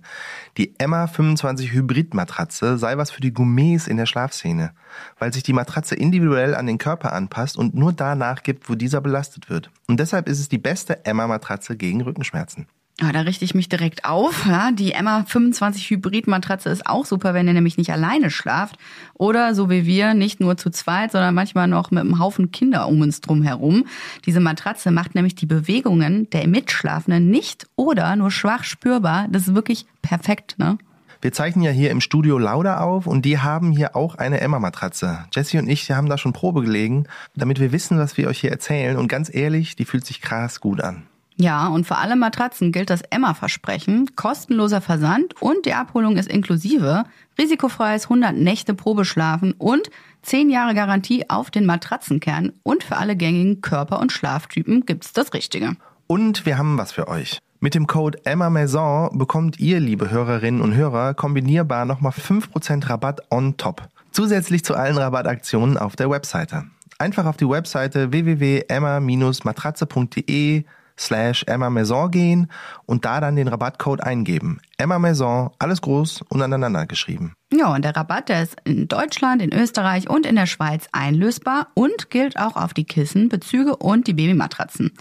Die 0.57 0.77
Emma 0.77 1.07
25 1.07 1.71
Hybrid-Matratze 1.71 2.77
sei 2.77 2.97
was 2.97 3.11
für 3.11 3.21
die 3.21 3.31
Gourmets 3.31 3.87
in 3.87 3.95
der 3.95 4.05
Schlafszene, 4.05 4.73
weil 5.19 5.31
sich 5.31 5.41
die 5.41 5.53
Matratze 5.53 5.95
individuell 5.95 6.53
an 6.53 6.67
den 6.67 6.77
Körper 6.77 7.13
anpasst 7.13 7.57
und 7.57 7.75
nur 7.75 7.93
danach 7.93 8.43
gibt, 8.43 8.69
wo 8.69 8.75
dieser 8.75 8.99
belastet 8.99 9.49
wird. 9.49 9.71
Und 9.87 10.01
deshalb 10.01 10.27
ist 10.27 10.41
es 10.41 10.49
die 10.49 10.57
beste 10.57 11.05
Emma-Matratze 11.05 11.77
gegen 11.77 12.01
Rückenschmerzen. 12.01 12.67
Ja, 13.01 13.11
da 13.11 13.21
richte 13.21 13.43
ich 13.43 13.55
mich 13.55 13.69
direkt 13.69 14.05
auf. 14.05 14.45
Ja, 14.45 14.71
die 14.71 14.91
Emma 14.91 15.25
25 15.25 15.89
Hybrid 15.89 16.27
Matratze 16.27 16.69
ist 16.69 16.85
auch 16.85 17.05
super, 17.05 17.33
wenn 17.33 17.47
ihr 17.47 17.53
nämlich 17.53 17.77
nicht 17.77 17.91
alleine 17.91 18.29
schlaft 18.29 18.77
oder 19.15 19.55
so 19.55 19.69
wie 19.69 19.85
wir 19.85 20.13
nicht 20.13 20.39
nur 20.39 20.57
zu 20.57 20.69
zweit, 20.69 21.11
sondern 21.11 21.33
manchmal 21.33 21.67
noch 21.67 21.89
mit 21.89 22.01
einem 22.01 22.19
Haufen 22.19 22.51
Kinder 22.51 22.87
um 22.87 23.01
uns 23.01 23.19
drum 23.19 23.41
herum. 23.41 23.85
Diese 24.25 24.39
Matratze 24.39 24.91
macht 24.91 25.15
nämlich 25.15 25.33
die 25.33 25.47
Bewegungen 25.47 26.29
der 26.29 26.47
Mitschlafenden 26.47 27.31
nicht 27.31 27.65
oder 27.75 28.15
nur 28.15 28.29
schwach 28.29 28.63
spürbar. 28.63 29.27
Das 29.31 29.47
ist 29.47 29.55
wirklich 29.55 29.87
perfekt, 30.03 30.55
ne? 30.59 30.77
Wir 31.19 31.31
zeichnen 31.31 31.63
ja 31.63 31.71
hier 31.71 31.89
im 31.89 32.01
Studio 32.01 32.37
Lauda 32.37 32.81
auf 32.81 33.07
und 33.07 33.23
die 33.23 33.39
haben 33.39 33.71
hier 33.71 33.95
auch 33.95 34.15
eine 34.15 34.41
Emma-Matratze. 34.41 35.25
Jesse 35.33 35.57
und 35.57 35.69
ich 35.69 35.89
haben 35.89 36.09
da 36.09 36.17
schon 36.17 36.33
Probe 36.33 36.61
gelegen, 36.61 37.07
damit 37.33 37.61
wir 37.61 37.71
wissen, 37.71 37.97
was 37.97 38.17
wir 38.17 38.27
euch 38.27 38.41
hier 38.41 38.51
erzählen. 38.51 38.97
Und 38.97 39.07
ganz 39.07 39.33
ehrlich, 39.33 39.77
die 39.77 39.85
fühlt 39.85 40.05
sich 40.05 40.19
krass 40.19 40.59
gut 40.59 40.81
an. 40.81 41.03
Ja, 41.35 41.67
und 41.67 41.87
für 41.87 41.97
alle 41.97 42.15
Matratzen 42.15 42.71
gilt 42.71 42.89
das 42.89 43.01
Emma-Versprechen. 43.09 44.15
Kostenloser 44.15 44.79
Versand 44.81 45.41
und 45.41 45.65
die 45.65 45.73
Abholung 45.73 46.15
ist 46.17 46.29
inklusive. 46.29 47.05
Risikofreies 47.39 48.03
100 48.05 48.35
Nächte 48.35 48.73
Probeschlafen 48.73 49.53
und 49.53 49.89
10 50.21 50.49
Jahre 50.49 50.75
Garantie 50.75 51.29
auf 51.29 51.51
den 51.51 51.65
Matratzenkern. 51.65 52.51
Und 52.63 52.83
für 52.83 52.97
alle 52.97 53.15
gängigen 53.15 53.61
Körper- 53.61 53.99
und 53.99 54.11
Schlaftypen 54.11 54.85
gibt's 54.85 55.13
das 55.13 55.33
Richtige. 55.33 55.77
Und 56.07 56.45
wir 56.45 56.57
haben 56.57 56.77
was 56.77 56.91
für 56.91 57.07
euch. 57.07 57.39
Mit 57.59 57.75
dem 57.75 57.85
Code 57.87 58.19
Emma 58.25 58.49
Maison 58.49 59.17
bekommt 59.17 59.57
ihr, 59.59 59.79
liebe 59.79 60.11
Hörerinnen 60.11 60.59
und 60.61 60.75
Hörer, 60.75 61.13
kombinierbar 61.13 61.85
nochmal 61.85 62.11
5% 62.11 62.89
Rabatt 62.89 63.21
on 63.31 63.55
top. 63.57 63.87
Zusätzlich 64.11 64.65
zu 64.65 64.75
allen 64.75 64.97
Rabattaktionen 64.97 65.77
auf 65.77 65.95
der 65.95 66.09
Webseite. 66.09 66.65
Einfach 66.99 67.25
auf 67.25 67.37
die 67.37 67.49
Webseite 67.49 68.11
www.emma-matratze.de 68.11 70.65
slash 70.97 71.43
Emma 71.47 71.69
Maison 71.69 72.11
gehen 72.11 72.51
und 72.85 73.05
da 73.05 73.19
dann 73.21 73.35
den 73.35 73.47
Rabattcode 73.47 74.01
eingeben. 74.01 74.59
Emma 74.77 74.99
Maison, 74.99 75.51
alles 75.59 75.81
groß 75.81 76.23
und 76.29 76.41
aneinander 76.41 76.85
geschrieben. 76.85 77.33
Ja, 77.51 77.73
und 77.73 77.83
der 77.85 77.95
Rabatt, 77.95 78.29
der 78.29 78.43
ist 78.43 78.55
in 78.63 78.87
Deutschland, 78.87 79.41
in 79.41 79.53
Österreich 79.53 80.09
und 80.09 80.25
in 80.25 80.35
der 80.35 80.47
Schweiz 80.47 80.87
einlösbar 80.91 81.67
und 81.73 82.09
gilt 82.09 82.37
auch 82.37 82.55
auf 82.55 82.73
die 82.73 82.85
Kissen, 82.85 83.29
Bezüge 83.29 83.75
und 83.75 84.07
die 84.07 84.13
Babymatratzen. 84.13 84.91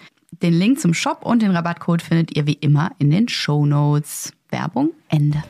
Den 0.42 0.54
Link 0.54 0.80
zum 0.80 0.94
Shop 0.94 1.24
und 1.24 1.42
den 1.42 1.50
Rabattcode 1.50 2.02
findet 2.02 2.36
ihr 2.36 2.46
wie 2.46 2.54
immer 2.54 2.90
in 2.98 3.10
den 3.10 3.28
Show 3.28 3.64
Notes. 3.66 4.32
Werbung 4.50 4.92
Ende. 5.08 5.42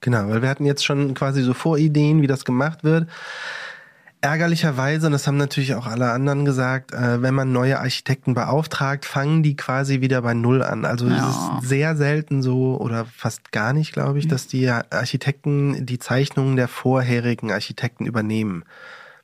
Genau, 0.00 0.28
weil 0.28 0.42
wir 0.42 0.48
hatten 0.48 0.64
jetzt 0.64 0.84
schon 0.84 1.14
quasi 1.14 1.42
so 1.42 1.54
Vorideen, 1.54 2.22
wie 2.22 2.26
das 2.26 2.44
gemacht 2.44 2.84
wird. 2.84 3.08
Ärgerlicherweise, 4.20 5.06
und 5.06 5.12
das 5.12 5.28
haben 5.28 5.36
natürlich 5.36 5.76
auch 5.76 5.86
alle 5.86 6.10
anderen 6.10 6.44
gesagt, 6.44 6.92
äh, 6.92 7.22
wenn 7.22 7.34
man 7.34 7.52
neue 7.52 7.78
Architekten 7.78 8.34
beauftragt, 8.34 9.04
fangen 9.04 9.44
die 9.44 9.54
quasi 9.54 10.00
wieder 10.00 10.22
bei 10.22 10.34
Null 10.34 10.60
an. 10.64 10.84
Also 10.84 11.06
ja. 11.06 11.28
es 11.28 11.62
ist 11.62 11.68
sehr 11.68 11.96
selten 11.96 12.42
so 12.42 12.76
oder 12.80 13.04
fast 13.04 13.52
gar 13.52 13.72
nicht, 13.72 13.92
glaube 13.92 14.18
ich, 14.18 14.24
mhm. 14.24 14.30
dass 14.30 14.48
die 14.48 14.68
Architekten 14.68 15.86
die 15.86 16.00
Zeichnungen 16.00 16.56
der 16.56 16.66
vorherigen 16.66 17.52
Architekten 17.52 18.06
übernehmen. 18.06 18.64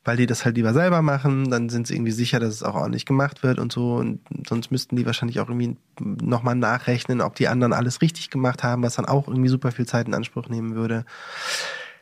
Weil 0.05 0.17
die 0.17 0.27
das 0.27 0.45
halt 0.45 0.57
lieber 0.57 0.75
selber 0.75 1.03
machen, 1.03 1.51
dann 1.51 1.71
sind 1.71 1.89
sie 1.89 1.95
irgendwie 1.95 2.13
sicher, 2.13 2.39
dass 2.39 2.55
es 2.55 2.63
auch 2.63 2.75
ordentlich 2.75 3.07
gemacht 3.07 3.43
wird 3.43 3.59
und 3.59 3.73
so. 3.73 3.95
Und 3.95 4.21
sonst 4.47 4.71
müssten 4.71 4.95
die 4.95 5.07
wahrscheinlich 5.07 5.41
auch 5.41 5.49
irgendwie 5.49 5.77
nochmal 5.99 6.55
nachrechnen, 6.55 7.21
ob 7.21 7.35
die 7.35 7.49
anderen 7.49 7.73
alles 7.73 8.01
richtig 8.01 8.31
gemacht 8.31 8.63
haben, 8.63 8.83
was 8.83 8.95
dann 8.95 9.07
auch 9.07 9.27
irgendwie 9.27 9.49
super 9.49 9.73
viel 9.73 9.87
Zeit 9.87 10.07
in 10.07 10.15
Anspruch 10.15 10.49
nehmen 10.49 10.77
würde. 10.77 11.05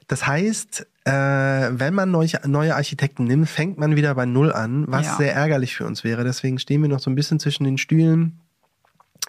Das 0.09 0.27
heißt, 0.27 0.87
äh, 1.05 1.11
wenn 1.13 1.95
man 1.95 2.11
neue, 2.11 2.31
neue 2.47 2.75
Architekten 2.75 3.25
nimmt, 3.25 3.49
fängt 3.49 3.79
man 3.79 3.97
wieder 3.97 4.15
bei 4.15 4.27
Null 4.27 4.53
an, 4.53 4.85
was 4.89 5.07
ja. 5.07 5.17
sehr 5.17 5.35
ärgerlich 5.35 5.75
für 5.75 5.87
uns 5.87 6.05
wäre. 6.05 6.25
Deswegen 6.25 6.59
stehen 6.59 6.83
wir 6.83 6.89
noch 6.89 7.01
so 7.01 7.11
ein 7.11 7.15
bisschen 7.15 7.41
zwischen 7.41 7.65
den 7.65 7.79
Stühlen, 7.79 8.41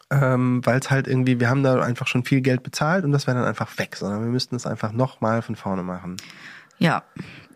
ähm, 0.09 0.61
weil 0.63 0.79
es 0.79 0.91
halt 0.91 1.07
irgendwie, 1.07 1.39
wir 1.39 1.49
haben 1.49 1.63
da 1.63 1.81
einfach 1.81 2.07
schon 2.07 2.23
viel 2.23 2.41
Geld 2.41 2.63
bezahlt 2.63 3.05
und 3.05 3.11
das 3.11 3.27
wäre 3.27 3.37
dann 3.37 3.47
einfach 3.47 3.77
weg, 3.77 3.95
sondern 3.95 4.21
wir 4.21 4.29
müssten 4.29 4.55
es 4.55 4.65
einfach 4.65 4.91
nochmal 4.91 5.41
von 5.41 5.55
vorne 5.55 5.83
machen. 5.83 6.17
Ja, 6.79 7.03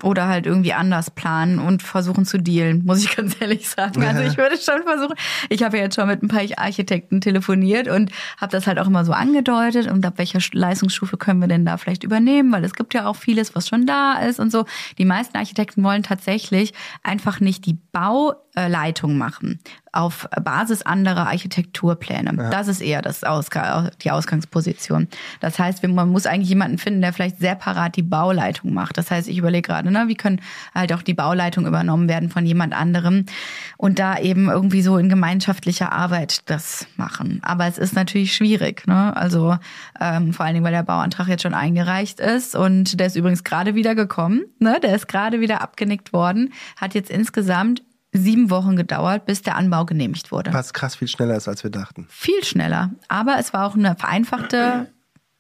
oder 0.04 0.28
halt 0.28 0.46
irgendwie 0.46 0.74
anders 0.74 1.12
planen 1.12 1.60
und 1.60 1.84
versuchen 1.84 2.26
zu 2.26 2.38
dealen, 2.38 2.84
muss 2.86 3.04
ich 3.04 3.16
ganz 3.16 3.36
ehrlich 3.40 3.70
sagen. 3.70 4.04
Also 4.04 4.22
ich 4.22 4.38
würde 4.38 4.58
schon 4.58 4.84
versuchen, 4.84 5.16
ich 5.50 5.64
habe 5.64 5.78
ja 5.78 5.84
jetzt 5.84 5.96
schon 5.96 6.08
mit 6.08 6.24
ein 6.24 6.28
paar 6.28 6.44
Architekten 6.58 7.22
telefoniert 7.22 7.88
und 7.88 8.12
habe 8.38 8.52
das 8.52 8.68
halt 8.68 8.80
auch 8.80 8.88
immer 8.88 9.06
so 9.06 9.14
angedeutet 9.14 9.88
und 9.88 10.06
ab 10.06 10.14
welcher 10.18 10.40
Leistungsstufe 10.52 11.18
können 11.18 11.40
wir 11.40 11.48
denn 11.48 11.66
da 11.66 11.78
vielleicht 11.78 12.04
übernehmen, 12.04 12.52
weil 12.52 12.64
es 12.64 12.74
gibt 12.74 12.94
ja 12.94 13.08
auch 13.08 13.16
vieles, 13.16 13.56
was 13.56 13.68
schon 13.68 13.86
da 13.86 14.20
ist 14.20 14.40
und 14.40 14.52
so. 14.52 14.66
Die 14.98 15.06
meisten 15.06 15.38
Architekten 15.38 15.84
wollen 15.84 16.04
tatsächlich 16.04 16.74
einfach 17.04 17.40
nicht 17.40 17.66
die 17.66 17.78
Bauleitung 17.92 19.18
machen 19.18 19.60
auf 19.98 20.30
Basis 20.44 20.84
anderer 20.84 21.28
Architekturpläne. 21.28 22.34
Ja. 22.38 22.50
Das 22.52 22.68
ist 22.68 22.82
eher 22.82 23.02
das 23.02 23.24
Ausg 23.24 23.58
die 24.04 24.12
Ausgangsposition. 24.12 25.08
Das 25.40 25.58
heißt, 25.58 25.84
man 25.88 26.10
muss 26.10 26.28
eigentlich 26.28 26.50
jemanden 26.50 26.78
finden, 26.78 27.02
der 27.02 27.14
vielleicht 27.14 27.40
separat 27.40 27.96
die 27.96 28.04
Bauleitung 28.04 28.74
macht. 28.74 28.98
Das 28.98 29.10
heißt, 29.10 29.28
ich 29.28 29.40
überlege 29.40 29.64
gerade, 29.64 29.87
ne, 29.92 30.06
wie 30.08 30.16
können 30.16 30.42
halt 30.74 30.94
auch 30.94 31.02
die 31.02 31.14
Bauleitung 31.14 31.66
übernommen 31.66 32.08
werden 32.08 32.30
von 32.30 32.46
jemand 32.46 32.74
anderem 32.74 33.26
und 33.78 34.00
da 34.00 34.18
eben 34.18 34.50
irgendwie 34.50 34.82
so 34.82 34.98
in 34.98 35.10
gemeinschaftlicher 35.10 35.92
Arbeit 35.92 36.50
das 36.50 36.88
machen. 36.96 37.40
Aber 37.44 37.66
es 37.66 37.78
ist 37.78 37.96
natürlich 37.96 38.34
schwierig, 38.34 38.88
ne? 38.88 39.16
Also 39.16 39.58
ähm, 40.00 40.34
vor 40.34 40.46
allen 40.46 40.56
Dingen, 40.56 40.66
weil 40.66 40.72
der 40.72 40.84
Bauantrag 40.84 41.28
jetzt 41.28 41.44
schon 41.44 41.54
eingereicht 41.54 42.20
ist 42.20 42.56
und 42.56 43.00
der 43.00 43.08
ist 43.08 43.16
übrigens 43.16 43.44
gerade 43.44 43.76
wieder 43.76 43.96
gekommen, 43.96 44.46
ne? 44.60 44.80
Der 44.82 44.96
ist 44.96 45.08
gerade 45.08 45.40
wieder 45.40 45.62
abgenickt 45.62 46.14
worden, 46.14 46.54
hat 46.76 46.94
jetzt 46.94 47.10
insgesamt 47.10 47.84
sieben 48.14 48.50
Wochen 48.50 48.76
gedauert, 48.76 49.26
bis 49.26 49.42
der 49.42 49.56
Anbau 49.56 49.86
genehmigt 49.86 50.32
wurde. 50.32 50.54
Was 50.54 50.74
krass 50.74 50.96
viel 50.96 51.08
schneller 51.08 51.36
ist, 51.36 51.48
als 51.48 51.64
wir 51.64 51.72
dachten. 51.72 52.08
Viel 52.10 52.44
schneller. 52.44 52.92
Aber 53.08 53.38
es 53.40 53.54
war 53.54 53.66
auch 53.66 53.76
eine 53.76 53.96
vereinfachte 53.96 54.88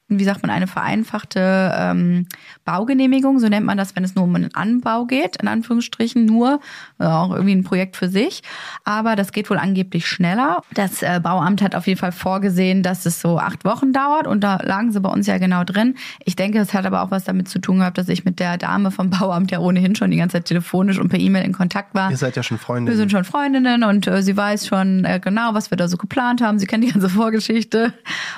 wie 0.09 0.23
sagt 0.23 0.41
man, 0.41 0.49
eine 0.49 0.67
vereinfachte 0.67 1.73
ähm, 1.75 2.27
Baugenehmigung, 2.63 3.39
so 3.39 3.47
nennt 3.47 3.65
man 3.65 3.77
das, 3.77 3.95
wenn 3.95 4.05
es 4.05 4.15
nur 4.15 4.23
um 4.23 4.35
einen 4.35 4.55
Anbau 4.55 5.05
geht, 5.05 5.35
in 5.41 5.49
Anführungsstrichen, 5.49 6.25
nur 6.25 6.61
äh, 6.99 7.05
auch 7.05 7.31
irgendwie 7.31 7.55
ein 7.55 7.63
Projekt 7.63 7.97
für 7.97 8.07
sich. 8.07 8.41
Aber 8.85 9.17
das 9.17 9.33
geht 9.33 9.49
wohl 9.49 9.57
angeblich 9.57 10.07
schneller. 10.07 10.61
Das 10.73 11.01
äh, 11.01 11.19
Bauamt 11.21 11.61
hat 11.61 11.75
auf 11.75 11.87
jeden 11.87 11.99
Fall 11.99 12.13
vorgesehen, 12.13 12.83
dass 12.83 13.05
es 13.05 13.19
so 13.19 13.37
acht 13.37 13.65
Wochen 13.65 13.91
dauert 13.91 14.27
und 14.27 14.43
da 14.43 14.59
lagen 14.63 14.93
sie 14.93 15.01
bei 15.01 15.09
uns 15.09 15.27
ja 15.27 15.39
genau 15.39 15.65
drin. 15.65 15.95
Ich 16.23 16.37
denke, 16.37 16.59
es 16.59 16.73
hat 16.73 16.85
aber 16.85 17.01
auch 17.01 17.11
was 17.11 17.25
damit 17.25 17.49
zu 17.49 17.59
tun 17.59 17.79
gehabt, 17.79 17.97
dass 17.97 18.07
ich 18.07 18.23
mit 18.23 18.39
der 18.39 18.57
Dame 18.57 18.91
vom 18.91 19.09
Bauamt 19.09 19.51
ja 19.51 19.59
ohnehin 19.59 19.95
schon 19.95 20.11
die 20.11 20.17
ganze 20.17 20.37
Zeit 20.37 20.45
telefonisch 20.45 20.99
und 20.99 21.09
per 21.09 21.19
E-Mail 21.19 21.43
in 21.43 21.51
Kontakt 21.51 21.93
war. 21.93 22.11
Ihr 22.11 22.17
seid 22.17 22.37
ja 22.37 22.43
schon 22.43 22.57
Freundinnen. 22.57 22.87
Wir 22.87 22.97
sind 22.97 23.11
schon 23.11 23.25
Freundinnen 23.25 23.83
und 23.83 24.07
äh, 24.07 24.23
sie 24.23 24.37
weiß 24.37 24.67
schon 24.67 25.03
äh, 25.03 25.19
genau, 25.21 25.53
was 25.53 25.69
wir 25.69 25.77
da 25.77 25.89
so 25.89 25.97
geplant 25.97 26.41
haben. 26.41 26.59
Sie 26.59 26.65
kennt 26.65 26.85
die 26.85 26.91
ganze 26.91 27.09
Vorgeschichte 27.17 27.93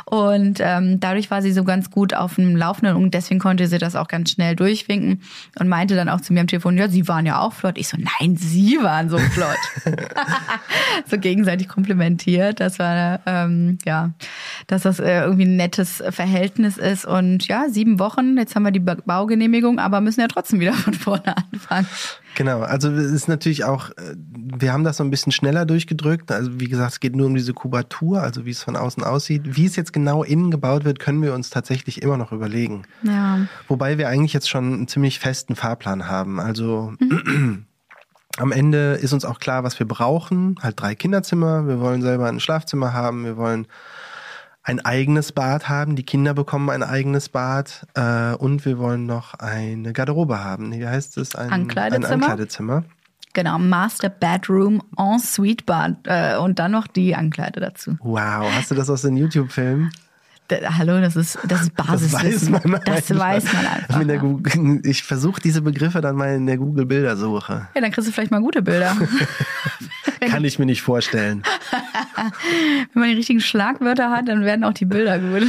und 0.06 0.60
ähm, 0.62 1.00
dadurch 1.00 1.30
war 1.30 1.44
sie 1.44 1.52
so 1.52 1.59
ganz 1.64 1.90
gut 1.92 2.14
auf 2.14 2.36
dem 2.36 2.56
Laufenden 2.56 2.96
und 2.96 3.14
deswegen 3.14 3.40
konnte 3.40 3.68
sie 3.68 3.78
das 3.78 3.96
auch 3.96 4.08
ganz 4.08 4.32
schnell 4.32 4.56
durchwinken 4.56 5.22
und 5.60 5.68
meinte 5.68 5.96
dann 5.96 6.10
auch 6.10 6.22
zu 6.22 6.34
mir 6.34 6.42
am 6.42 6.48
Telefon, 6.48 6.78
ja, 6.78 6.90
sie 6.90 7.08
waren 7.08 7.26
ja 7.26 7.40
auch 7.40 7.54
flott. 7.54 7.78
Ich 7.78 7.88
so, 7.88 7.98
nein, 7.98 8.36
sie 8.36 8.78
waren 8.82 9.10
so 9.10 9.18
flott. 9.18 9.58
so 11.10 11.18
gegenseitig 11.18 11.68
komplimentiert. 11.68 12.60
Das 12.60 12.80
war, 12.80 13.20
ähm, 13.26 13.78
ja, 13.86 14.12
dass 14.68 14.84
das 14.84 15.00
äh, 15.00 15.22
irgendwie 15.22 15.46
ein 15.46 15.56
nettes 15.56 16.04
Verhältnis 16.10 16.78
ist 16.78 17.06
und 17.06 17.48
ja, 17.48 17.66
sieben 17.70 18.00
Wochen, 18.00 18.38
jetzt 18.38 18.56
haben 18.56 18.64
wir 18.64 18.72
die 18.72 18.80
Baugenehmigung, 18.80 19.80
aber 19.80 20.02
müssen 20.02 20.22
ja 20.22 20.28
trotzdem 20.28 20.60
wieder 20.60 20.74
von 20.74 20.94
vorne 20.94 21.36
anfangen. 21.52 21.88
Genau, 22.36 22.62
also 22.62 22.90
es 22.92 23.12
ist 23.12 23.28
natürlich 23.28 23.66
auch, 23.66 23.90
äh, 23.92 24.16
wir 24.16 24.72
haben 24.72 24.84
das 24.84 24.98
so 24.98 25.04
ein 25.04 25.10
bisschen 25.10 25.32
schneller 25.32 25.66
durchgedrückt. 25.66 26.32
Also 26.32 26.60
wie 26.60 26.70
gesagt, 26.70 26.94
es 26.94 27.00
geht 27.00 27.16
nur 27.16 27.28
um 27.28 27.36
diese 27.36 27.54
Kubatur, 27.54 28.22
also 28.22 28.46
wie 28.46 28.52
es 28.52 28.64
von 28.64 28.76
außen 28.76 29.04
aussieht. 29.04 29.42
Wie 29.46 29.66
es 29.66 29.76
jetzt 29.76 29.94
genau 29.94 30.24
innen 30.24 30.52
gebaut 30.52 30.86
wird, 30.86 31.00
können 31.00 31.22
wir 31.22 31.34
uns 31.34 31.49
tatsächlich 31.50 32.02
immer 32.02 32.18
noch 32.18 32.32
überlegen. 32.32 32.84
Ja. 33.04 33.40
Wobei 33.68 33.98
wir 33.98 34.10
eigentlich 34.10 34.34
jetzt 34.34 34.50
schon 34.50 34.74
einen 34.74 34.88
ziemlich 34.88 35.20
festen 35.20 35.56
Fahrplan 35.56 36.08
haben. 36.08 36.40
Also 36.40 36.94
mhm. 37.00 37.66
am 38.38 38.52
Ende 38.52 38.94
ist 38.94 39.14
uns 39.14 39.26
auch 39.26 39.40
klar, 39.40 39.64
was 39.64 39.80
wir 39.80 39.88
brauchen. 39.88 40.56
Halt 40.62 40.80
drei 40.80 40.96
Kinderzimmer. 40.96 41.68
Wir 41.68 41.80
wollen 41.80 42.02
selber 42.02 42.28
ein 42.28 42.40
Schlafzimmer 42.40 42.94
haben. 42.94 43.26
Wir 43.26 43.38
wollen 43.38 43.68
ein 44.64 44.80
eigenes 44.80 45.32
Bad 45.32 45.68
haben. 45.70 45.96
Die 45.96 46.04
Kinder 46.04 46.34
bekommen 46.34 46.70
ein 46.70 46.84
eigenes 46.84 47.30
Bad. 47.30 47.88
Äh, 47.96 48.36
und 48.36 48.66
wir 48.66 48.78
wollen 48.78 49.06
noch 49.06 49.34
eine 49.36 49.94
Garderobe 49.94 50.44
haben. 50.44 50.72
Wie 50.72 50.88
heißt 50.88 51.18
es? 51.18 51.36
Ein 51.36 51.52
Ankleidezimmer. 51.52 52.08
Ein 52.08 52.22
Ankleidezimmer. 52.22 52.84
Genau, 53.34 53.60
Master 53.60 54.10
Bedroom 54.10 54.82
Ensuite 54.98 55.64
Bad 55.64 55.96
äh, 56.06 56.38
und 56.38 56.60
dann 56.60 56.72
noch 56.72 56.88
die 56.88 57.16
Ankleide 57.16 57.60
dazu. 57.60 57.96
Wow, 58.02 58.52
hast 58.52 58.72
du 58.72 58.76
das 58.76 58.90
aus 58.90 59.04
den 59.04 59.18
YouTube-Filmen? 59.18 59.92
Hallo, 60.52 61.00
das 61.00 61.16
ist, 61.16 61.38
das 61.48 61.64
ist 61.64 61.76
Basiswissen. 61.76 62.54
Das 62.54 62.64
weiß 62.64 62.72
man, 62.72 62.82
das 62.84 63.18
weiß 63.18 63.54
man 63.54 63.66
einfach. 63.68 64.20
Google, 64.20 64.82
ich 64.84 65.04
versuche 65.04 65.40
diese 65.42 65.62
Begriffe 65.62 66.02
dann 66.02 66.16
mal 66.16 66.36
in 66.36 66.46
der 66.48 66.58
Google-Bildersuche. 66.58 67.68
Ja, 67.74 67.82
dann 67.82 67.92
kriegst 67.92 68.08
du 68.08 68.12
vielleicht 68.12 68.32
mal 68.32 68.42
gute 68.42 68.62
Bilder. 68.62 68.96
Kann 70.30 70.44
ich 70.44 70.60
mir 70.60 70.66
nicht 70.66 70.82
vorstellen. 70.82 71.44
Wenn 72.94 73.00
man 73.02 73.10
die 73.10 73.16
richtigen 73.16 73.42
Schlagwörter 73.42 74.10
hat, 74.10 74.28
dann 74.28 74.44
werden 74.44 74.64
auch 74.64 74.74
die 74.74 74.86
Bilder 74.86 75.20
gut. 75.20 75.48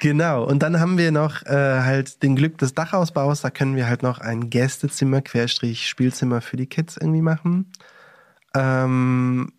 Genau, 0.00 0.44
und 0.44 0.62
dann 0.64 0.80
haben 0.80 0.98
wir 0.98 1.12
noch 1.12 1.42
äh, 1.46 1.50
halt 1.50 2.22
den 2.22 2.34
Glück 2.34 2.58
des 2.58 2.74
Dachausbaus. 2.74 3.42
Da 3.42 3.50
können 3.50 3.76
wir 3.76 3.86
halt 3.86 4.02
noch 4.02 4.18
ein 4.18 4.50
Gästezimmer, 4.50 5.20
Querstrich, 5.20 5.88
Spielzimmer 5.88 6.40
für 6.40 6.56
die 6.56 6.66
Kids 6.66 6.96
irgendwie 6.96 7.22
machen. 7.22 7.66
Ähm, 8.54 9.52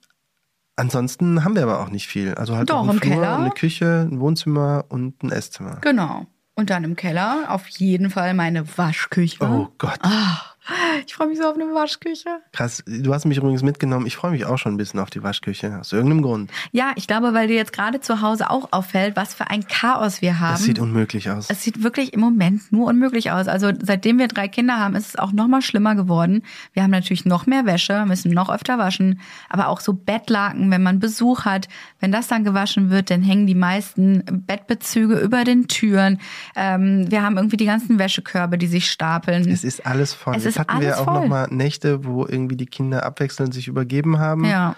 ansonsten 0.75 1.43
haben 1.43 1.55
wir 1.55 1.63
aber 1.63 1.81
auch 1.81 1.89
nicht 1.89 2.07
viel. 2.07 2.33
Also 2.35 2.55
halt 2.55 2.69
Doch, 2.69 2.81
einen 2.81 2.91
im 2.91 2.97
Flur, 2.99 3.13
Keller. 3.13 3.37
eine 3.37 3.51
Küche, 3.51 4.07
ein 4.09 4.19
Wohnzimmer 4.19 4.85
und 4.89 5.21
ein 5.23 5.31
Esszimmer. 5.31 5.77
Genau. 5.81 6.25
Und 6.55 6.69
dann 6.69 6.83
im 6.83 6.95
Keller 6.95 7.45
auf 7.49 7.67
jeden 7.67 8.09
Fall 8.09 8.33
meine 8.33 8.77
Waschküche. 8.77 9.43
Oh 9.43 9.69
Gott. 9.77 9.99
Ah, 10.01 10.52
ich 11.05 11.13
freue 11.13 11.27
mich 11.27 11.37
so 11.37 11.45
auf 11.45 11.55
eine 11.55 11.65
Waschküche. 11.73 12.29
Krass, 12.53 12.83
du 12.85 13.13
hast 13.13 13.25
mich 13.25 13.37
übrigens 13.37 13.63
mitgenommen. 13.63 14.05
Ich 14.05 14.15
freue 14.15 14.31
mich 14.31 14.45
auch 14.45 14.57
schon 14.57 14.73
ein 14.73 14.77
bisschen 14.77 14.99
auf 14.99 15.09
die 15.09 15.21
Waschküche, 15.21 15.79
aus 15.79 15.91
irgendeinem 15.91 16.21
Grund. 16.21 16.51
Ja, 16.71 16.91
ich 16.95 17.07
glaube, 17.07 17.33
weil 17.33 17.47
dir 17.47 17.55
jetzt 17.55 17.73
gerade 17.73 17.99
zu 17.99 18.21
Hause 18.21 18.49
auch 18.49 18.71
auffällt, 18.71 19.15
was 19.15 19.33
für 19.33 19.49
ein 19.49 19.67
Chaos 19.67 20.21
wir 20.21 20.39
haben. 20.39 20.53
Das 20.53 20.63
sieht 20.63 20.79
unmöglich 20.79 21.29
aus. 21.29 21.49
Es 21.49 21.63
sieht 21.63 21.83
wirklich 21.83 22.13
im 22.13 22.21
Moment 22.21 22.71
nur 22.71 22.87
unmöglich 22.87 23.31
aus. 23.31 23.47
Also 23.47 23.71
seitdem 23.81 24.19
wir 24.19 24.27
drei 24.27 24.47
Kinder 24.47 24.79
haben, 24.79 24.95
ist 24.95 25.09
es 25.09 25.15
auch 25.17 25.33
noch 25.33 25.47
mal 25.47 25.61
schlimmer 25.61 25.95
geworden. 25.95 26.43
Wir 26.71 26.83
haben 26.83 26.91
natürlich 26.91 27.25
noch 27.25 27.45
mehr 27.45 27.65
Wäsche, 27.65 28.05
müssen 28.05 28.31
noch 28.31 28.49
öfter 28.49 28.77
waschen, 28.77 29.19
aber 29.49 29.67
auch 29.67 29.81
so 29.81 29.93
Bettlaken, 29.93 30.71
wenn 30.71 30.83
man 30.83 30.99
Besuch 30.99 31.45
hat, 31.45 31.67
wenn 31.99 32.11
das 32.11 32.27
dann 32.27 32.43
gewaschen 32.43 32.89
wird, 32.89 33.09
dann 33.09 33.21
hängen 33.21 33.47
die 33.47 33.55
meisten 33.55 34.43
Bettbezüge 34.47 35.19
über 35.19 35.43
den 35.43 35.67
Türen. 35.67 36.19
Ähm, 36.55 37.11
wir 37.11 37.21
haben 37.21 37.35
irgendwie 37.35 37.57
die 37.57 37.65
ganzen 37.65 37.99
Wäschekörbe, 37.99 38.57
die 38.57 38.67
sich 38.67 38.89
stapeln. 38.89 39.49
Es 39.49 39.63
ist 39.63 39.85
alles 39.85 40.13
voll. 40.13 40.35
Es 40.35 40.52
Jetzt 40.55 40.69
hatten 40.69 40.81
wir 40.81 40.99
auch 40.99 41.05
voll. 41.05 41.13
noch 41.21 41.27
mal 41.27 41.47
Nächte, 41.49 42.05
wo 42.05 42.25
irgendwie 42.25 42.55
die 42.55 42.65
Kinder 42.65 43.05
abwechselnd 43.05 43.53
sich 43.53 43.67
übergeben 43.67 44.19
haben. 44.19 44.45
ja. 44.45 44.75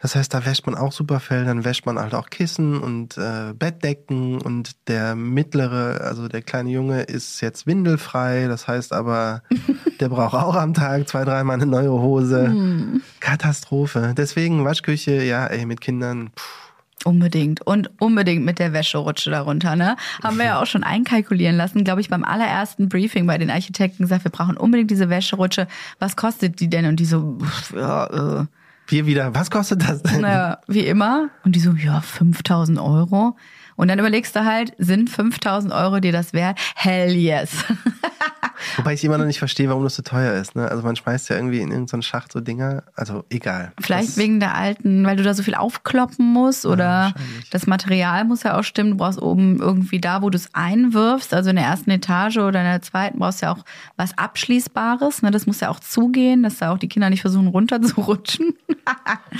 Das 0.00 0.14
heißt, 0.14 0.32
da 0.32 0.46
wäscht 0.46 0.64
man 0.64 0.76
auch 0.76 0.92
super 0.92 1.18
viel, 1.18 1.44
dann 1.44 1.64
wäscht 1.64 1.84
man 1.84 1.98
halt 1.98 2.14
auch 2.14 2.30
Kissen 2.30 2.78
und 2.80 3.18
äh, 3.18 3.52
Bettdecken 3.52 4.40
und 4.40 4.76
der 4.86 5.16
mittlere, 5.16 6.00
also 6.02 6.28
der 6.28 6.42
kleine 6.42 6.70
Junge 6.70 7.02
ist 7.02 7.40
jetzt 7.40 7.66
windelfrei, 7.66 8.46
das 8.46 8.68
heißt 8.68 8.92
aber, 8.92 9.42
der 10.00 10.08
braucht 10.08 10.34
auch 10.34 10.54
am 10.54 10.72
Tag 10.72 11.08
zwei, 11.08 11.24
dreimal 11.24 11.54
eine 11.54 11.66
neue 11.66 11.90
Hose. 11.90 12.46
Hm. 12.46 13.02
Katastrophe. 13.18 14.14
Deswegen 14.16 14.64
Waschküche, 14.64 15.24
ja, 15.24 15.46
ey, 15.46 15.66
mit 15.66 15.80
Kindern, 15.80 16.30
pff, 16.38 16.67
Unbedingt. 17.04 17.64
Und 17.66 17.90
unbedingt 18.00 18.44
mit 18.44 18.58
der 18.58 18.72
Wäscherutsche 18.72 19.30
darunter, 19.30 19.76
ne? 19.76 19.96
Haben 20.22 20.38
wir 20.38 20.46
ja 20.46 20.60
auch 20.60 20.66
schon 20.66 20.82
einkalkulieren 20.82 21.56
lassen, 21.56 21.84
glaube 21.84 22.00
ich, 22.00 22.08
beim 22.08 22.24
allerersten 22.24 22.88
Briefing 22.88 23.26
bei 23.26 23.38
den 23.38 23.50
Architekten 23.50 24.02
gesagt, 24.02 24.24
wir 24.24 24.32
brauchen 24.32 24.56
unbedingt 24.56 24.90
diese 24.90 25.08
Wäscherutsche. 25.08 25.68
Was 26.00 26.16
kostet 26.16 26.60
die 26.60 26.68
denn? 26.68 26.86
Und 26.86 26.96
die 26.96 27.04
so, 27.04 27.38
pff, 27.40 27.72
ja, 27.74 28.40
äh, 28.40 28.46
wir 28.88 29.06
wieder, 29.06 29.34
was 29.34 29.50
kostet 29.50 29.88
das 29.88 30.02
denn? 30.02 30.22
naja, 30.22 30.58
wie 30.66 30.86
immer. 30.86 31.28
Und 31.44 31.54
die 31.54 31.60
so, 31.60 31.72
ja, 31.72 32.00
5000 32.00 32.78
Euro. 32.80 33.36
Und 33.76 33.88
dann 33.88 33.98
überlegst 33.98 34.34
du 34.34 34.44
halt, 34.44 34.72
sind 34.78 35.08
5000 35.08 35.72
Euro 35.72 36.00
dir 36.00 36.10
das 36.10 36.32
wert? 36.32 36.58
Hell 36.74 37.14
yes. 37.14 37.50
Wobei 38.76 38.94
ich 38.94 39.04
immer 39.04 39.18
noch 39.18 39.24
nicht 39.24 39.38
verstehe, 39.38 39.68
warum 39.68 39.84
das 39.84 39.94
so 39.96 40.02
teuer 40.02 40.34
ist. 40.34 40.54
Ne? 40.56 40.68
Also 40.68 40.82
man 40.82 40.96
schmeißt 40.96 41.28
ja 41.30 41.36
irgendwie 41.36 41.60
in 41.60 41.70
irgendeinen 41.70 42.02
Schacht 42.02 42.32
so 42.32 42.40
Dinger. 42.40 42.82
Also 42.94 43.24
egal. 43.30 43.72
Vielleicht 43.80 44.08
Das- 44.10 44.16
wegen 44.16 44.40
der 44.40 44.54
alten, 44.54 45.04
weil 45.06 45.16
du 45.16 45.22
da 45.22 45.34
so 45.34 45.42
viel 45.42 45.54
aufkloppen 45.54 46.24
musst 46.32 46.66
oder 46.66 47.12
wahrscheinlich. 47.14 47.50
das 47.50 47.66
Material 47.66 48.24
muss 48.24 48.42
ja 48.42 48.58
auch 48.58 48.62
stimmen. 48.64 48.90
Du 48.92 48.96
brauchst 48.96 49.20
oben 49.20 49.58
irgendwie 49.60 50.00
da, 50.00 50.22
wo 50.22 50.30
du 50.30 50.36
es 50.36 50.54
einwirfst, 50.54 51.32
also 51.34 51.50
in 51.50 51.56
der 51.56 51.64
ersten 51.66 51.90
Etage 51.90 52.38
oder 52.38 52.60
in 52.60 52.66
der 52.66 52.82
zweiten 52.82 53.18
brauchst 53.18 53.42
du 53.42 53.46
ja 53.46 53.52
auch 53.52 53.64
was 53.96 54.16
Abschließbares. 54.18 55.22
Ne? 55.22 55.30
Das 55.30 55.46
muss 55.46 55.60
ja 55.60 55.68
auch 55.70 55.80
zugehen, 55.80 56.42
dass 56.42 56.58
da 56.58 56.72
auch 56.72 56.78
die 56.78 56.88
Kinder 56.88 57.10
nicht 57.10 57.20
versuchen 57.20 57.48
runterzurutschen. 57.48 58.54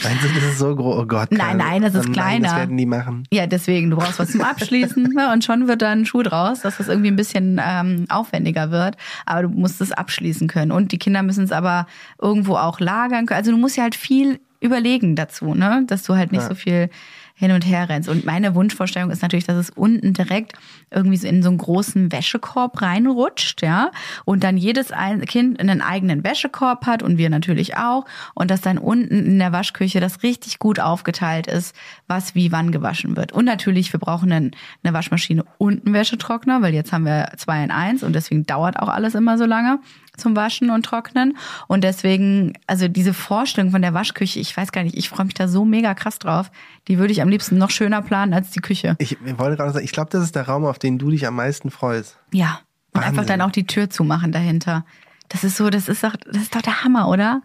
Meinst 0.02 0.24
du, 0.24 0.28
das 0.34 0.44
ist 0.44 0.58
so 0.58 0.74
groß? 0.76 0.98
Oh 0.98 1.06
Gott. 1.06 1.32
Nein, 1.32 1.56
nein, 1.56 1.82
das 1.82 1.94
ist 1.94 2.04
Nein, 2.06 2.12
kleiner. 2.12 2.48
Das 2.48 2.56
werden 2.56 2.76
die 2.76 2.86
machen. 2.86 3.24
ja, 3.32 3.46
deswegen, 3.46 3.90
du 3.90 3.96
brauchst 3.96 4.18
was 4.18 4.30
zum 4.32 4.42
Abschließen 4.42 5.02
ne? 5.14 5.32
und 5.32 5.44
schon 5.44 5.68
wird 5.68 5.82
da 5.82 5.90
ein 5.90 6.04
Schuh 6.06 6.22
draus, 6.22 6.60
dass 6.60 6.76
das 6.78 6.88
irgendwie 6.88 7.10
ein 7.10 7.16
bisschen 7.16 7.60
ähm, 7.64 8.06
aufwendiger 8.08 8.70
wird. 8.70 8.96
Aber 9.26 9.42
du 9.42 9.48
musst 9.48 9.80
es 9.80 9.92
abschließen 9.92 10.48
können. 10.48 10.72
Und 10.72 10.92
die 10.92 10.98
Kinder 10.98 11.22
müssen 11.22 11.44
es 11.44 11.52
aber 11.52 11.86
irgendwo 12.20 12.56
auch 12.56 12.80
lagern 12.80 13.26
können. 13.26 13.38
Also 13.38 13.50
du 13.50 13.56
musst 13.56 13.76
ja 13.76 13.84
halt 13.84 13.94
viel 13.94 14.40
überlegen 14.60 15.16
dazu, 15.16 15.54
ne? 15.54 15.84
dass 15.86 16.02
du 16.02 16.16
halt 16.16 16.32
nicht 16.32 16.42
Ja. 16.42 16.48
so 16.48 16.54
viel 16.54 16.90
hin 17.38 17.52
und 17.52 17.64
her 17.64 17.88
rennst. 17.88 18.08
Und 18.08 18.24
meine 18.26 18.56
Wunschvorstellung 18.56 19.10
ist 19.10 19.22
natürlich, 19.22 19.46
dass 19.46 19.56
es 19.56 19.70
unten 19.70 20.12
direkt 20.12 20.54
irgendwie 20.90 21.16
so 21.16 21.28
in 21.28 21.40
so 21.44 21.48
einen 21.50 21.58
großen 21.58 22.10
Wäschekorb 22.10 22.82
reinrutscht, 22.82 23.62
ja. 23.62 23.92
Und 24.24 24.42
dann 24.42 24.56
jedes 24.56 24.92
Kind 25.26 25.60
einen 25.60 25.80
eigenen 25.80 26.24
Wäschekorb 26.24 26.84
hat 26.86 27.04
und 27.04 27.16
wir 27.16 27.30
natürlich 27.30 27.76
auch. 27.76 28.06
Und 28.34 28.50
dass 28.50 28.60
dann 28.60 28.76
unten 28.76 29.24
in 29.24 29.38
der 29.38 29.52
Waschküche 29.52 30.00
das 30.00 30.24
richtig 30.24 30.58
gut 30.58 30.80
aufgeteilt 30.80 31.46
ist, 31.46 31.76
was 32.08 32.34
wie 32.34 32.50
wann 32.50 32.72
gewaschen 32.72 33.16
wird. 33.16 33.30
Und 33.30 33.44
natürlich, 33.44 33.92
wir 33.92 34.00
brauchen 34.00 34.32
eine 34.32 34.50
Waschmaschine 34.82 35.44
und 35.58 35.86
einen 35.86 35.94
Wäschetrockner, 35.94 36.60
weil 36.60 36.74
jetzt 36.74 36.92
haben 36.92 37.04
wir 37.04 37.30
zwei 37.36 37.62
in 37.62 37.70
eins 37.70 38.02
und 38.02 38.14
deswegen 38.14 38.46
dauert 38.46 38.80
auch 38.80 38.88
alles 38.88 39.14
immer 39.14 39.38
so 39.38 39.44
lange 39.44 39.78
zum 40.18 40.36
Waschen 40.36 40.70
und 40.70 40.84
Trocknen. 40.84 41.36
Und 41.66 41.84
deswegen, 41.84 42.54
also 42.66 42.88
diese 42.88 43.14
Vorstellung 43.14 43.70
von 43.70 43.82
der 43.82 43.94
Waschküche, 43.94 44.38
ich 44.38 44.56
weiß 44.56 44.72
gar 44.72 44.82
nicht, 44.82 44.96
ich 44.96 45.08
freue 45.08 45.26
mich 45.26 45.34
da 45.34 45.48
so 45.48 45.64
mega 45.64 45.94
krass 45.94 46.18
drauf. 46.18 46.50
Die 46.88 46.98
würde 46.98 47.12
ich 47.12 47.22
am 47.22 47.28
liebsten 47.28 47.58
noch 47.58 47.70
schöner 47.70 48.02
planen 48.02 48.34
als 48.34 48.50
die 48.50 48.60
Küche. 48.60 48.96
Ich 48.98 49.16
wollte 49.38 49.56
gerade 49.56 49.72
sagen, 49.72 49.84
ich 49.84 49.92
glaube, 49.92 50.10
das 50.10 50.22
ist 50.22 50.34
der 50.34 50.46
Raum, 50.46 50.64
auf 50.64 50.78
den 50.78 50.98
du 50.98 51.10
dich 51.10 51.26
am 51.26 51.36
meisten 51.36 51.70
freust. 51.70 52.18
Ja. 52.32 52.60
Und 52.92 53.02
Wahnsinn. 53.02 53.10
einfach 53.10 53.26
dann 53.26 53.40
auch 53.42 53.50
die 53.52 53.66
Tür 53.66 53.90
zumachen 53.90 54.32
dahinter. 54.32 54.84
Das 55.28 55.44
ist 55.44 55.56
so, 55.56 55.70
das 55.70 55.88
ist 55.88 56.02
doch, 56.02 56.16
das 56.16 56.42
ist 56.42 56.54
doch 56.54 56.62
der 56.62 56.84
Hammer, 56.84 57.08
oder? 57.08 57.42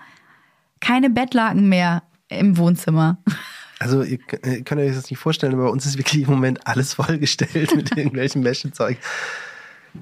Keine 0.80 1.10
Bettlaken 1.10 1.70
mehr 1.70 2.04
im 2.30 2.58
Wohnzimmer. 2.58 3.18
Also 3.80 4.02
ihr 4.02 4.18
könnt 4.18 4.80
euch 4.80 4.96
das 4.96 5.10
nicht 5.10 5.20
vorstellen, 5.20 5.54
aber 5.54 5.64
bei 5.64 5.70
uns 5.70 5.86
ist 5.86 5.98
wirklich 5.98 6.22
im 6.22 6.30
Moment 6.30 6.66
alles 6.66 6.94
vollgestellt 6.94 7.76
mit 7.76 7.92
irgendwelchem 7.98 8.42
Wäschezeug. 8.46 8.98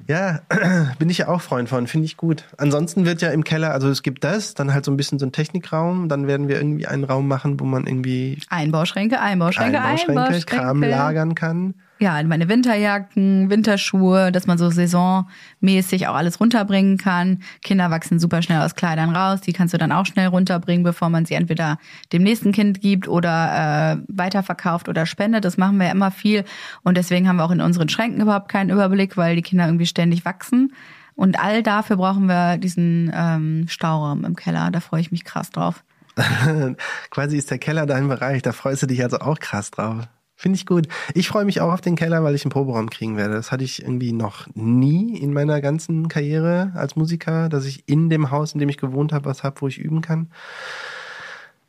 Ja, 0.06 0.40
bin 0.98 1.10
ich 1.10 1.18
ja 1.18 1.28
auch 1.28 1.40
Freund 1.40 1.68
von, 1.68 1.86
finde 1.86 2.06
ich 2.06 2.16
gut. 2.16 2.44
Ansonsten 2.58 3.04
wird 3.04 3.22
ja 3.22 3.30
im 3.30 3.44
Keller, 3.44 3.72
also 3.72 3.88
es 3.88 4.02
gibt 4.02 4.24
das, 4.24 4.54
dann 4.54 4.72
halt 4.72 4.84
so 4.84 4.90
ein 4.90 4.96
bisschen 4.96 5.18
so 5.18 5.26
ein 5.26 5.32
Technikraum, 5.32 6.08
dann 6.08 6.26
werden 6.26 6.48
wir 6.48 6.56
irgendwie 6.56 6.86
einen 6.86 7.04
Raum 7.04 7.28
machen, 7.28 7.60
wo 7.60 7.64
man 7.64 7.86
irgendwie 7.86 8.38
Einbauschränke, 8.48 9.20
Einbauschränke, 9.20 9.80
Einbauschränke, 9.80 10.20
Einbauschränke. 10.20 10.56
Kram 10.56 10.82
lagern 10.82 11.34
kann. 11.34 11.74
Ja, 12.02 12.20
meine 12.24 12.48
Winterjacken, 12.48 13.48
Winterschuhe, 13.48 14.32
dass 14.32 14.48
man 14.48 14.58
so 14.58 14.68
saisonmäßig 14.70 16.08
auch 16.08 16.16
alles 16.16 16.40
runterbringen 16.40 16.98
kann. 16.98 17.42
Kinder 17.62 17.90
wachsen 17.90 18.18
super 18.18 18.42
schnell 18.42 18.60
aus 18.60 18.74
Kleidern 18.74 19.14
raus, 19.14 19.40
die 19.40 19.52
kannst 19.52 19.72
du 19.72 19.78
dann 19.78 19.92
auch 19.92 20.04
schnell 20.04 20.26
runterbringen, 20.26 20.82
bevor 20.82 21.10
man 21.10 21.24
sie 21.24 21.34
entweder 21.34 21.78
dem 22.12 22.24
nächsten 22.24 22.50
Kind 22.50 22.80
gibt 22.80 23.06
oder 23.06 23.94
äh, 23.94 24.04
weiterverkauft 24.08 24.88
oder 24.88 25.06
spendet. 25.06 25.44
Das 25.44 25.56
machen 25.56 25.78
wir 25.78 25.86
ja 25.86 25.92
immer 25.92 26.10
viel 26.10 26.44
und 26.82 26.96
deswegen 26.96 27.28
haben 27.28 27.36
wir 27.36 27.44
auch 27.44 27.52
in 27.52 27.60
unseren 27.60 27.88
Schränken 27.88 28.20
überhaupt 28.20 28.48
keinen 28.48 28.70
Überblick, 28.70 29.16
weil 29.16 29.36
die 29.36 29.42
Kinder 29.42 29.66
irgendwie 29.66 29.86
ständig 29.86 30.24
wachsen. 30.24 30.74
Und 31.14 31.38
all 31.38 31.62
dafür 31.62 31.98
brauchen 31.98 32.26
wir 32.26 32.58
diesen 32.58 33.12
ähm, 33.14 33.66
Stauraum 33.68 34.24
im 34.24 34.34
Keller. 34.34 34.70
Da 34.72 34.80
freue 34.80 35.02
ich 35.02 35.12
mich 35.12 35.24
krass 35.24 35.50
drauf. 35.50 35.84
Quasi 37.10 37.36
ist 37.36 37.50
der 37.50 37.58
Keller 37.58 37.86
dein 37.86 38.08
Bereich. 38.08 38.42
Da 38.42 38.50
freust 38.50 38.82
du 38.82 38.86
dich 38.86 39.04
also 39.04 39.18
auch 39.20 39.38
krass 39.38 39.70
drauf. 39.70 40.08
Finde 40.42 40.56
ich 40.56 40.66
gut. 40.66 40.88
Ich 41.14 41.28
freue 41.28 41.44
mich 41.44 41.60
auch 41.60 41.72
auf 41.72 41.80
den 41.80 41.94
Keller, 41.94 42.24
weil 42.24 42.34
ich 42.34 42.44
einen 42.44 42.50
Proberaum 42.50 42.90
kriegen 42.90 43.16
werde. 43.16 43.34
Das 43.34 43.52
hatte 43.52 43.62
ich 43.62 43.80
irgendwie 43.80 44.12
noch 44.12 44.48
nie 44.54 45.16
in 45.16 45.32
meiner 45.32 45.60
ganzen 45.60 46.08
Karriere 46.08 46.72
als 46.74 46.96
Musiker, 46.96 47.48
dass 47.48 47.64
ich 47.64 47.88
in 47.88 48.10
dem 48.10 48.32
Haus, 48.32 48.52
in 48.52 48.58
dem 48.58 48.68
ich 48.68 48.76
gewohnt 48.76 49.12
habe, 49.12 49.26
was 49.26 49.44
habe, 49.44 49.60
wo 49.60 49.68
ich 49.68 49.78
üben 49.78 50.00
kann. 50.00 50.32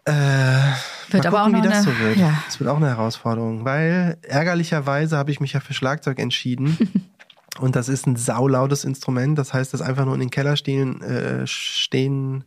Äh, 0.06 0.14
wird 1.12 1.24
aber 1.28 1.44
gucken, 1.44 1.56
auch 1.56 1.64
wie 1.64 1.68
das 1.68 1.76
eine, 1.76 1.84
so 1.84 2.00
wird. 2.00 2.18
Ja. 2.18 2.42
Das 2.48 2.60
wird 2.60 2.68
auch 2.68 2.78
eine 2.78 2.88
Herausforderung, 2.88 3.64
weil 3.64 4.18
ärgerlicherweise 4.24 5.18
habe 5.18 5.30
ich 5.30 5.40
mich 5.40 5.54
ja 5.54 5.60
für 5.60 5.76
Schlagzeug 5.76 6.18
entschieden. 6.18 6.76
Und 7.60 7.76
das 7.76 7.90
ist 7.90 8.08
ein 8.08 8.16
saulautes 8.16 8.86
Instrument. 8.86 9.38
Das 9.38 9.54
heißt, 9.54 9.72
das 9.72 9.84
einfach 9.84 10.06
nur 10.06 10.16
in 10.16 10.20
den 10.20 10.32
Keller 10.32 10.56
stehen, 10.56 11.00
äh, 11.04 11.46
stehen 11.46 12.44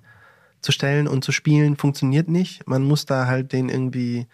zu 0.60 0.72
stellen 0.72 1.06
und 1.06 1.22
zu 1.22 1.30
spielen 1.30 1.76
funktioniert 1.76 2.26
nicht. 2.26 2.66
Man 2.66 2.82
muss 2.82 3.06
da 3.06 3.26
halt 3.26 3.52
den 3.52 3.68
irgendwie 3.68 4.26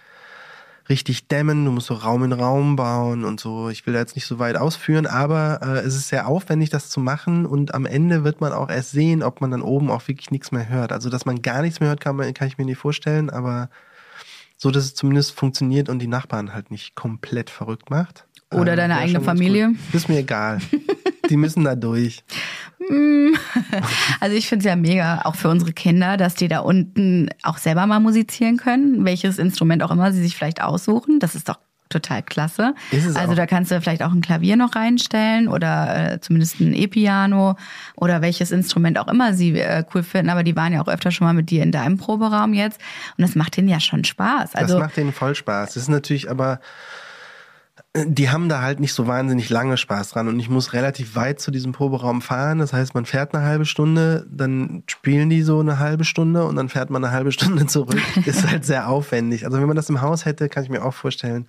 richtig 0.88 1.28
dämmen, 1.28 1.64
du 1.64 1.70
musst 1.70 1.86
so 1.86 1.94
Raum 1.94 2.24
in 2.24 2.32
Raum 2.32 2.76
bauen 2.76 3.24
und 3.24 3.40
so. 3.40 3.68
Ich 3.68 3.86
will 3.86 3.94
da 3.94 4.00
jetzt 4.00 4.14
nicht 4.16 4.26
so 4.26 4.38
weit 4.38 4.56
ausführen, 4.56 5.06
aber 5.06 5.60
äh, 5.62 5.78
es 5.80 5.94
ist 5.94 6.08
sehr 6.08 6.26
aufwendig, 6.26 6.70
das 6.70 6.90
zu 6.90 7.00
machen 7.00 7.46
und 7.46 7.74
am 7.74 7.86
Ende 7.86 8.24
wird 8.24 8.40
man 8.40 8.52
auch 8.52 8.68
erst 8.68 8.90
sehen, 8.90 9.22
ob 9.22 9.40
man 9.40 9.50
dann 9.50 9.62
oben 9.62 9.90
auch 9.90 10.06
wirklich 10.08 10.30
nichts 10.30 10.52
mehr 10.52 10.68
hört. 10.68 10.92
Also, 10.92 11.10
dass 11.10 11.24
man 11.24 11.42
gar 11.42 11.62
nichts 11.62 11.80
mehr 11.80 11.88
hört, 11.88 12.00
kann, 12.00 12.16
man, 12.16 12.32
kann 12.34 12.48
ich 12.48 12.58
mir 12.58 12.64
nicht 12.64 12.78
vorstellen, 12.78 13.30
aber 13.30 13.70
so, 14.56 14.70
dass 14.70 14.84
es 14.84 14.94
zumindest 14.94 15.32
funktioniert 15.32 15.88
und 15.88 15.98
die 15.98 16.06
Nachbarn 16.06 16.54
halt 16.54 16.70
nicht 16.70 16.94
komplett 16.94 17.50
verrückt 17.50 17.90
macht. 17.90 18.26
Oder 18.52 18.74
Äh, 18.74 18.76
deine 18.76 18.96
eigene 18.96 19.20
Familie. 19.20 19.72
Ist 19.92 20.08
mir 20.08 20.18
egal. 20.18 20.58
die 21.32 21.36
müssen 21.36 21.64
da 21.64 21.74
durch. 21.74 22.24
Also 24.20 24.36
ich 24.36 24.48
finde 24.48 24.64
es 24.64 24.68
ja 24.68 24.76
mega, 24.76 25.22
auch 25.24 25.36
für 25.36 25.48
unsere 25.48 25.72
Kinder, 25.72 26.16
dass 26.16 26.34
die 26.34 26.48
da 26.48 26.58
unten 26.60 27.28
auch 27.42 27.58
selber 27.58 27.86
mal 27.86 28.00
musizieren 28.00 28.56
können, 28.56 29.04
welches 29.04 29.38
Instrument 29.38 29.82
auch 29.82 29.90
immer 29.90 30.12
sie 30.12 30.22
sich 30.22 30.36
vielleicht 30.36 30.62
aussuchen. 30.62 31.18
Das 31.18 31.34
ist 31.34 31.48
doch 31.48 31.58
total 31.92 32.22
klasse. 32.22 32.74
Ist 32.90 33.06
es 33.06 33.16
also 33.16 33.32
auch. 33.32 33.36
da 33.36 33.46
kannst 33.46 33.70
du 33.70 33.80
vielleicht 33.80 34.02
auch 34.02 34.12
ein 34.12 34.20
Klavier 34.20 34.56
noch 34.56 34.74
reinstellen 34.74 35.48
oder 35.48 36.14
äh, 36.14 36.20
zumindest 36.20 36.60
ein 36.60 36.74
E-Piano 36.74 37.56
oder 37.96 38.22
welches 38.22 38.50
Instrument 38.50 38.98
auch 38.98 39.08
immer 39.08 39.34
sie 39.34 39.58
äh, 39.58 39.84
cool 39.94 40.02
finden. 40.02 40.30
Aber 40.30 40.42
die 40.42 40.56
waren 40.56 40.72
ja 40.72 40.82
auch 40.82 40.88
öfter 40.88 41.10
schon 41.10 41.26
mal 41.26 41.34
mit 41.34 41.50
dir 41.50 41.62
in 41.62 41.72
deinem 41.72 41.98
Proberaum 41.98 42.54
jetzt 42.54 42.80
und 43.16 43.22
das 43.22 43.34
macht 43.34 43.56
denen 43.56 43.68
ja 43.68 43.80
schon 43.80 44.04
Spaß. 44.04 44.54
Also 44.54 44.74
das 44.74 44.82
macht 44.82 44.96
denen 44.96 45.12
voll 45.12 45.34
Spaß. 45.34 45.74
Das 45.74 45.82
ist 45.82 45.88
natürlich 45.88 46.30
aber, 46.30 46.60
die 47.94 48.30
haben 48.30 48.48
da 48.48 48.62
halt 48.62 48.80
nicht 48.80 48.94
so 48.94 49.06
wahnsinnig 49.06 49.50
lange 49.50 49.76
Spaß 49.76 50.10
dran 50.10 50.26
und 50.28 50.40
ich 50.40 50.48
muss 50.48 50.72
relativ 50.72 51.14
weit 51.14 51.40
zu 51.40 51.50
diesem 51.50 51.72
Proberaum 51.72 52.22
fahren. 52.22 52.58
Das 52.58 52.72
heißt, 52.72 52.94
man 52.94 53.04
fährt 53.04 53.34
eine 53.34 53.44
halbe 53.44 53.66
Stunde, 53.66 54.26
dann 54.30 54.82
spielen 54.86 55.28
die 55.28 55.42
so 55.42 55.60
eine 55.60 55.78
halbe 55.78 56.04
Stunde 56.04 56.46
und 56.46 56.56
dann 56.56 56.70
fährt 56.70 56.88
man 56.88 57.04
eine 57.04 57.12
halbe 57.12 57.32
Stunde 57.32 57.66
zurück. 57.66 58.00
ist 58.26 58.50
halt 58.50 58.64
sehr 58.64 58.88
aufwendig. 58.88 59.44
Also 59.44 59.58
wenn 59.58 59.66
man 59.66 59.76
das 59.76 59.90
im 59.90 60.00
Haus 60.00 60.24
hätte, 60.24 60.48
kann 60.48 60.64
ich 60.64 60.70
mir 60.70 60.82
auch 60.82 60.94
vorstellen, 60.94 61.46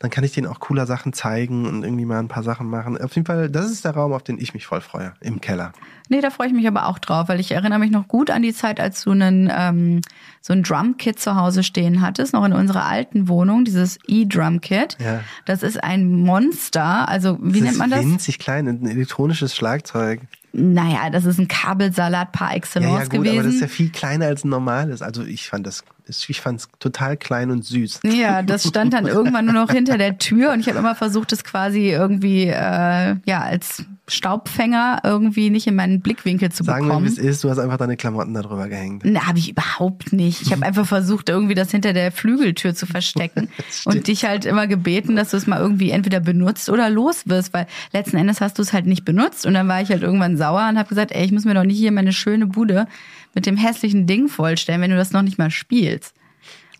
dann 0.00 0.10
kann 0.10 0.24
ich 0.24 0.32
denen 0.32 0.46
auch 0.46 0.60
cooler 0.60 0.86
Sachen 0.86 1.12
zeigen 1.12 1.66
und 1.66 1.84
irgendwie 1.84 2.06
mal 2.06 2.18
ein 2.18 2.28
paar 2.28 2.42
Sachen 2.42 2.66
machen. 2.68 2.98
Auf 3.00 3.14
jeden 3.14 3.26
Fall, 3.26 3.50
das 3.50 3.70
ist 3.70 3.84
der 3.84 3.92
Raum, 3.92 4.14
auf 4.14 4.22
den 4.22 4.38
ich 4.40 4.54
mich 4.54 4.66
voll 4.66 4.80
freue, 4.80 5.12
im 5.20 5.42
Keller. 5.42 5.72
Nee, 6.08 6.22
da 6.22 6.30
freue 6.30 6.46
ich 6.48 6.54
mich 6.54 6.66
aber 6.66 6.86
auch 6.86 6.98
drauf, 6.98 7.28
weil 7.28 7.38
ich 7.38 7.52
erinnere 7.52 7.78
mich 7.78 7.90
noch 7.90 8.08
gut 8.08 8.30
an 8.30 8.40
die 8.40 8.54
Zeit, 8.54 8.80
als 8.80 9.04
du 9.04 9.10
einen, 9.10 9.52
ähm, 9.54 10.00
so 10.40 10.54
ein 10.54 10.62
Drumkit 10.62 11.20
zu 11.20 11.36
Hause 11.36 11.62
stehen 11.62 12.00
hattest, 12.00 12.32
noch 12.32 12.46
in 12.46 12.54
unserer 12.54 12.86
alten 12.86 13.28
Wohnung, 13.28 13.66
dieses 13.66 13.98
E-Drumkit. 14.08 14.96
Ja. 15.04 15.20
Das 15.44 15.62
ist 15.62 15.84
ein 15.84 16.10
Monster. 16.22 17.06
Also, 17.06 17.38
wie 17.42 17.60
das 17.60 17.68
nennt 17.68 17.78
man 17.78 17.90
das? 17.90 18.00
winzig 18.00 18.38
klein, 18.38 18.68
ein 18.68 18.86
elektronisches 18.86 19.54
Schlagzeug. 19.54 20.22
Naja, 20.52 21.10
das 21.10 21.26
ist 21.26 21.38
ein 21.38 21.46
Kabelsalat 21.46 22.32
par 22.32 22.50
Ja, 22.50 22.56
excellence 22.56 22.92
ja, 22.92 23.04
gut, 23.04 23.10
gewesen. 23.12 23.38
aber 23.38 23.42
das 23.46 23.54
ist 23.54 23.60
ja 23.60 23.68
viel 23.68 23.90
kleiner 23.90 24.26
als 24.26 24.44
ein 24.44 24.48
normales. 24.48 25.02
Also 25.02 25.22
ich 25.24 25.48
fand 25.48 25.66
das, 25.66 25.84
ich 26.28 26.40
fand 26.40 26.60
es 26.60 26.68
total 26.78 27.16
klein 27.16 27.50
und 27.50 27.64
süß. 27.64 28.00
Ja, 28.04 28.42
das 28.42 28.66
stand 28.66 28.92
dann 28.92 29.06
irgendwann 29.06 29.46
nur 29.46 29.54
noch 29.54 29.70
hinter 29.70 29.98
der 29.98 30.18
Tür 30.18 30.52
und 30.52 30.60
ich 30.60 30.68
habe 30.68 30.78
immer 30.78 30.94
versucht, 30.94 31.32
es 31.32 31.44
quasi 31.44 31.90
irgendwie 31.90 32.46
äh, 32.46 33.16
ja 33.24 33.40
als 33.40 33.84
Staubfänger 34.08 35.00
irgendwie 35.04 35.50
nicht 35.50 35.66
in 35.66 35.74
meinen 35.76 36.00
Blickwinkel 36.00 36.50
zu 36.50 36.64
Sagen 36.64 36.86
wir, 36.86 36.88
bekommen. 36.88 37.06
wie 37.06 37.10
es 37.10 37.18
ist, 37.18 37.44
du 37.44 37.50
hast 37.50 37.58
einfach 37.58 37.76
deine 37.76 37.96
Klamotten 37.96 38.34
da 38.34 38.42
drüber 38.42 38.68
gehängt. 38.68 39.02
Na, 39.04 39.26
habe 39.26 39.38
ich 39.38 39.50
überhaupt 39.50 40.12
nicht. 40.12 40.42
Ich 40.42 40.52
habe 40.52 40.64
einfach 40.66 40.86
versucht, 40.86 41.28
irgendwie 41.28 41.54
das 41.54 41.70
hinter 41.70 41.92
der 41.92 42.12
Flügeltür 42.12 42.74
zu 42.74 42.86
verstecken 42.86 43.48
und 43.84 44.08
dich 44.08 44.24
halt 44.24 44.44
immer 44.44 44.66
gebeten, 44.66 45.16
dass 45.16 45.30
du 45.30 45.36
es 45.36 45.46
mal 45.46 45.60
irgendwie 45.60 45.90
entweder 45.90 46.20
benutzt 46.20 46.68
oder 46.68 46.90
los 46.90 47.22
wirst, 47.26 47.52
weil 47.54 47.66
letzten 47.92 48.16
Endes 48.16 48.40
hast 48.40 48.58
du 48.58 48.62
es 48.62 48.72
halt 48.72 48.86
nicht 48.86 49.04
benutzt 49.04 49.46
und 49.46 49.54
dann 49.54 49.68
war 49.68 49.80
ich 49.80 49.90
halt 49.90 50.02
irgendwann 50.02 50.36
sauer 50.36 50.68
und 50.68 50.78
habe 50.78 50.88
gesagt, 50.88 51.12
ey, 51.12 51.24
ich 51.24 51.32
muss 51.32 51.44
mir 51.44 51.54
doch 51.54 51.64
nicht 51.64 51.78
hier 51.78 51.92
meine 51.92 52.12
schöne 52.12 52.46
Bude 52.46 52.86
mit 53.34 53.46
dem 53.46 53.56
hässlichen 53.56 54.06
Ding 54.06 54.28
vollstellen, 54.28 54.80
wenn 54.80 54.90
du 54.90 54.96
das 54.96 55.12
noch 55.12 55.22
nicht 55.22 55.38
mal 55.38 55.50
spielst. 55.50 56.14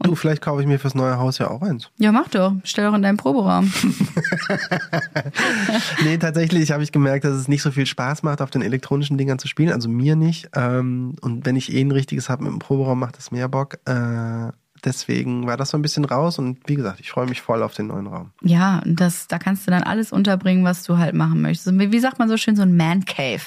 Du, 0.02 0.14
vielleicht 0.14 0.40
kaufe 0.40 0.62
ich 0.62 0.66
mir 0.66 0.78
fürs 0.78 0.94
neue 0.94 1.18
Haus 1.18 1.36
ja 1.36 1.50
auch 1.50 1.60
eins. 1.60 1.90
Ja, 1.98 2.10
mach 2.10 2.28
doch. 2.28 2.54
Stell 2.64 2.86
doch 2.86 2.94
in 2.94 3.02
deinen 3.02 3.18
Proberaum. 3.18 3.70
nee, 6.04 6.16
tatsächlich 6.16 6.72
habe 6.72 6.82
ich 6.82 6.90
gemerkt, 6.90 7.24
dass 7.24 7.34
es 7.34 7.48
nicht 7.48 7.60
so 7.60 7.70
viel 7.70 7.84
Spaß 7.84 8.22
macht, 8.22 8.40
auf 8.40 8.48
den 8.48 8.62
elektronischen 8.62 9.18
Dingern 9.18 9.38
zu 9.38 9.46
spielen. 9.46 9.72
Also 9.72 9.90
mir 9.90 10.16
nicht. 10.16 10.48
Ähm, 10.54 11.16
und 11.20 11.44
wenn 11.44 11.54
ich 11.54 11.74
eh 11.74 11.82
ein 11.82 11.90
richtiges 11.90 12.30
habe 12.30 12.44
mit 12.44 12.52
dem 12.52 12.60
Proberaum, 12.60 12.98
macht 12.98 13.18
es 13.18 13.30
mehr 13.30 13.48
Bock. 13.48 13.78
Deswegen 14.84 15.46
war 15.46 15.56
das 15.56 15.70
so 15.70 15.78
ein 15.78 15.82
bisschen 15.82 16.04
raus. 16.04 16.38
Und 16.38 16.58
wie 16.66 16.74
gesagt, 16.74 17.00
ich 17.00 17.10
freue 17.10 17.26
mich 17.26 17.40
voll 17.40 17.62
auf 17.62 17.74
den 17.74 17.88
neuen 17.88 18.06
Raum. 18.06 18.30
Ja, 18.42 18.80
und 18.84 19.00
das, 19.00 19.28
da 19.28 19.38
kannst 19.38 19.66
du 19.66 19.70
dann 19.70 19.82
alles 19.82 20.12
unterbringen, 20.12 20.64
was 20.64 20.82
du 20.82 20.98
halt 20.98 21.14
machen 21.14 21.42
möchtest. 21.42 21.78
Wie 21.78 21.92
wie 21.92 22.00
sagt 22.00 22.18
man 22.18 22.28
so 22.28 22.36
schön, 22.36 22.56
so 22.56 22.62
ein 22.62 22.76
Man 22.76 23.04
Cave. 23.04 23.42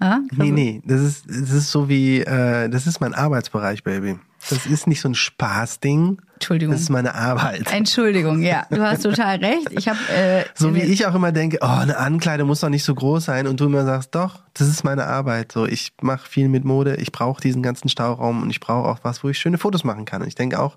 Ja? 0.00 0.20
Nee, 0.32 0.50
nee, 0.50 0.82
das 0.84 1.00
ist, 1.00 1.26
das 1.28 1.50
ist 1.50 1.70
so 1.70 1.88
wie, 1.88 2.20
äh, 2.20 2.68
das 2.68 2.86
ist 2.86 3.00
mein 3.00 3.14
Arbeitsbereich, 3.14 3.82
Baby. 3.82 4.18
Das 4.48 4.66
ist 4.66 4.86
nicht 4.86 5.00
so 5.00 5.08
ein 5.08 5.14
Spaßding. 5.14 6.20
Entschuldigung. 6.34 6.72
Das 6.72 6.82
ist 6.82 6.90
meine 6.90 7.14
Arbeit. 7.14 7.72
Entschuldigung, 7.72 8.42
ja, 8.42 8.66
du 8.70 8.80
hast 8.80 9.02
total 9.02 9.38
recht. 9.38 9.68
Ich 9.70 9.88
habe 9.88 9.98
äh, 10.14 10.44
So 10.54 10.74
wie 10.74 10.82
ich 10.82 11.06
auch 11.06 11.14
immer 11.14 11.32
denke, 11.32 11.58
oh, 11.62 11.66
eine 11.66 11.96
Ankleide 11.96 12.44
muss 12.44 12.60
doch 12.60 12.68
nicht 12.68 12.84
so 12.84 12.94
groß 12.94 13.24
sein 13.24 13.46
und 13.46 13.60
du 13.60 13.66
immer 13.66 13.84
sagst, 13.84 14.14
doch, 14.14 14.40
das 14.54 14.68
ist 14.68 14.84
meine 14.84 15.06
Arbeit. 15.06 15.52
So, 15.52 15.66
ich 15.66 15.94
mache 16.00 16.28
viel 16.28 16.48
mit 16.48 16.64
Mode, 16.64 16.96
ich 16.96 17.10
brauche 17.10 17.40
diesen 17.40 17.62
ganzen 17.62 17.88
Stauraum 17.88 18.42
und 18.42 18.50
ich 18.50 18.60
brauche 18.60 18.88
auch 18.88 18.98
was, 19.02 19.24
wo 19.24 19.28
ich 19.28 19.38
schöne 19.38 19.58
Fotos 19.58 19.82
machen 19.84 20.04
kann. 20.04 20.22
Und 20.22 20.28
ich 20.28 20.34
denke 20.34 20.60
auch, 20.60 20.76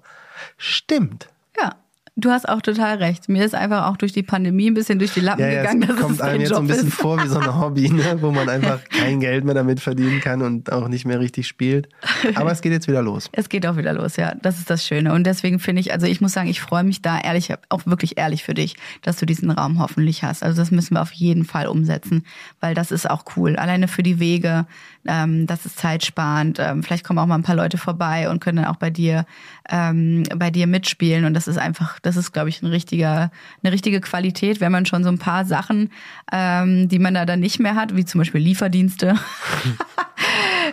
stimmt. 0.57 1.29
Ja, 1.59 1.75
du 2.19 2.29
hast 2.31 2.47
auch 2.47 2.61
total 2.61 2.97
recht. 2.97 3.29
Mir 3.29 3.43
ist 3.45 3.55
einfach 3.55 3.87
auch 3.87 3.97
durch 3.97 4.11
die 4.13 4.23
Pandemie 4.23 4.69
ein 4.69 4.73
bisschen 4.73 4.99
durch 4.99 5.13
die 5.13 5.19
Lappen 5.21 5.41
Ja, 5.41 5.49
ja, 5.49 5.61
gegangen, 5.61 5.83
es 5.83 5.87
dass 5.89 5.99
kommt 5.99 6.21
einem 6.21 6.41
jetzt 6.41 6.49
so 6.49 6.55
ein 6.57 6.67
bisschen 6.67 6.87
ist. 6.89 6.93
vor 6.95 7.23
wie 7.23 7.27
so 7.27 7.39
ein 7.39 7.55
Hobby, 7.59 7.89
ne? 7.89 8.17
wo 8.21 8.31
man 8.31 8.49
einfach 8.49 8.79
kein 8.89 9.19
Geld 9.19 9.45
mehr 9.45 9.53
damit 9.55 9.79
verdienen 9.79 10.19
kann 10.21 10.41
und 10.41 10.71
auch 10.71 10.87
nicht 10.87 11.05
mehr 11.05 11.19
richtig 11.19 11.47
spielt. 11.47 11.89
Aber 12.35 12.51
es 12.51 12.61
geht 12.61 12.71
jetzt 12.71 12.87
wieder 12.87 13.01
los. 13.01 13.29
Es 13.31 13.49
geht 13.49 13.65
auch 13.65 13.77
wieder 13.77 13.93
los, 13.93 14.15
ja. 14.17 14.33
Das 14.41 14.57
ist 14.59 14.69
das 14.69 14.85
Schöne. 14.85 15.13
Und 15.13 15.25
deswegen 15.25 15.59
finde 15.59 15.81
ich, 15.81 15.91
also 15.93 16.05
ich 16.07 16.21
muss 16.21 16.33
sagen, 16.33 16.49
ich 16.49 16.61
freue 16.61 16.83
mich 16.83 17.01
da 17.01 17.19
ehrlich, 17.19 17.53
auch 17.69 17.85
wirklich 17.85 18.17
ehrlich 18.17 18.43
für 18.43 18.53
dich, 18.53 18.75
dass 19.01 19.17
du 19.17 19.25
diesen 19.25 19.51
Raum 19.51 19.79
hoffentlich 19.79 20.23
hast. 20.23 20.43
Also 20.43 20.61
das 20.61 20.71
müssen 20.71 20.95
wir 20.95 21.01
auf 21.01 21.11
jeden 21.11 21.45
Fall 21.45 21.67
umsetzen, 21.67 22.25
weil 22.59 22.73
das 22.75 22.91
ist 22.91 23.09
auch 23.09 23.23
cool. 23.35 23.55
Alleine 23.55 23.87
für 23.87 24.03
die 24.03 24.19
Wege, 24.19 24.65
ähm, 25.07 25.47
das 25.47 25.65
ist 25.65 25.79
zeitsparend. 25.79 26.59
Ähm, 26.59 26.83
vielleicht 26.83 27.03
kommen 27.03 27.19
auch 27.19 27.25
mal 27.25 27.35
ein 27.35 27.43
paar 27.43 27.55
Leute 27.55 27.77
vorbei 27.77 28.29
und 28.29 28.39
können 28.39 28.57
dann 28.57 28.65
auch 28.65 28.75
bei 28.75 28.89
dir, 28.89 29.25
ähm, 29.69 30.23
bei 30.35 30.51
dir 30.51 30.67
mitspielen. 30.67 31.25
Und 31.25 31.33
das 31.33 31.47
ist 31.47 31.57
einfach, 31.57 31.99
das 31.99 32.17
ist, 32.17 32.31
glaube 32.31 32.49
ich, 32.49 32.61
ein 32.61 32.67
richtiger, 32.67 33.31
eine 33.63 33.71
richtige 33.71 34.01
Qualität, 34.01 34.59
wenn 34.61 34.71
man 34.71 34.85
schon 34.85 35.03
so 35.03 35.09
ein 35.09 35.19
paar 35.19 35.45
Sachen, 35.45 35.91
ähm, 36.31 36.89
die 36.89 36.99
man 36.99 37.13
da 37.13 37.25
dann 37.25 37.39
nicht 37.39 37.59
mehr 37.59 37.75
hat, 37.75 37.95
wie 37.95 38.05
zum 38.05 38.19
Beispiel 38.19 38.41
Lieferdienste. 38.41 39.15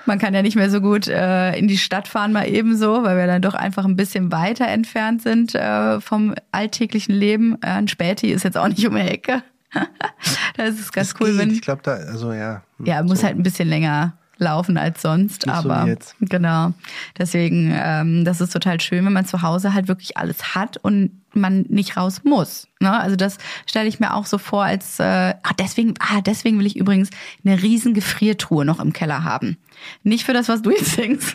Man 0.05 0.19
kann 0.19 0.35
ja 0.35 0.43
nicht 0.43 0.57
mehr 0.57 0.71
so 0.71 0.81
gut 0.81 1.09
äh, 1.09 1.57
in 1.57 1.69
die 1.69 1.79
Stadt 1.79 2.07
fahren, 2.07 2.33
mal 2.33 2.49
ebenso, 2.49 3.03
weil 3.03 3.17
wir 3.17 3.27
dann 3.27 3.43
doch 3.43 3.55
einfach 3.55 3.85
ein 3.85 3.97
bisschen 3.97 4.31
weiter 4.31 4.67
entfernt 4.69 5.23
sind 5.23 5.55
äh, 5.55 6.01
vom 6.01 6.35
alltäglichen 6.53 7.15
Leben. 7.15 7.57
Äh, 7.63 7.69
ein 7.69 7.89
Späti 7.89 8.31
ist 8.31 8.45
jetzt 8.45 8.59
auch 8.59 8.69
nicht 8.69 8.87
um 8.87 8.95
die 8.95 9.01
Ecke. 9.01 9.43
da 10.57 10.65
ist 10.65 10.93
ganz 10.93 11.11
Das 11.13 11.21
cool, 11.21 11.31
geht. 11.31 11.39
wenn. 11.39 11.51
Ich 11.51 11.63
glaube, 11.63 11.83
da, 11.83 11.93
also 11.95 12.33
ja. 12.33 12.63
Ja, 12.85 13.03
muss 13.03 13.21
so. 13.21 13.27
halt 13.27 13.37
ein 13.37 13.43
bisschen 13.43 13.69
länger 13.69 14.15
laufen 14.39 14.77
als 14.77 15.01
sonst, 15.01 15.47
Nicht 15.47 15.57
so 15.63 15.71
aber 15.71 15.87
jetzt. 15.89 16.15
genau. 16.21 16.73
Deswegen, 17.19 17.73
ähm, 17.75 18.25
das 18.27 18.43
ist 18.43 18.53
total 18.53 18.79
schön, 18.81 19.05
wenn 19.07 19.13
man 19.15 19.25
zu 19.25 19.41
Hause 19.41 19.73
halt 19.73 19.89
wirklich 19.89 20.19
alles 20.19 20.55
hat 20.55 20.77
und 20.77 21.23
man 21.33 21.63
nicht 21.71 21.97
raus 21.97 22.21
muss. 22.23 22.69
Ne? 22.81 22.93
Also 22.93 23.17
das 23.17 23.39
stelle 23.67 23.89
ich 23.89 23.99
mir 23.99 24.13
auch 24.13 24.27
so 24.27 24.37
vor, 24.37 24.65
als 24.65 25.01
äh, 25.01 25.05
ah, 25.43 25.53
deswegen, 25.59 25.95
ah, 26.01 26.21
deswegen 26.21 26.59
will 26.59 26.67
ich 26.67 26.77
übrigens 26.77 27.09
eine 27.47 27.63
riesen 27.63 27.95
Gefriertruhe 27.95 28.67
noch 28.67 28.79
im 28.79 28.93
Keller 28.93 29.25
haben. 29.25 29.57
Nicht 30.03 30.25
für 30.27 30.35
das, 30.35 30.49
was 30.51 30.61
du 30.61 30.71
jetzt 30.71 30.93
singst. 30.97 31.35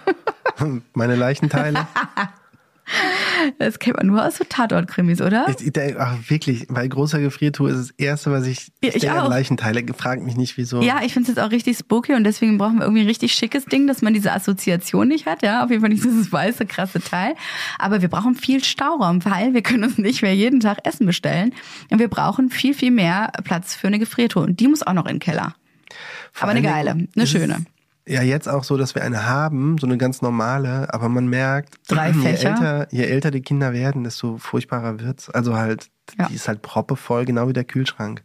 Meine 0.94 1.16
Leichenteile. 1.16 1.88
Das 3.60 3.80
kennt 3.80 3.98
man 3.98 4.08
nur 4.08 4.26
aus 4.26 4.38
so 4.38 4.44
Tatortkrimis, 4.48 5.22
oder? 5.22 5.48
Ich, 5.48 5.72
denk- 5.72 5.98
ach, 6.00 6.16
wirklich, 6.28 6.68
bei 6.70 6.88
großer 6.88 7.20
Gefriertruhe 7.20 7.72
ist 7.72 7.78
das 7.80 7.92
Erste, 7.98 8.32
was 8.32 8.46
ich, 8.46 8.72
Ja, 8.84 8.89
ich, 8.89 8.96
ich 8.98 9.12
an. 9.12 9.30
Leichenteile. 9.30 9.84
Frag 9.96 10.22
mich 10.22 10.36
nicht, 10.36 10.58
wieso. 10.58 10.82
Ja, 10.82 11.02
ich 11.04 11.14
finde 11.14 11.30
es 11.32 11.36
jetzt 11.38 11.44
auch 11.44 11.52
richtig 11.52 11.78
spooky 11.78 12.14
und 12.14 12.24
deswegen 12.24 12.58
brauchen 12.58 12.78
wir 12.78 12.84
irgendwie 12.84 13.02
ein 13.02 13.08
richtig 13.08 13.34
schickes 13.34 13.66
Ding, 13.66 13.88
dass 13.88 14.02
man 14.02 14.14
diese 14.14 14.32
Assoziation 14.34 15.08
nicht 15.08 15.26
hat. 15.26 15.42
Ja, 15.42 15.64
auf 15.64 15.70
jeden 15.70 15.82
Fall 15.82 15.89
nicht 15.89 16.04
dieses 16.04 16.32
weiße, 16.32 16.66
krasse 16.66 17.00
Teil. 17.02 17.36
Aber 17.80 18.02
wir 18.02 18.10
brauchen 18.10 18.36
viel 18.36 18.64
Stauraum, 18.64 19.24
weil 19.26 19.54
wir 19.54 19.62
können 19.62 19.84
uns 19.84 19.98
nicht 19.98 20.22
mehr 20.22 20.36
jeden 20.36 20.60
Tag 20.60 20.86
Essen 20.86 21.06
bestellen. 21.06 21.54
Und 21.89 22.00
wir 22.00 22.08
brauchen 22.10 22.50
viel, 22.50 22.74
viel 22.74 22.92
mehr 22.92 23.32
Platz 23.44 23.74
für 23.76 23.88
eine 23.88 24.00
Gefriertruhe. 24.00 24.44
Und 24.44 24.60
die 24.60 24.68
muss 24.68 24.84
auch 24.84 24.94
noch 24.94 25.06
in 25.06 25.16
den 25.16 25.20
Keller. 25.20 25.56
Vor 26.32 26.44
Aber 26.44 26.52
eine 26.52 26.62
geile, 26.62 26.92
eine 27.16 27.28
schöne. 27.28 27.66
Ja, 28.12 28.22
jetzt 28.24 28.49
auch 28.49 28.64
so, 28.66 28.76
dass 28.78 28.93
wir 28.95 29.03
eine 29.03 29.26
haben, 29.28 29.78
so 29.78 29.88
eine 29.88 29.97
ganz 29.97 30.22
normale, 30.22 30.93
aber 30.93 31.07
man 31.07 31.28
merkt, 31.28 31.76
Drei 31.88 32.09
je 32.12 32.22
Fächer. 32.22 32.49
älter, 32.49 32.88
je 32.91 33.03
älter 33.05 33.32
die 33.32 33.41
Kinder 33.41 33.72
werden, 33.74 34.03
desto 34.03 34.38
furchtbarer 34.38 34.99
wird's. 34.99 35.30
Also 35.30 35.55
halt, 35.55 35.89
Ja. 36.20 36.28
die 36.28 36.36
ist 36.36 36.47
halt 36.49 36.62
proppevoll, 36.62 37.24
genau 37.26 37.47
wie 37.47 37.53
der 37.53 37.64
Kühlschrank. 37.64 38.22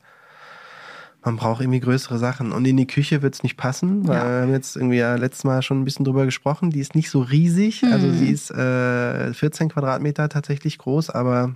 Man 1.25 1.37
braucht 1.37 1.61
irgendwie 1.61 1.81
größere 1.81 2.19
Sachen. 2.19 2.53
Und 2.53 2.65
in 2.67 2.77
die 2.77 2.87
Küche 2.87 3.21
wird's 3.23 3.43
nicht 3.43 3.57
passen, 3.57 4.07
weil 4.07 4.17
Ja. 4.17 4.25
wir 4.25 4.43
haben 4.43 4.53
jetzt 4.53 4.77
irgendwie 4.77 4.99
ja 4.99 5.15
letztes 5.17 5.45
Mal 5.45 5.61
schon 5.63 5.81
ein 5.81 5.85
bisschen 5.85 6.05
drüber 6.05 6.25
gesprochen. 6.25 6.71
Die 6.71 6.81
ist 6.81 6.95
nicht 6.95 7.11
so 7.11 7.21
riesig, 7.21 7.83
Mhm. 7.83 7.93
also 7.93 8.11
sie 8.13 8.31
ist 8.31 8.51
äh, 8.53 9.33
14 9.35 9.69
Quadratmeter 9.69 10.29
tatsächlich 10.29 10.79
groß, 10.79 11.11
aber 11.11 11.55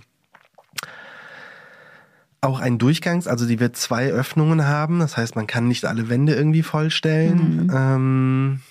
auch 2.41 2.59
ein 2.59 2.79
Durchgangs, 2.79 3.27
also 3.27 3.47
die 3.47 3.59
wird 3.59 3.77
zwei 3.77 4.09
Öffnungen 4.09 4.65
haben. 4.65 4.99
Das 4.99 5.15
heißt, 5.15 5.35
man 5.35 5.45
kann 5.45 5.67
nicht 5.67 5.85
alle 5.85 6.09
Wände 6.09 6.33
irgendwie 6.33 6.63
vollstellen. 6.63 7.67
Mhm. 7.67 7.71
Ähm, 7.73 8.61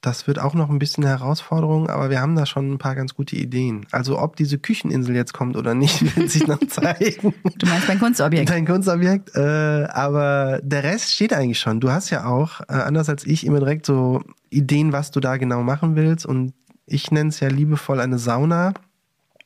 das 0.00 0.26
wird 0.26 0.38
auch 0.38 0.54
noch 0.54 0.70
ein 0.70 0.78
bisschen 0.78 1.04
eine 1.04 1.18
Herausforderung, 1.18 1.90
aber 1.90 2.08
wir 2.08 2.20
haben 2.20 2.36
da 2.36 2.46
schon 2.46 2.72
ein 2.72 2.78
paar 2.78 2.94
ganz 2.94 3.14
gute 3.14 3.36
Ideen. 3.36 3.86
Also 3.90 4.18
ob 4.18 4.36
diese 4.36 4.58
Kücheninsel 4.58 5.14
jetzt 5.14 5.34
kommt 5.34 5.56
oder 5.56 5.74
nicht, 5.74 6.16
wird 6.16 6.30
sich 6.30 6.46
noch 6.46 6.60
zeigen. 6.68 7.34
Du 7.58 7.66
meinst 7.66 7.88
mein 7.88 7.98
Kunstobjekt? 7.98 8.48
Dein 8.48 8.64
Kunstobjekt. 8.64 9.34
Äh, 9.34 9.88
aber 9.90 10.60
der 10.62 10.84
Rest 10.84 11.12
steht 11.12 11.34
eigentlich 11.34 11.58
schon. 11.58 11.80
Du 11.80 11.90
hast 11.90 12.10
ja 12.10 12.24
auch, 12.24 12.60
äh, 12.68 12.74
anders 12.74 13.08
als 13.08 13.26
ich, 13.26 13.44
immer 13.44 13.58
direkt 13.58 13.84
so 13.84 14.22
Ideen, 14.48 14.92
was 14.92 15.10
du 15.10 15.20
da 15.20 15.36
genau 15.36 15.62
machen 15.62 15.96
willst. 15.96 16.24
Und 16.24 16.54
ich 16.86 17.10
nenne 17.10 17.28
es 17.28 17.40
ja 17.40 17.48
liebevoll 17.48 18.00
eine 18.00 18.18
Sauna. 18.18 18.72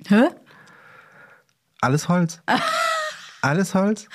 Hä? 0.06 0.28
Alles 1.80 2.08
Holz. 2.08 2.42
Alles 3.42 3.74
Holz. 3.74 4.08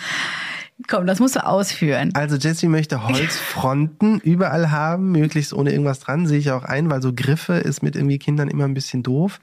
Komm, 0.88 1.08
das 1.08 1.20
musst 1.20 1.36
du 1.36 1.46
ausführen. 1.46 2.12
Also 2.14 2.36
Jessie 2.36 2.68
möchte 2.68 3.08
Holzfronten 3.08 4.20
überall 4.24 4.70
haben, 4.72 5.12
möglichst 5.12 5.54
ohne 5.54 5.72
irgendwas 5.72 6.00
dran, 6.00 6.28
sehe 6.28 6.38
ich 6.38 6.52
auch 6.52 6.64
ein, 6.64 6.90
weil 6.90 7.02
so 7.02 7.14
Griffe 7.14 7.54
ist 7.54 7.82
mit 7.82 7.96
irgendwie 7.96 8.20
Kindern 8.20 8.48
immer 8.48 8.66
ein 8.66 8.76
bisschen 8.76 9.02
doof, 9.02 9.40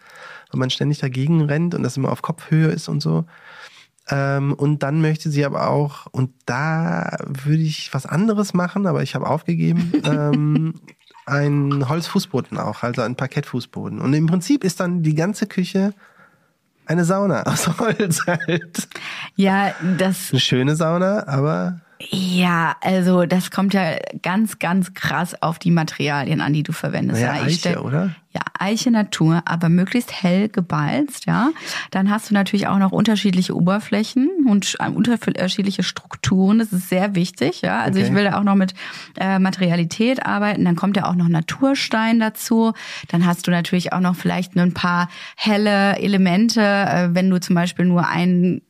weil 0.50 0.60
man 0.60 0.70
ständig 0.70 0.98
dagegen 0.98 1.42
rennt 1.42 1.74
und 1.74 1.82
das 1.82 1.96
immer 1.96 2.12
auf 2.12 2.22
Kopfhöhe 2.22 2.68
ist 2.68 2.88
und 2.88 3.00
so. 3.00 3.24
Ähm, 4.10 4.52
und 4.54 4.82
dann 4.82 5.00
möchte 5.00 5.30
sie 5.30 5.44
aber 5.44 5.70
auch, 5.70 6.06
und 6.12 6.30
da 6.46 7.16
würde 7.26 7.62
ich 7.62 7.92
was 7.92 8.06
anderes 8.06 8.54
machen, 8.54 8.86
aber 8.86 9.02
ich 9.02 9.14
habe 9.14 9.26
aufgegeben, 9.26 9.92
ähm, 10.04 10.74
einen 11.26 11.88
Holzfußboden 11.88 12.58
auch, 12.58 12.82
also 12.82 13.02
einen 13.02 13.16
Parkettfußboden. 13.16 14.00
Und 14.00 14.12
im 14.12 14.26
Prinzip 14.26 14.62
ist 14.62 14.78
dann 14.78 15.02
die 15.02 15.14
ganze 15.14 15.46
Küche 15.46 15.94
eine 16.86 17.04
Sauna 17.04 17.42
aus 17.46 17.68
Holz 17.78 18.26
halt. 18.26 18.88
Ja, 19.36 19.74
das 19.98 20.30
Eine 20.30 20.40
schöne 20.40 20.76
Sauna, 20.76 21.26
aber 21.26 21.80
Ja, 22.00 22.76
also 22.80 23.24
das 23.24 23.50
kommt 23.50 23.72
ja 23.74 23.96
ganz, 24.22 24.58
ganz 24.58 24.94
krass 24.94 25.40
auf 25.42 25.58
die 25.58 25.70
Materialien 25.70 26.40
an, 26.40 26.52
die 26.52 26.62
du 26.62 26.72
verwendest. 26.72 27.20
Ich 27.22 27.28
Eiche, 27.28 27.50
stell- 27.58 27.78
oder? 27.78 28.10
Ja, 28.32 28.40
Eiche 28.58 28.90
Natur, 28.90 29.42
aber 29.44 29.68
möglichst 29.68 30.22
hell 30.22 30.48
gebalzt, 30.48 31.26
ja. 31.26 31.50
Dann 31.92 32.10
hast 32.10 32.30
du 32.30 32.34
natürlich 32.34 32.66
auch 32.66 32.78
noch 32.78 32.90
unterschiedliche 32.90 33.54
Oberflächen 33.56 34.28
und 34.48 34.64
sch- 34.66 34.84
unterschiedliche 34.92 35.84
Strukturen. 35.84 36.58
Das 36.58 36.72
ist 36.72 36.88
sehr 36.88 37.14
wichtig, 37.14 37.62
ja. 37.62 37.80
Also 37.80 38.00
Okay. 38.00 38.08
ich 38.08 38.14
will 38.14 38.24
da 38.24 38.38
auch 38.38 38.42
noch 38.42 38.56
mit 38.56 38.74
äh, 39.20 39.38
Materialität 39.38 40.26
arbeiten. 40.26 40.64
Dann 40.64 40.74
kommt 40.74 40.96
ja 40.96 41.04
auch 41.06 41.14
noch 41.14 41.28
Naturstein 41.28 42.18
dazu. 42.18 42.72
Dann 43.08 43.24
hast 43.24 43.46
du 43.46 43.52
natürlich 43.52 43.92
auch 43.92 44.00
noch 44.00 44.16
vielleicht 44.16 44.56
ein 44.56 44.74
paar 44.74 45.08
helle 45.36 45.96
Elemente, 45.98 46.60
äh, 46.60 47.08
wenn 47.14 47.30
du 47.30 47.38
zum 47.40 47.54
Beispiel 47.54 47.84
nur 47.84 48.08
einen 48.08 48.62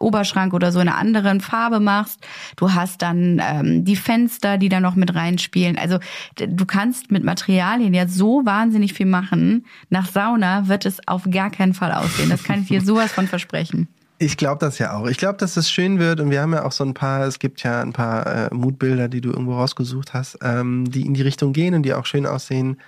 Oberschrank 0.00 0.54
oder 0.54 0.72
so 0.72 0.80
in 0.80 0.88
einer 0.88 0.98
anderen 0.98 1.40
Farbe 1.40 1.80
machst. 1.80 2.20
Du 2.56 2.72
hast 2.72 3.02
dann 3.02 3.40
ähm, 3.42 3.84
die 3.84 3.96
Fenster, 3.96 4.58
die 4.58 4.68
da 4.68 4.80
noch 4.80 4.94
mit 4.94 5.14
reinspielen. 5.14 5.78
Also 5.78 5.98
du 6.36 6.66
kannst 6.66 7.10
mit 7.10 7.24
Materialien 7.24 7.94
jetzt 7.94 8.14
so 8.14 8.44
wahnsinnig 8.44 8.94
viel 8.94 9.06
machen. 9.06 9.66
Nach 9.90 10.06
Sauna 10.06 10.68
wird 10.68 10.86
es 10.86 11.06
auf 11.06 11.22
gar 11.30 11.50
keinen 11.50 11.74
Fall 11.74 11.92
aussehen. 11.92 12.30
Das 12.30 12.44
kann 12.44 12.62
ich 12.62 12.68
dir 12.68 12.80
sowas 12.80 13.12
von 13.12 13.26
versprechen. 13.26 13.88
Ich 14.18 14.36
glaube 14.36 14.58
das 14.60 14.78
ja 14.78 14.96
auch. 14.96 15.06
Ich 15.06 15.18
glaube, 15.18 15.38
dass 15.38 15.56
es 15.56 15.70
schön 15.70 15.98
wird 15.98 16.20
und 16.20 16.30
wir 16.30 16.40
haben 16.40 16.52
ja 16.52 16.64
auch 16.64 16.72
so 16.72 16.84
ein 16.84 16.94
paar, 16.94 17.26
es 17.26 17.38
gibt 17.38 17.62
ja 17.62 17.82
ein 17.82 17.92
paar 17.92 18.26
äh, 18.26 18.54
Mutbilder, 18.54 19.08
die 19.08 19.20
du 19.20 19.30
irgendwo 19.30 19.54
rausgesucht 19.54 20.14
hast, 20.14 20.38
ähm, 20.42 20.84
die 20.88 21.02
in 21.02 21.14
die 21.14 21.22
Richtung 21.22 21.52
gehen 21.52 21.74
und 21.74 21.82
die 21.82 21.94
auch 21.94 22.06
schön 22.06 22.24
aussehen. 22.24 22.78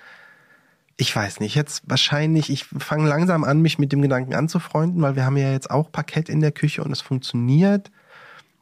Ich 0.99 1.15
weiß 1.15 1.39
nicht, 1.41 1.53
jetzt 1.53 1.83
wahrscheinlich, 1.85 2.49
ich 2.49 2.65
fange 2.65 3.07
langsam 3.07 3.43
an, 3.43 3.61
mich 3.61 3.77
mit 3.77 3.91
dem 3.91 4.01
Gedanken 4.01 4.33
anzufreunden, 4.33 5.01
weil 5.03 5.15
wir 5.15 5.25
haben 5.25 5.37
ja 5.37 5.51
jetzt 5.51 5.69
auch 5.69 5.91
Parkett 5.91 6.27
in 6.27 6.41
der 6.41 6.51
Küche 6.51 6.83
und 6.83 6.91
es 6.91 7.01
funktioniert. 7.01 7.91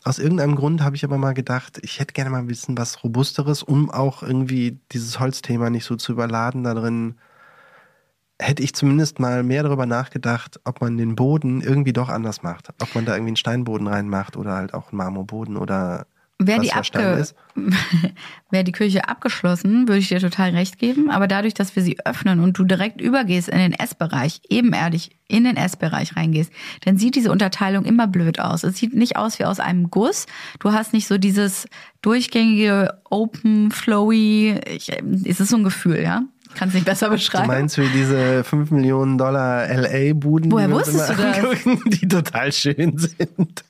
Aus 0.03 0.19
irgendeinem 0.19 0.55
Grund 0.55 0.83
habe 0.83 0.97
ich 0.97 1.05
aber 1.05 1.17
mal 1.17 1.33
gedacht, 1.33 1.79
ich 1.81 1.99
hätte 1.99 2.13
gerne 2.13 2.29
mal 2.29 2.39
ein 2.39 2.47
bisschen 2.47 2.77
was 2.77 3.03
Robusteres, 3.03 3.63
um 3.63 3.89
auch 3.89 4.21
irgendwie 4.21 4.79
dieses 4.91 5.19
Holzthema 5.19 5.69
nicht 5.69 5.85
so 5.85 5.95
zu 5.95 6.11
überladen 6.11 6.63
da 6.65 6.73
drin. 6.73 7.15
Hätte 8.37 8.63
ich 8.63 8.75
zumindest 8.75 9.19
mal 9.19 9.43
mehr 9.43 9.63
darüber 9.63 9.85
nachgedacht, 9.85 10.59
ob 10.65 10.81
man 10.81 10.97
den 10.97 11.15
Boden 11.15 11.61
irgendwie 11.61 11.93
doch 11.93 12.09
anders 12.09 12.43
macht. 12.43 12.69
Ob 12.81 12.93
man 12.95 13.05
da 13.05 13.13
irgendwie 13.15 13.29
einen 13.29 13.37
Steinboden 13.37 13.87
reinmacht 13.87 14.35
oder 14.35 14.55
halt 14.55 14.73
auch 14.73 14.89
einen 14.91 14.97
Marmorboden 14.97 15.55
oder 15.55 16.05
Wäre 16.37 16.61
die, 16.61 16.73
abge. 16.73 17.25
Wäre 18.51 18.63
die 18.65 18.73
Küche 18.73 19.07
abgeschlossen, 19.07 19.87
würde 19.87 19.99
ich 19.99 20.09
dir 20.09 20.19
total 20.19 20.49
recht 20.49 20.77
geben. 20.77 21.09
Aber 21.09 21.27
dadurch, 21.27 21.53
dass 21.53 21.77
wir 21.77 21.83
sie 21.83 21.97
öffnen 22.05 22.41
und 22.41 22.57
du 22.57 22.65
direkt 22.65 22.99
übergehst 22.99 23.47
in 23.47 23.57
den 23.57 23.71
Essbereich, 23.71 24.41
ebenerdig 24.49 25.17
in 25.29 25.45
den 25.45 25.55
Essbereich 25.55 26.17
reingehst, 26.17 26.51
dann 26.83 26.97
sieht 26.97 27.15
diese 27.15 27.31
Unterteilung 27.31 27.85
immer 27.85 28.07
blöd 28.07 28.39
aus. 28.39 28.63
Es 28.63 28.77
sieht 28.77 28.93
nicht 28.93 29.15
aus 29.15 29.39
wie 29.39 29.45
aus 29.45 29.61
einem 29.61 29.89
Guss. 29.89 30.25
Du 30.59 30.73
hast 30.73 30.91
nicht 30.91 31.07
so 31.07 31.17
dieses 31.17 31.67
durchgängige, 32.01 33.01
open, 33.09 33.71
flowy, 33.71 34.59
ich, 34.69 34.91
es 35.25 35.39
ist 35.39 35.49
so 35.49 35.55
ein 35.55 35.63
Gefühl, 35.63 36.01
ja? 36.01 36.23
Kann 36.55 36.69
es 36.69 36.73
nicht 36.73 36.85
besser 36.85 37.07
Du 37.07 37.13
beschreiben. 37.13 37.47
meinst 37.47 37.77
wie 37.77 37.87
diese 37.89 38.43
5 38.43 38.71
Millionen 38.71 39.17
Dollar 39.17 39.67
LA-Buden, 39.67 40.51
Woher 40.51 40.67
die 40.67 40.73
wir 40.73 40.77
uns 40.77 40.87
wusstest 40.87 41.09
immer 41.19 41.33
du 41.33 41.41
das? 41.41 41.65
angucken, 41.65 41.89
die 41.89 42.07
total 42.07 42.51
schön 42.51 42.97
sind. 42.97 43.63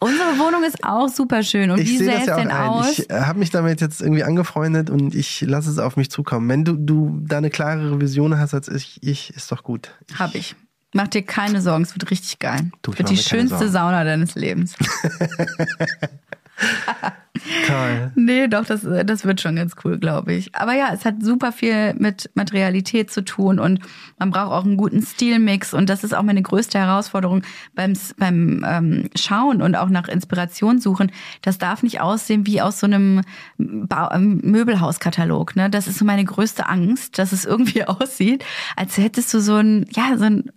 Unsere 0.00 0.38
Wohnung 0.38 0.64
ist 0.64 0.82
auch 0.82 1.08
super 1.08 1.42
schön. 1.44 1.70
Und 1.70 1.78
wie 1.78 1.82
ich 1.82 1.98
sehe 1.98 2.06
sähe 2.08 2.12
das 2.14 2.20
es 2.22 2.26
ja 2.26 2.34
auch 2.34 2.38
denn 2.40 2.50
ein. 2.50 2.68
aus? 2.68 2.98
Ich 2.98 3.08
habe 3.10 3.38
mich 3.38 3.50
damit 3.50 3.80
jetzt 3.80 4.02
irgendwie 4.02 4.24
angefreundet 4.24 4.90
und 4.90 5.14
ich 5.14 5.40
lasse 5.42 5.70
es 5.70 5.78
auf 5.78 5.96
mich 5.96 6.10
zukommen. 6.10 6.48
Wenn 6.48 6.64
du, 6.64 6.72
du 6.76 7.20
da 7.24 7.38
eine 7.38 7.50
klarere 7.50 8.00
Vision 8.00 8.36
hast 8.38 8.52
als 8.52 8.66
ich, 8.68 8.98
ich 9.02 9.30
ist 9.36 9.52
doch 9.52 9.62
gut. 9.62 9.92
Hab 10.18 10.34
ich. 10.34 10.56
Mach 10.94 11.08
dir 11.08 11.22
keine 11.22 11.62
Sorgen, 11.62 11.84
es 11.84 11.94
wird 11.94 12.10
richtig 12.10 12.38
geil. 12.40 12.70
Du, 12.82 12.92
wird 12.98 13.08
die 13.08 13.16
schönste. 13.16 13.68
Sauna 13.70 14.04
deines 14.04 14.34
Lebens. 14.34 14.74
Toll. 17.66 18.12
Nee, 18.14 18.46
doch, 18.46 18.64
das, 18.64 18.82
das 18.82 19.24
wird 19.24 19.40
schon 19.40 19.56
ganz 19.56 19.74
cool, 19.84 19.98
glaube 19.98 20.34
ich. 20.34 20.54
Aber 20.54 20.74
ja, 20.74 20.90
es 20.92 21.04
hat 21.04 21.22
super 21.22 21.50
viel 21.50 21.94
mit 21.94 22.30
Materialität 22.34 23.10
zu 23.10 23.24
tun 23.24 23.58
und 23.58 23.80
man 24.18 24.30
braucht 24.30 24.52
auch 24.52 24.64
einen 24.64 24.76
guten 24.76 25.02
Stilmix 25.02 25.74
und 25.74 25.88
das 25.88 26.04
ist 26.04 26.14
auch 26.14 26.22
meine 26.22 26.42
größte 26.42 26.78
Herausforderung 26.78 27.42
beim, 27.74 27.94
beim 28.18 28.64
ähm, 28.66 29.10
Schauen 29.16 29.62
und 29.62 29.76
auch 29.76 29.88
nach 29.88 30.08
Inspiration 30.08 30.78
suchen. 30.78 31.10
Das 31.40 31.58
darf 31.58 31.82
nicht 31.82 32.00
aussehen 32.00 32.46
wie 32.46 32.60
aus 32.60 32.78
so 32.78 32.86
einem 32.86 33.22
Bau 33.58 34.10
ähm, 34.12 34.40
Möbelhauskatalog. 34.44 35.56
Ne? 35.56 35.70
Das 35.70 35.88
ist 35.88 35.98
so 35.98 36.04
meine 36.04 36.24
größte 36.24 36.68
Angst, 36.68 37.18
dass 37.18 37.32
es 37.32 37.44
irgendwie 37.44 37.84
aussieht, 37.86 38.44
als 38.76 38.98
hättest 38.98 39.32
du 39.34 39.40
so 39.40 39.56
ein, 39.56 39.86
ja, 39.90 40.16
so 40.16 40.24
ein 40.24 40.50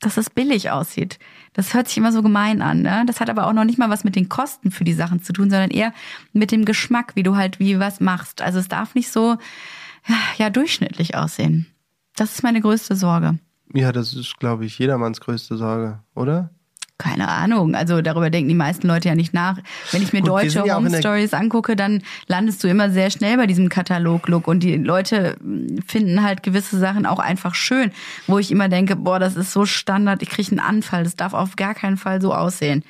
dass 0.00 0.16
es 0.16 0.30
billig 0.30 0.70
aussieht. 0.70 1.18
Das 1.54 1.74
hört 1.74 1.88
sich 1.88 1.98
immer 1.98 2.12
so 2.12 2.22
gemein 2.22 2.62
an. 2.62 2.82
Ne? 2.82 3.04
Das 3.06 3.20
hat 3.20 3.28
aber 3.28 3.46
auch 3.46 3.52
noch 3.52 3.64
nicht 3.64 3.78
mal 3.78 3.90
was 3.90 4.04
mit 4.04 4.16
den 4.16 4.28
Kosten 4.28 4.70
für 4.70 4.84
die 4.84 4.94
Sachen 4.94 5.22
zu 5.22 5.32
tun, 5.32 5.50
sondern 5.50 5.70
eher 5.70 5.92
mit 6.32 6.50
dem 6.50 6.64
Geschmack, 6.64 7.12
wie 7.14 7.22
du 7.22 7.36
halt 7.36 7.58
wie 7.58 7.78
was 7.78 8.00
machst. 8.00 8.40
Also 8.40 8.58
es 8.58 8.68
darf 8.68 8.94
nicht 8.94 9.12
so 9.12 9.36
ja, 10.38 10.50
durchschnittlich 10.50 11.14
aussehen. 11.14 11.66
Das 12.16 12.32
ist 12.32 12.42
meine 12.42 12.60
größte 12.60 12.96
Sorge. 12.96 13.38
Ja, 13.74 13.92
das 13.92 14.14
ist, 14.14 14.38
glaube 14.38 14.66
ich, 14.66 14.78
jedermanns 14.78 15.20
größte 15.20 15.56
Sorge, 15.56 16.00
oder? 16.14 16.50
Keine 17.02 17.26
Ahnung. 17.26 17.74
Also 17.74 18.00
darüber 18.00 18.30
denken 18.30 18.48
die 18.48 18.54
meisten 18.54 18.86
Leute 18.86 19.08
ja 19.08 19.16
nicht 19.16 19.34
nach. 19.34 19.58
Wenn 19.90 20.02
ich 20.02 20.12
mir 20.12 20.20
Gut, 20.20 20.28
deutsche 20.28 20.64
ja 20.64 20.76
Home 20.76 20.96
Stories 20.96 21.34
angucke, 21.34 21.74
dann 21.74 22.04
landest 22.28 22.62
du 22.62 22.68
immer 22.68 22.90
sehr 22.90 23.10
schnell 23.10 23.36
bei 23.38 23.48
diesem 23.48 23.68
Katalog-Look 23.68 24.46
und 24.46 24.60
die 24.60 24.76
Leute 24.76 25.36
mm, 25.42 25.78
finden 25.84 26.22
halt 26.22 26.44
gewisse 26.44 26.78
Sachen 26.78 27.04
auch 27.04 27.18
einfach 27.18 27.56
schön, 27.56 27.90
wo 28.28 28.38
ich 28.38 28.52
immer 28.52 28.68
denke, 28.68 28.94
boah, 28.94 29.18
das 29.18 29.34
ist 29.34 29.50
so 29.50 29.66
Standard, 29.66 30.22
ich 30.22 30.30
kriege 30.30 30.52
einen 30.52 30.60
Anfall, 30.60 31.02
das 31.02 31.16
darf 31.16 31.34
auf 31.34 31.56
gar 31.56 31.74
keinen 31.74 31.96
Fall 31.96 32.22
so 32.22 32.32
aussehen. 32.32 32.84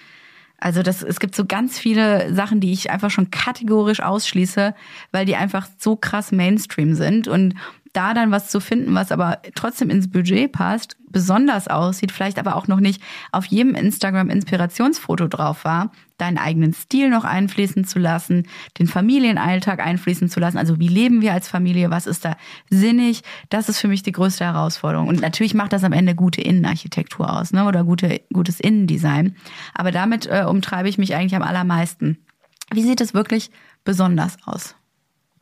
Also 0.59 0.83
das, 0.83 1.03
es 1.03 1.19
gibt 1.19 1.35
so 1.35 1.47
ganz 1.47 1.79
viele 1.79 2.35
Sachen, 2.35 2.61
die 2.61 2.73
ich 2.73 2.91
einfach 2.91 3.11
schon 3.11 3.31
kategorisch 3.31 4.01
ausschließe, 4.01 4.75
weil 5.11 5.25
die 5.25 5.37
einfach 5.37 5.67
so 5.79 5.97
krass 5.97 6.33
Mainstream 6.33 6.95
sind. 6.95 7.29
Und 7.29 7.55
da 7.93 8.15
dann 8.15 8.31
was 8.31 8.49
zu 8.49 8.61
finden, 8.61 8.95
was 8.95 9.13
aber 9.13 9.41
trotzdem 9.55 9.91
ins 9.91 10.11
Budget 10.11 10.51
passt, 10.53 10.97
besonders 11.09 11.69
aussieht, 11.69 12.11
vielleicht 12.11 12.39
aber 12.39 12.57
auch 12.57 12.67
noch 12.67 12.81
nicht 12.81 13.03
auf 13.33 13.45
jedem 13.45 13.75
Instagram-Inspirationsfoto 13.75 15.29
drauf 15.29 15.65
war, 15.65 15.93
deinen 16.17 16.39
eigenen 16.39 16.73
Stil 16.73 17.11
noch 17.11 17.25
einfließen 17.25 17.85
zu 17.85 17.99
lassen, 17.99 18.49
den 18.79 18.87
Familienalltag 18.87 19.81
einfließen 19.81 20.31
zu 20.31 20.41
lassen. 20.41 20.57
Also 20.57 20.79
wie 20.79 20.89
leben 20.89 21.21
wir 21.21 21.35
als 21.35 21.49
Familie? 21.49 21.91
Was 21.91 22.07
ist 22.07 22.25
da 22.25 22.37
sinnig? 22.71 23.23
Das 23.51 23.69
ist 23.69 23.79
für 23.79 23.89
mich 23.89 24.03
die 24.03 24.13
größte 24.13 24.45
Herausforderung. 24.45 25.09
Und 25.09 25.21
natürlich 25.21 25.55
macht 25.55 25.73
das 25.73 25.85
am 25.85 25.93
Ende 25.93 26.15
gute 26.15 26.41
Innenarchitektur 26.41 27.31
aus, 27.31 27.53
ne? 27.53 27.67
Oder 27.67 27.85
gute, 27.85 28.23
gutes 28.33 28.61
Innendesign. 28.61 29.37
Aber 29.75 29.91
damit 29.91 30.27
äh, 30.27 30.45
umtreibe 30.49 30.89
ich 30.89 30.97
mich 30.97 31.15
eigentlich 31.15 31.37
am 31.37 31.43
allermeisten. 31.43 32.19
Wie 32.73 32.83
sieht 32.83 33.01
es 33.03 33.13
wirklich 33.13 33.51
besonders 33.85 34.37
aus? 34.47 34.77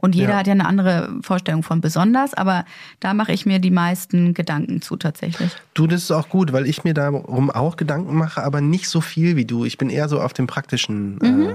Und 0.00 0.14
jeder 0.14 0.30
ja. 0.30 0.36
hat 0.38 0.46
ja 0.46 0.54
eine 0.54 0.66
andere 0.66 1.10
Vorstellung 1.20 1.62
von 1.62 1.82
besonders, 1.82 2.32
aber 2.32 2.64
da 3.00 3.12
mache 3.12 3.32
ich 3.32 3.44
mir 3.44 3.58
die 3.58 3.70
meisten 3.70 4.32
Gedanken 4.32 4.80
zu 4.80 4.96
tatsächlich. 4.96 5.52
Du, 5.74 5.86
das 5.86 6.02
ist 6.02 6.10
auch 6.10 6.30
gut, 6.30 6.52
weil 6.52 6.66
ich 6.66 6.84
mir 6.84 6.94
darum 6.94 7.50
auch 7.50 7.76
Gedanken 7.76 8.16
mache, 8.16 8.42
aber 8.42 8.62
nicht 8.62 8.88
so 8.88 9.02
viel 9.02 9.36
wie 9.36 9.44
du. 9.44 9.66
Ich 9.66 9.76
bin 9.76 9.90
eher 9.90 10.08
so 10.08 10.20
auf 10.20 10.32
dem 10.32 10.46
praktischen 10.46 11.16
mhm. 11.16 11.48
äh, 11.48 11.54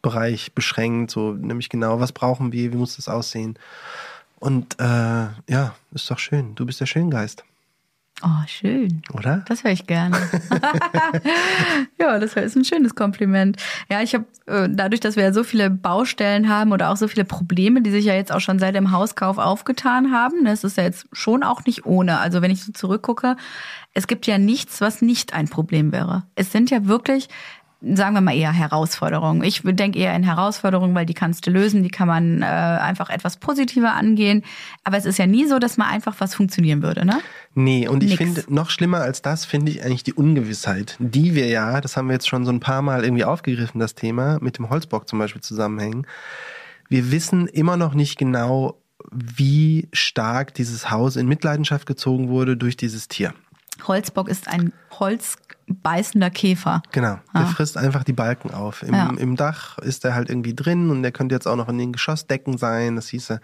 Bereich 0.00 0.52
beschränkt, 0.52 1.10
so 1.10 1.32
nämlich 1.32 1.68
genau, 1.68 1.98
was 1.98 2.12
brauchen 2.12 2.52
wir, 2.52 2.72
wie 2.72 2.76
muss 2.76 2.96
das 2.96 3.08
aussehen. 3.08 3.58
Und 4.38 4.78
äh, 4.80 4.84
ja, 4.84 5.74
ist 5.92 6.10
doch 6.10 6.18
schön. 6.18 6.54
Du 6.54 6.66
bist 6.66 6.80
der 6.80 6.86
Schöngeist. 6.86 7.44
Oh, 8.24 8.46
schön. 8.46 9.02
Oder? 9.12 9.42
Das 9.48 9.64
höre 9.64 9.72
ich 9.72 9.86
gerne. 9.86 10.16
ja, 11.98 12.20
das 12.20 12.34
ist 12.34 12.56
ein 12.56 12.64
schönes 12.64 12.94
Kompliment. 12.94 13.56
Ja, 13.90 14.00
ich 14.00 14.14
habe 14.14 14.26
äh, 14.46 14.68
dadurch, 14.70 15.00
dass 15.00 15.16
wir 15.16 15.24
ja 15.24 15.32
so 15.32 15.42
viele 15.42 15.70
Baustellen 15.70 16.48
haben 16.48 16.70
oder 16.70 16.90
auch 16.90 16.96
so 16.96 17.08
viele 17.08 17.24
Probleme, 17.24 17.82
die 17.82 17.90
sich 17.90 18.04
ja 18.04 18.14
jetzt 18.14 18.30
auch 18.30 18.40
schon 18.40 18.60
seit 18.60 18.76
dem 18.76 18.92
Hauskauf 18.92 19.38
aufgetan 19.38 20.12
haben, 20.12 20.44
das 20.44 20.62
ist 20.62 20.76
ja 20.76 20.84
jetzt 20.84 21.06
schon 21.12 21.42
auch 21.42 21.64
nicht 21.64 21.84
ohne. 21.84 22.20
Also 22.20 22.42
wenn 22.42 22.52
ich 22.52 22.62
so 22.62 22.70
zurückgucke, 22.72 23.36
es 23.92 24.06
gibt 24.06 24.26
ja 24.26 24.38
nichts, 24.38 24.80
was 24.80 25.02
nicht 25.02 25.34
ein 25.34 25.48
Problem 25.48 25.90
wäre. 25.90 26.22
Es 26.36 26.52
sind 26.52 26.70
ja 26.70 26.86
wirklich 26.86 27.28
sagen 27.82 28.14
wir 28.14 28.20
mal 28.20 28.34
eher 28.34 28.52
Herausforderungen. 28.52 29.42
Ich 29.42 29.62
denke 29.64 29.98
eher 29.98 30.14
in 30.14 30.22
Herausforderungen, 30.22 30.94
weil 30.94 31.06
die 31.06 31.14
kannst 31.14 31.46
du 31.46 31.50
lösen, 31.50 31.82
die 31.82 31.90
kann 31.90 32.06
man 32.06 32.42
äh, 32.42 32.44
einfach 32.44 33.10
etwas 33.10 33.36
positiver 33.36 33.94
angehen. 33.94 34.44
Aber 34.84 34.96
es 34.96 35.04
ist 35.04 35.18
ja 35.18 35.26
nie 35.26 35.46
so, 35.46 35.58
dass 35.58 35.76
mal 35.76 35.88
einfach 35.88 36.14
was 36.18 36.34
funktionieren 36.34 36.82
würde, 36.82 37.04
ne? 37.04 37.20
Nee, 37.54 37.88
und 37.88 38.02
ich 38.02 38.16
finde, 38.16 38.44
noch 38.48 38.70
schlimmer 38.70 39.00
als 39.00 39.20
das 39.20 39.44
finde 39.44 39.72
ich 39.72 39.84
eigentlich 39.84 40.04
die 40.04 40.14
Ungewissheit, 40.14 40.96
die 41.00 41.34
wir 41.34 41.48
ja, 41.48 41.80
das 41.80 41.96
haben 41.96 42.08
wir 42.08 42.14
jetzt 42.14 42.28
schon 42.28 42.44
so 42.44 42.52
ein 42.52 42.60
paar 42.60 42.82
Mal 42.82 43.04
irgendwie 43.04 43.24
aufgegriffen, 43.24 43.80
das 43.80 43.94
Thema, 43.94 44.38
mit 44.40 44.58
dem 44.58 44.70
Holzbock 44.70 45.08
zum 45.08 45.18
Beispiel 45.18 45.42
zusammenhängen. 45.42 46.06
Wir 46.88 47.10
wissen 47.10 47.46
immer 47.48 47.76
noch 47.76 47.94
nicht 47.94 48.16
genau, 48.16 48.78
wie 49.10 49.88
stark 49.92 50.54
dieses 50.54 50.90
Haus 50.90 51.16
in 51.16 51.26
Mitleidenschaft 51.26 51.86
gezogen 51.86 52.28
wurde 52.28 52.56
durch 52.56 52.76
dieses 52.76 53.08
Tier. 53.08 53.34
Holzbock 53.86 54.28
ist 54.28 54.48
ein 54.48 54.72
Holz 54.98 55.36
beißender 55.66 56.30
Käfer. 56.30 56.82
Genau, 56.92 57.18
der 57.34 57.42
ja. 57.42 57.46
frisst 57.46 57.76
einfach 57.76 58.04
die 58.04 58.12
Balken 58.12 58.52
auf. 58.52 58.82
Im, 58.82 58.94
ja. 58.94 59.10
Im 59.16 59.36
Dach 59.36 59.78
ist 59.78 60.04
er 60.04 60.14
halt 60.14 60.28
irgendwie 60.28 60.54
drin 60.54 60.90
und 60.90 61.02
der 61.02 61.12
könnte 61.12 61.34
jetzt 61.34 61.46
auch 61.46 61.56
noch 61.56 61.68
in 61.68 61.78
den 61.78 61.92
Geschossdecken 61.92 62.58
sein. 62.58 62.96
Das 62.96 63.08
hieße, 63.08 63.40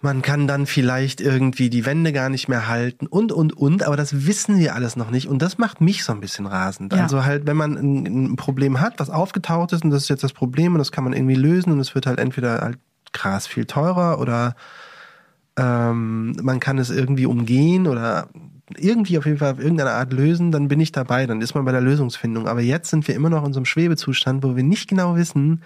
man 0.00 0.22
kann 0.22 0.46
dann 0.46 0.66
vielleicht 0.66 1.20
irgendwie 1.20 1.70
die 1.70 1.86
Wände 1.86 2.12
gar 2.12 2.28
nicht 2.28 2.48
mehr 2.48 2.68
halten 2.68 3.06
und, 3.06 3.32
und, 3.32 3.56
und. 3.56 3.82
Aber 3.82 3.96
das 3.96 4.26
wissen 4.26 4.58
wir 4.58 4.74
alles 4.74 4.96
noch 4.96 5.10
nicht. 5.10 5.28
Und 5.28 5.40
das 5.40 5.58
macht 5.58 5.80
mich 5.80 6.04
so 6.04 6.12
ein 6.12 6.20
bisschen 6.20 6.46
rasend. 6.46 6.92
Ja. 6.92 7.02
Also 7.02 7.24
halt, 7.24 7.46
wenn 7.46 7.56
man 7.56 7.76
ein, 7.76 8.06
ein, 8.06 8.36
Problem 8.36 8.80
hat, 8.80 8.98
was 8.98 9.10
aufgetaucht 9.10 9.72
ist 9.72 9.84
und 9.84 9.90
das 9.90 10.04
ist 10.04 10.08
jetzt 10.08 10.24
das 10.24 10.32
Problem 10.32 10.74
und 10.74 10.78
das 10.78 10.92
kann 10.92 11.04
man 11.04 11.12
irgendwie 11.12 11.34
lösen 11.34 11.72
und 11.72 11.80
es 11.80 11.94
wird 11.94 12.06
halt 12.06 12.18
entweder 12.18 12.60
halt 12.60 12.78
krass 13.12 13.46
viel 13.46 13.64
teurer 13.64 14.20
oder 14.20 14.54
ähm, 15.58 16.36
man 16.42 16.60
kann 16.60 16.78
es 16.78 16.90
irgendwie 16.90 17.26
umgehen 17.26 17.86
oder 17.86 18.28
irgendwie 18.76 19.18
auf 19.18 19.26
jeden 19.26 19.38
Fall 19.38 19.52
auf 19.52 19.58
irgendeine 19.58 19.92
Art 19.92 20.12
lösen, 20.12 20.50
dann 20.50 20.68
bin 20.68 20.80
ich 20.80 20.92
dabei, 20.92 21.26
dann 21.26 21.40
ist 21.40 21.54
man 21.54 21.64
bei 21.64 21.72
der 21.72 21.80
Lösungsfindung. 21.80 22.48
Aber 22.48 22.60
jetzt 22.60 22.90
sind 22.90 23.06
wir 23.06 23.14
immer 23.14 23.30
noch 23.30 23.44
in 23.44 23.52
so 23.52 23.58
einem 23.60 23.66
Schwebezustand, 23.66 24.42
wo 24.42 24.56
wir 24.56 24.64
nicht 24.64 24.88
genau 24.88 25.16
wissen, 25.16 25.62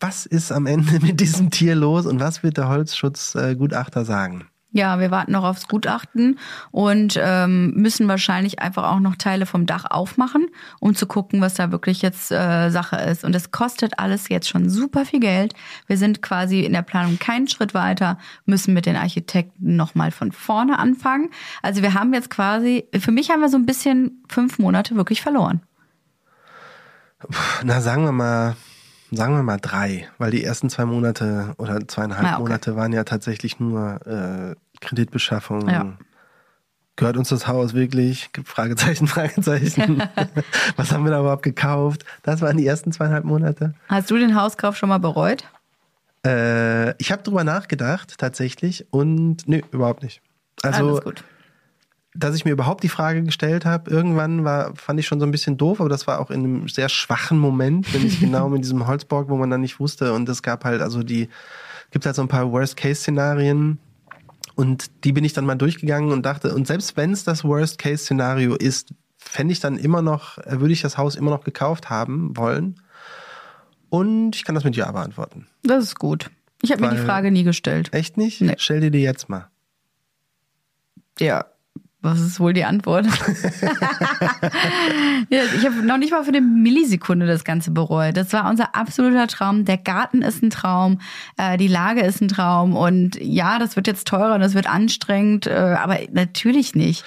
was 0.00 0.26
ist 0.26 0.52
am 0.52 0.66
Ende 0.66 1.00
mit 1.02 1.20
diesem 1.20 1.50
Tier 1.50 1.74
los 1.74 2.06
und 2.06 2.20
was 2.20 2.42
wird 2.42 2.56
der 2.56 2.68
Holzschutzgutachter 2.68 4.04
sagen. 4.04 4.46
Ja, 4.74 4.98
wir 4.98 5.12
warten 5.12 5.30
noch 5.30 5.44
aufs 5.44 5.68
Gutachten 5.68 6.36
und 6.72 7.16
ähm, 7.16 7.74
müssen 7.74 8.08
wahrscheinlich 8.08 8.58
einfach 8.58 8.90
auch 8.90 8.98
noch 8.98 9.14
Teile 9.14 9.46
vom 9.46 9.66
Dach 9.66 9.84
aufmachen, 9.88 10.48
um 10.80 10.96
zu 10.96 11.06
gucken, 11.06 11.40
was 11.40 11.54
da 11.54 11.70
wirklich 11.70 12.02
jetzt 12.02 12.32
äh, 12.32 12.70
Sache 12.70 12.96
ist. 12.96 13.22
Und 13.24 13.36
es 13.36 13.52
kostet 13.52 14.00
alles 14.00 14.28
jetzt 14.28 14.48
schon 14.48 14.68
super 14.68 15.04
viel 15.04 15.20
Geld. 15.20 15.54
Wir 15.86 15.96
sind 15.96 16.22
quasi 16.22 16.62
in 16.62 16.72
der 16.72 16.82
Planung 16.82 17.20
keinen 17.20 17.46
Schritt 17.46 17.72
weiter, 17.72 18.18
müssen 18.46 18.74
mit 18.74 18.84
den 18.84 18.96
Architekten 18.96 19.76
nochmal 19.76 20.10
von 20.10 20.32
vorne 20.32 20.76
anfangen. 20.76 21.30
Also 21.62 21.80
wir 21.82 21.94
haben 21.94 22.12
jetzt 22.12 22.28
quasi, 22.28 22.88
für 22.98 23.12
mich 23.12 23.30
haben 23.30 23.42
wir 23.42 23.48
so 23.48 23.56
ein 23.56 23.66
bisschen 23.66 24.24
fünf 24.28 24.58
Monate 24.58 24.96
wirklich 24.96 25.22
verloren. 25.22 25.60
Na, 27.62 27.80
sagen 27.80 28.02
wir 28.02 28.10
mal, 28.10 28.56
sagen 29.12 29.36
wir 29.36 29.42
mal 29.42 29.58
drei, 29.58 30.08
weil 30.18 30.30
die 30.30 30.42
ersten 30.42 30.68
zwei 30.68 30.84
Monate 30.84 31.54
oder 31.58 31.86
zweieinhalb 31.86 32.26
ah, 32.26 32.32
okay. 32.34 32.42
Monate 32.42 32.76
waren 32.76 32.92
ja 32.92 33.04
tatsächlich 33.04 33.60
nur 33.60 34.04
äh, 34.06 34.54
Kreditbeschaffung. 34.84 35.68
Ja. 35.68 35.96
Gehört 36.96 37.16
uns 37.16 37.28
das 37.28 37.48
Haus 37.48 37.74
wirklich? 37.74 38.30
Fragezeichen, 38.44 39.06
Fragezeichen. 39.08 40.02
Was 40.76 40.92
haben 40.92 41.04
wir 41.04 41.10
da 41.10 41.20
überhaupt 41.20 41.42
gekauft? 41.42 42.04
Das 42.22 42.40
waren 42.40 42.56
die 42.56 42.66
ersten 42.66 42.92
zweieinhalb 42.92 43.24
Monate. 43.24 43.74
Hast 43.88 44.10
du 44.10 44.16
den 44.16 44.40
Hauskauf 44.40 44.76
schon 44.76 44.88
mal 44.88 44.98
bereut? 44.98 45.44
Äh, 46.24 46.96
ich 46.98 47.10
habe 47.10 47.22
drüber 47.22 47.42
nachgedacht, 47.42 48.16
tatsächlich. 48.18 48.86
Und 48.92 49.48
nö, 49.48 49.60
überhaupt 49.72 50.02
nicht. 50.02 50.22
Also, 50.62 50.90
Alles 50.90 51.04
gut 51.04 51.24
dass 52.14 52.36
ich 52.36 52.44
mir 52.44 52.52
überhaupt 52.52 52.84
die 52.84 52.88
Frage 52.88 53.22
gestellt 53.24 53.64
habe, 53.64 53.90
irgendwann 53.90 54.44
war, 54.44 54.74
fand 54.76 55.00
ich 55.00 55.06
schon 55.06 55.18
so 55.18 55.26
ein 55.26 55.32
bisschen 55.32 55.56
doof, 55.56 55.80
aber 55.80 55.88
das 55.88 56.06
war 56.06 56.20
auch 56.20 56.30
in 56.30 56.44
einem 56.44 56.68
sehr 56.68 56.88
schwachen 56.88 57.38
Moment, 57.38 57.92
wenn 57.92 58.06
ich 58.06 58.20
genau 58.20 58.48
mit 58.48 58.62
diesem 58.62 58.86
Holzborg, 58.86 59.28
wo 59.28 59.36
man 59.36 59.50
dann 59.50 59.60
nicht 59.60 59.80
wusste. 59.80 60.12
Und 60.12 60.28
es 60.28 60.42
gab 60.42 60.64
halt, 60.64 60.80
also 60.80 61.02
die, 61.02 61.28
gibt 61.90 62.06
halt 62.06 62.14
so 62.14 62.22
ein 62.22 62.28
paar 62.28 62.50
Worst-Case-Szenarien. 62.50 63.78
Und 64.54 65.04
die 65.04 65.12
bin 65.12 65.24
ich 65.24 65.32
dann 65.32 65.46
mal 65.46 65.56
durchgegangen 65.56 66.12
und 66.12 66.24
dachte, 66.24 66.54
und 66.54 66.66
selbst 66.66 66.96
wenn 66.96 67.12
es 67.12 67.24
das 67.24 67.44
Worst-Case-Szenario 67.44 68.54
ist, 68.54 68.94
fände 69.18 69.52
ich 69.52 69.60
dann 69.60 69.76
immer 69.76 70.02
noch, 70.02 70.38
äh, 70.38 70.60
würde 70.60 70.72
ich 70.72 70.82
das 70.82 70.96
Haus 70.96 71.16
immer 71.16 71.30
noch 71.30 71.44
gekauft 71.44 71.90
haben 71.90 72.36
wollen. 72.36 72.80
Und 73.90 74.36
ich 74.36 74.44
kann 74.44 74.54
das 74.54 74.64
mit 74.64 74.76
Ja 74.76 74.90
beantworten. 74.92 75.46
Das 75.62 75.84
ist 75.84 75.98
gut. 75.98 76.30
Ich 76.62 76.72
habe 76.72 76.82
mir 76.82 76.90
die 76.90 76.96
Frage 76.96 77.30
nie 77.30 77.44
gestellt. 77.44 77.92
Echt 77.92 78.16
nicht? 78.16 78.40
Nee. 78.40 78.54
Stell 78.58 78.80
dir 78.80 78.90
die 78.90 79.02
jetzt 79.02 79.28
mal. 79.28 79.48
Ja, 81.18 81.46
was 82.04 82.20
ist 82.20 82.38
wohl 82.38 82.52
die 82.52 82.64
Antwort? 82.64 83.06
ja, 85.30 85.40
ich 85.56 85.64
habe 85.64 85.82
noch 85.84 85.96
nicht 85.96 86.12
mal 86.12 86.22
für 86.22 86.28
eine 86.28 86.40
Millisekunde 86.40 87.26
das 87.26 87.44
Ganze 87.44 87.70
bereut. 87.70 88.16
Das 88.16 88.32
war 88.32 88.48
unser 88.48 88.74
absoluter 88.74 89.26
Traum. 89.26 89.64
Der 89.64 89.78
Garten 89.78 90.22
ist 90.22 90.42
ein 90.42 90.50
Traum, 90.50 91.00
äh, 91.36 91.56
die 91.56 91.68
Lage 91.68 92.02
ist 92.02 92.20
ein 92.20 92.28
Traum 92.28 92.76
und 92.76 93.16
ja, 93.20 93.58
das 93.58 93.76
wird 93.76 93.86
jetzt 93.86 94.06
teurer 94.06 94.34
und 94.34 94.40
das 94.40 94.54
wird 94.54 94.68
anstrengend, 94.68 95.46
äh, 95.46 95.52
aber 95.52 95.98
natürlich 96.12 96.74
nicht. 96.74 97.04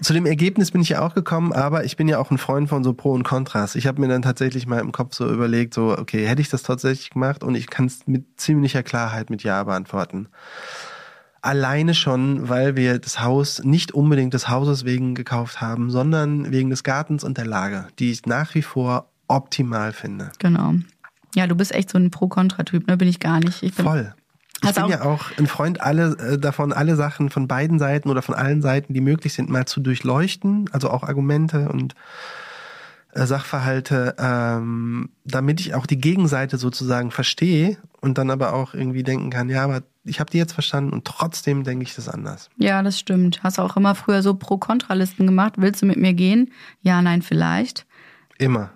Zu 0.00 0.12
dem 0.12 0.26
Ergebnis 0.26 0.70
bin 0.70 0.82
ich 0.82 0.90
ja 0.90 1.00
auch 1.04 1.14
gekommen, 1.14 1.52
aber 1.52 1.84
ich 1.84 1.96
bin 1.96 2.06
ja 2.06 2.18
auch 2.18 2.30
ein 2.30 2.38
Freund 2.38 2.68
von 2.68 2.84
so 2.84 2.92
Pro 2.92 3.12
und 3.12 3.24
Kontras. 3.24 3.74
Ich 3.74 3.86
habe 3.86 4.00
mir 4.00 4.08
dann 4.08 4.22
tatsächlich 4.22 4.66
mal 4.66 4.78
im 4.80 4.92
Kopf 4.92 5.14
so 5.14 5.28
überlegt, 5.28 5.74
so 5.74 5.96
okay, 5.98 6.26
hätte 6.26 6.42
ich 6.42 6.50
das 6.50 6.62
tatsächlich 6.62 7.10
gemacht 7.10 7.42
und 7.42 7.54
ich 7.54 7.68
kann 7.68 7.86
es 7.86 8.06
mit 8.06 8.24
ziemlicher 8.36 8.82
Klarheit 8.82 9.30
mit 9.30 9.42
Ja 9.42 9.64
beantworten. 9.64 10.28
Alleine 11.46 11.94
schon, 11.94 12.48
weil 12.48 12.74
wir 12.74 12.98
das 12.98 13.20
Haus 13.20 13.62
nicht 13.62 13.92
unbedingt 13.92 14.34
des 14.34 14.48
Hauses 14.48 14.84
wegen 14.84 15.14
gekauft 15.14 15.60
haben, 15.60 15.90
sondern 15.90 16.50
wegen 16.50 16.70
des 16.70 16.82
Gartens 16.82 17.22
und 17.22 17.38
der 17.38 17.46
Lage, 17.46 17.86
die 18.00 18.10
ich 18.10 18.26
nach 18.26 18.54
wie 18.56 18.62
vor 18.62 19.10
optimal 19.28 19.92
finde. 19.92 20.32
Genau. 20.40 20.74
Ja, 21.36 21.46
du 21.46 21.54
bist 21.54 21.72
echt 21.72 21.90
so 21.90 21.98
ein 21.98 22.10
Pro-Kontra-Typ, 22.10 22.88
ne? 22.88 22.96
Bin 22.96 23.06
ich 23.06 23.20
gar 23.20 23.38
nicht. 23.38 23.62
Ich 23.62 23.74
bin 23.74 23.84
Voll. 23.84 24.14
Ich 24.64 24.74
bin 24.74 24.88
ja 24.88 25.02
auch 25.02 25.30
ein 25.38 25.46
Freund 25.46 25.80
alle 25.80 26.16
äh, 26.18 26.38
davon, 26.38 26.72
alle 26.72 26.96
Sachen 26.96 27.30
von 27.30 27.46
beiden 27.46 27.78
Seiten 27.78 28.08
oder 28.08 28.22
von 28.22 28.34
allen 28.34 28.62
Seiten, 28.62 28.94
die 28.94 29.00
möglich 29.00 29.34
sind, 29.34 29.48
mal 29.48 29.66
zu 29.66 29.80
durchleuchten, 29.80 30.68
also 30.72 30.90
auch 30.90 31.02
Argumente 31.02 31.68
und 31.68 31.94
äh, 33.12 33.26
Sachverhalte, 33.26 34.16
ähm, 34.18 35.10
damit 35.24 35.60
ich 35.60 35.74
auch 35.74 35.86
die 35.86 35.98
Gegenseite 35.98 36.56
sozusagen 36.58 37.10
verstehe 37.10 37.76
und 38.00 38.18
dann 38.18 38.30
aber 38.30 38.54
auch 38.54 38.74
irgendwie 38.74 39.02
denken 39.02 39.30
kann, 39.30 39.48
ja, 39.48 39.62
aber 39.62 39.82
ich 40.06 40.20
habe 40.20 40.30
die 40.30 40.38
jetzt 40.38 40.52
verstanden 40.52 40.92
und 40.92 41.04
trotzdem 41.04 41.64
denke 41.64 41.82
ich 41.84 41.94
das 41.94 42.08
anders. 42.08 42.48
Ja, 42.56 42.82
das 42.82 42.98
stimmt. 42.98 43.42
Hast 43.42 43.58
auch 43.58 43.76
immer 43.76 43.94
früher 43.94 44.22
so 44.22 44.34
Pro-Kontra-Listen 44.34 45.26
gemacht. 45.26 45.54
Willst 45.56 45.82
du 45.82 45.86
mit 45.86 45.96
mir 45.96 46.14
gehen? 46.14 46.52
Ja, 46.82 47.02
nein, 47.02 47.22
vielleicht. 47.22 47.86
Immer. 48.38 48.70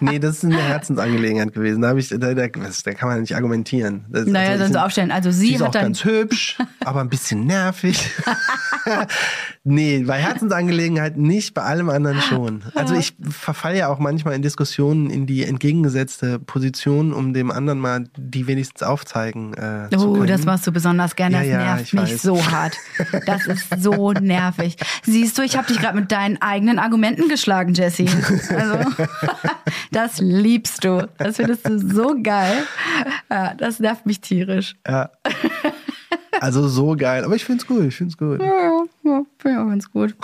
nee, 0.00 0.18
das 0.18 0.38
ist 0.38 0.44
eine 0.44 0.56
Herzensangelegenheit 0.56 1.52
gewesen. 1.52 1.82
Da, 1.82 1.94
ich, 1.94 2.08
da, 2.08 2.16
da, 2.16 2.32
da 2.34 2.48
kann 2.48 3.08
man 3.08 3.20
nicht 3.20 3.36
argumentieren. 3.36 4.06
Das, 4.08 4.26
naja, 4.26 4.50
also, 4.52 4.58
sonst 4.64 4.72
sind- 4.72 4.82
aufstellen. 4.82 5.10
Also 5.10 5.30
sie, 5.30 5.46
Sie 5.48 5.54
ist 5.56 5.62
auch 5.62 5.70
dann 5.70 5.82
ganz 5.84 6.04
hübsch, 6.04 6.56
aber 6.84 7.00
ein 7.00 7.08
bisschen 7.10 7.46
nervig. 7.46 8.10
nee, 9.64 10.04
bei 10.06 10.18
Herzensangelegenheiten 10.20 11.22
nicht, 11.22 11.54
bei 11.54 11.62
allem 11.62 11.90
anderen 11.90 12.20
schon. 12.20 12.62
Also 12.74 12.94
ich 12.94 13.14
verfalle 13.28 13.78
ja 13.78 13.88
auch 13.88 13.98
manchmal 13.98 14.34
in 14.34 14.42
Diskussionen 14.42 15.10
in 15.10 15.26
die 15.26 15.44
entgegengesetzte 15.44 16.38
Position, 16.38 17.12
um 17.12 17.32
dem 17.34 17.50
anderen 17.50 17.78
mal 17.78 18.04
die 18.16 18.46
wenigstens 18.46 18.82
aufzeigen 18.82 19.54
äh, 19.54 19.88
zu 19.96 20.08
Oh, 20.08 20.12
können. 20.14 20.26
das 20.26 20.44
machst 20.44 20.66
du 20.66 20.72
besonders 20.72 21.16
gerne. 21.16 21.38
Das 21.38 21.46
Ja, 21.46 21.52
ja, 21.52 21.64
nervt 21.76 21.82
ich 21.84 21.92
mich 21.94 22.02
weiß. 22.14 22.22
so 22.22 22.46
hart. 22.50 22.76
Das 23.26 23.46
ist 23.46 23.82
so 23.82 24.12
nervig. 24.20 24.76
Siehst 25.02 25.38
du, 25.38 25.42
ich 25.42 25.56
habe 25.56 25.66
dich 25.66 25.78
gerade 25.80 25.98
mit 25.98 26.12
deinen 26.12 26.40
eigenen 26.40 26.78
Argumenten 26.78 27.28
geschlagen, 27.28 27.74
Jessie. 27.74 28.08
Also, 28.56 29.04
das 29.92 30.18
liebst 30.20 30.84
du. 30.84 31.08
Das 31.18 31.36
findest 31.36 31.68
du 31.68 31.78
so 31.78 32.16
geil. 32.22 32.64
Ja, 33.30 33.54
das 33.54 33.80
nervt 33.80 34.06
mich 34.06 34.20
tierisch. 34.20 34.74
Ja. 34.86 35.10
Also 36.40 36.66
so 36.68 36.96
geil, 36.96 37.24
aber 37.24 37.36
ich 37.36 37.44
find's 37.44 37.66
gut, 37.66 37.84
ich 37.84 37.96
find's 37.96 38.18
gut. 38.18 38.40
Ja, 38.40 38.82
ja, 39.04 39.22
finde 39.38 39.56
ich 39.56 39.56
auch 39.56 39.68
ganz 39.68 39.90
gut. 39.90 40.14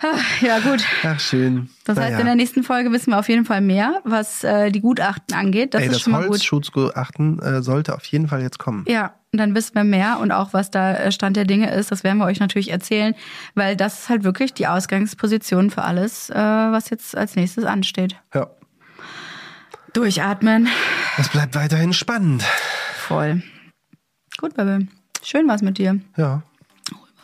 Ah, 0.00 0.16
Ja, 0.40 0.60
gut. 0.60 0.84
Ach, 1.02 1.18
schön. 1.18 1.70
Das 1.84 1.98
heißt, 1.98 2.10
Naja. 2.10 2.20
in 2.20 2.26
der 2.26 2.34
nächsten 2.36 2.62
Folge 2.62 2.92
wissen 2.92 3.10
wir 3.10 3.18
auf 3.18 3.28
jeden 3.28 3.44
Fall 3.44 3.60
mehr, 3.60 4.00
was 4.04 4.44
äh, 4.44 4.70
die 4.70 4.80
Gutachten 4.80 5.34
angeht. 5.36 5.74
Das 5.74 5.80
Ey, 5.80 5.88
ist 5.88 5.94
das 5.94 6.02
schon 6.02 6.12
mal 6.12 6.22
gut. 6.22 6.30
Holzschutzgutachten 6.34 7.40
äh, 7.40 7.62
sollte 7.62 7.94
auf 7.96 8.04
jeden 8.04 8.28
Fall 8.28 8.40
jetzt 8.42 8.58
kommen. 8.60 8.84
Ja, 8.86 9.14
und 9.32 9.38
dann 9.38 9.54
wissen 9.54 9.74
wir 9.74 9.84
mehr 9.84 10.18
und 10.20 10.32
auch, 10.32 10.52
was 10.52 10.70
da 10.70 10.94
äh, 10.94 11.12
Stand 11.12 11.36
der 11.36 11.44
Dinge 11.44 11.70
ist. 11.70 11.90
Das 11.90 12.04
werden 12.04 12.18
wir 12.18 12.24
euch 12.24 12.40
natürlich 12.40 12.70
erzählen, 12.70 13.14
weil 13.54 13.76
das 13.76 14.00
ist 14.00 14.08
halt 14.08 14.24
wirklich 14.24 14.54
die 14.54 14.66
Ausgangsposition 14.66 15.70
für 15.70 15.82
alles, 15.82 16.30
äh, 16.30 16.34
was 16.34 16.90
jetzt 16.90 17.16
als 17.16 17.36
nächstes 17.36 17.64
ansteht. 17.64 18.16
Ja. 18.34 18.48
Durchatmen. 19.92 20.68
Es 21.18 21.28
bleibt 21.28 21.54
weiterhin 21.54 21.92
spannend. 21.92 22.42
Voll. 22.94 23.42
Gut, 24.38 24.54
Baby. 24.54 24.88
Schön 25.22 25.48
war's 25.48 25.62
mit 25.62 25.78
dir. 25.78 26.00
Ja, 26.16 26.42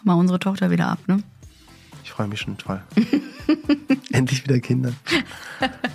Mal 0.03 0.15
unsere 0.15 0.39
Tochter 0.39 0.71
wieder 0.71 0.89
ab, 0.89 0.99
ne? 1.07 1.23
ich 2.05 2.11
freue 2.11 2.29
mich 2.29 2.41
schon 2.41 2.59
toll. 2.59 2.83
Endlich 4.13 4.45
wieder 4.45 4.61
Kinder. 4.61 4.93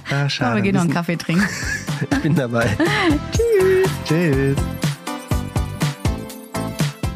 Ah, 0.09 0.27
schade. 0.29 0.49
Aber 0.49 0.55
wir 0.57 0.63
gehen 0.63 0.73
noch 0.73 0.81
einen 0.81 0.93
Kaffee 0.93 1.15
trinken. 1.15 1.47
Ich 2.11 2.21
bin 2.21 2.33
dabei. 2.33 2.77
Tschüss. 3.33 3.89
Tschüss. 4.05 4.88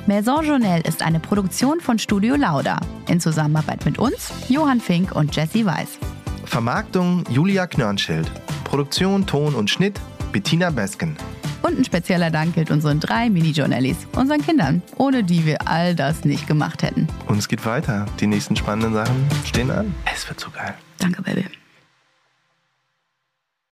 Maison 0.05 0.43
Journal 0.43 0.81
ist 0.81 1.01
eine 1.01 1.21
Produktion 1.21 1.79
von 1.79 1.97
Studio 1.97 2.35
Lauda. 2.35 2.77
In 3.07 3.21
Zusammenarbeit 3.21 3.85
mit 3.85 3.97
uns, 3.97 4.33
Johann 4.49 4.81
Fink 4.81 5.15
und 5.15 5.33
Jessie 5.33 5.65
Weiß. 5.65 5.97
Vermarktung 6.43 7.23
Julia 7.29 7.67
Knörnschild. 7.67 8.29
Produktion, 8.65 9.25
Ton 9.25 9.55
und 9.55 9.69
Schnitt 9.69 9.97
Bettina 10.33 10.71
Besken. 10.71 11.15
Und 11.61 11.79
ein 11.79 11.85
spezieller 11.85 12.31
Dank 12.31 12.55
gilt 12.55 12.69
unseren 12.69 12.99
drei 12.99 13.29
Mini-Journalies, 13.29 13.95
unseren 14.17 14.41
Kindern, 14.41 14.81
ohne 14.97 15.23
die 15.23 15.45
wir 15.45 15.69
all 15.69 15.95
das 15.95 16.25
nicht 16.25 16.47
gemacht 16.47 16.83
hätten. 16.83 17.07
Und 17.27 17.37
es 17.37 17.47
geht 17.47 17.65
weiter. 17.65 18.05
Die 18.19 18.27
nächsten 18.27 18.57
spannenden 18.57 18.93
Sachen 18.93 19.25
stehen 19.45 19.71
an. 19.71 19.95
Es 20.13 20.27
wird 20.27 20.37
so 20.37 20.49
geil. 20.51 20.73
Danke, 20.99 21.21
Baby. 21.21 21.45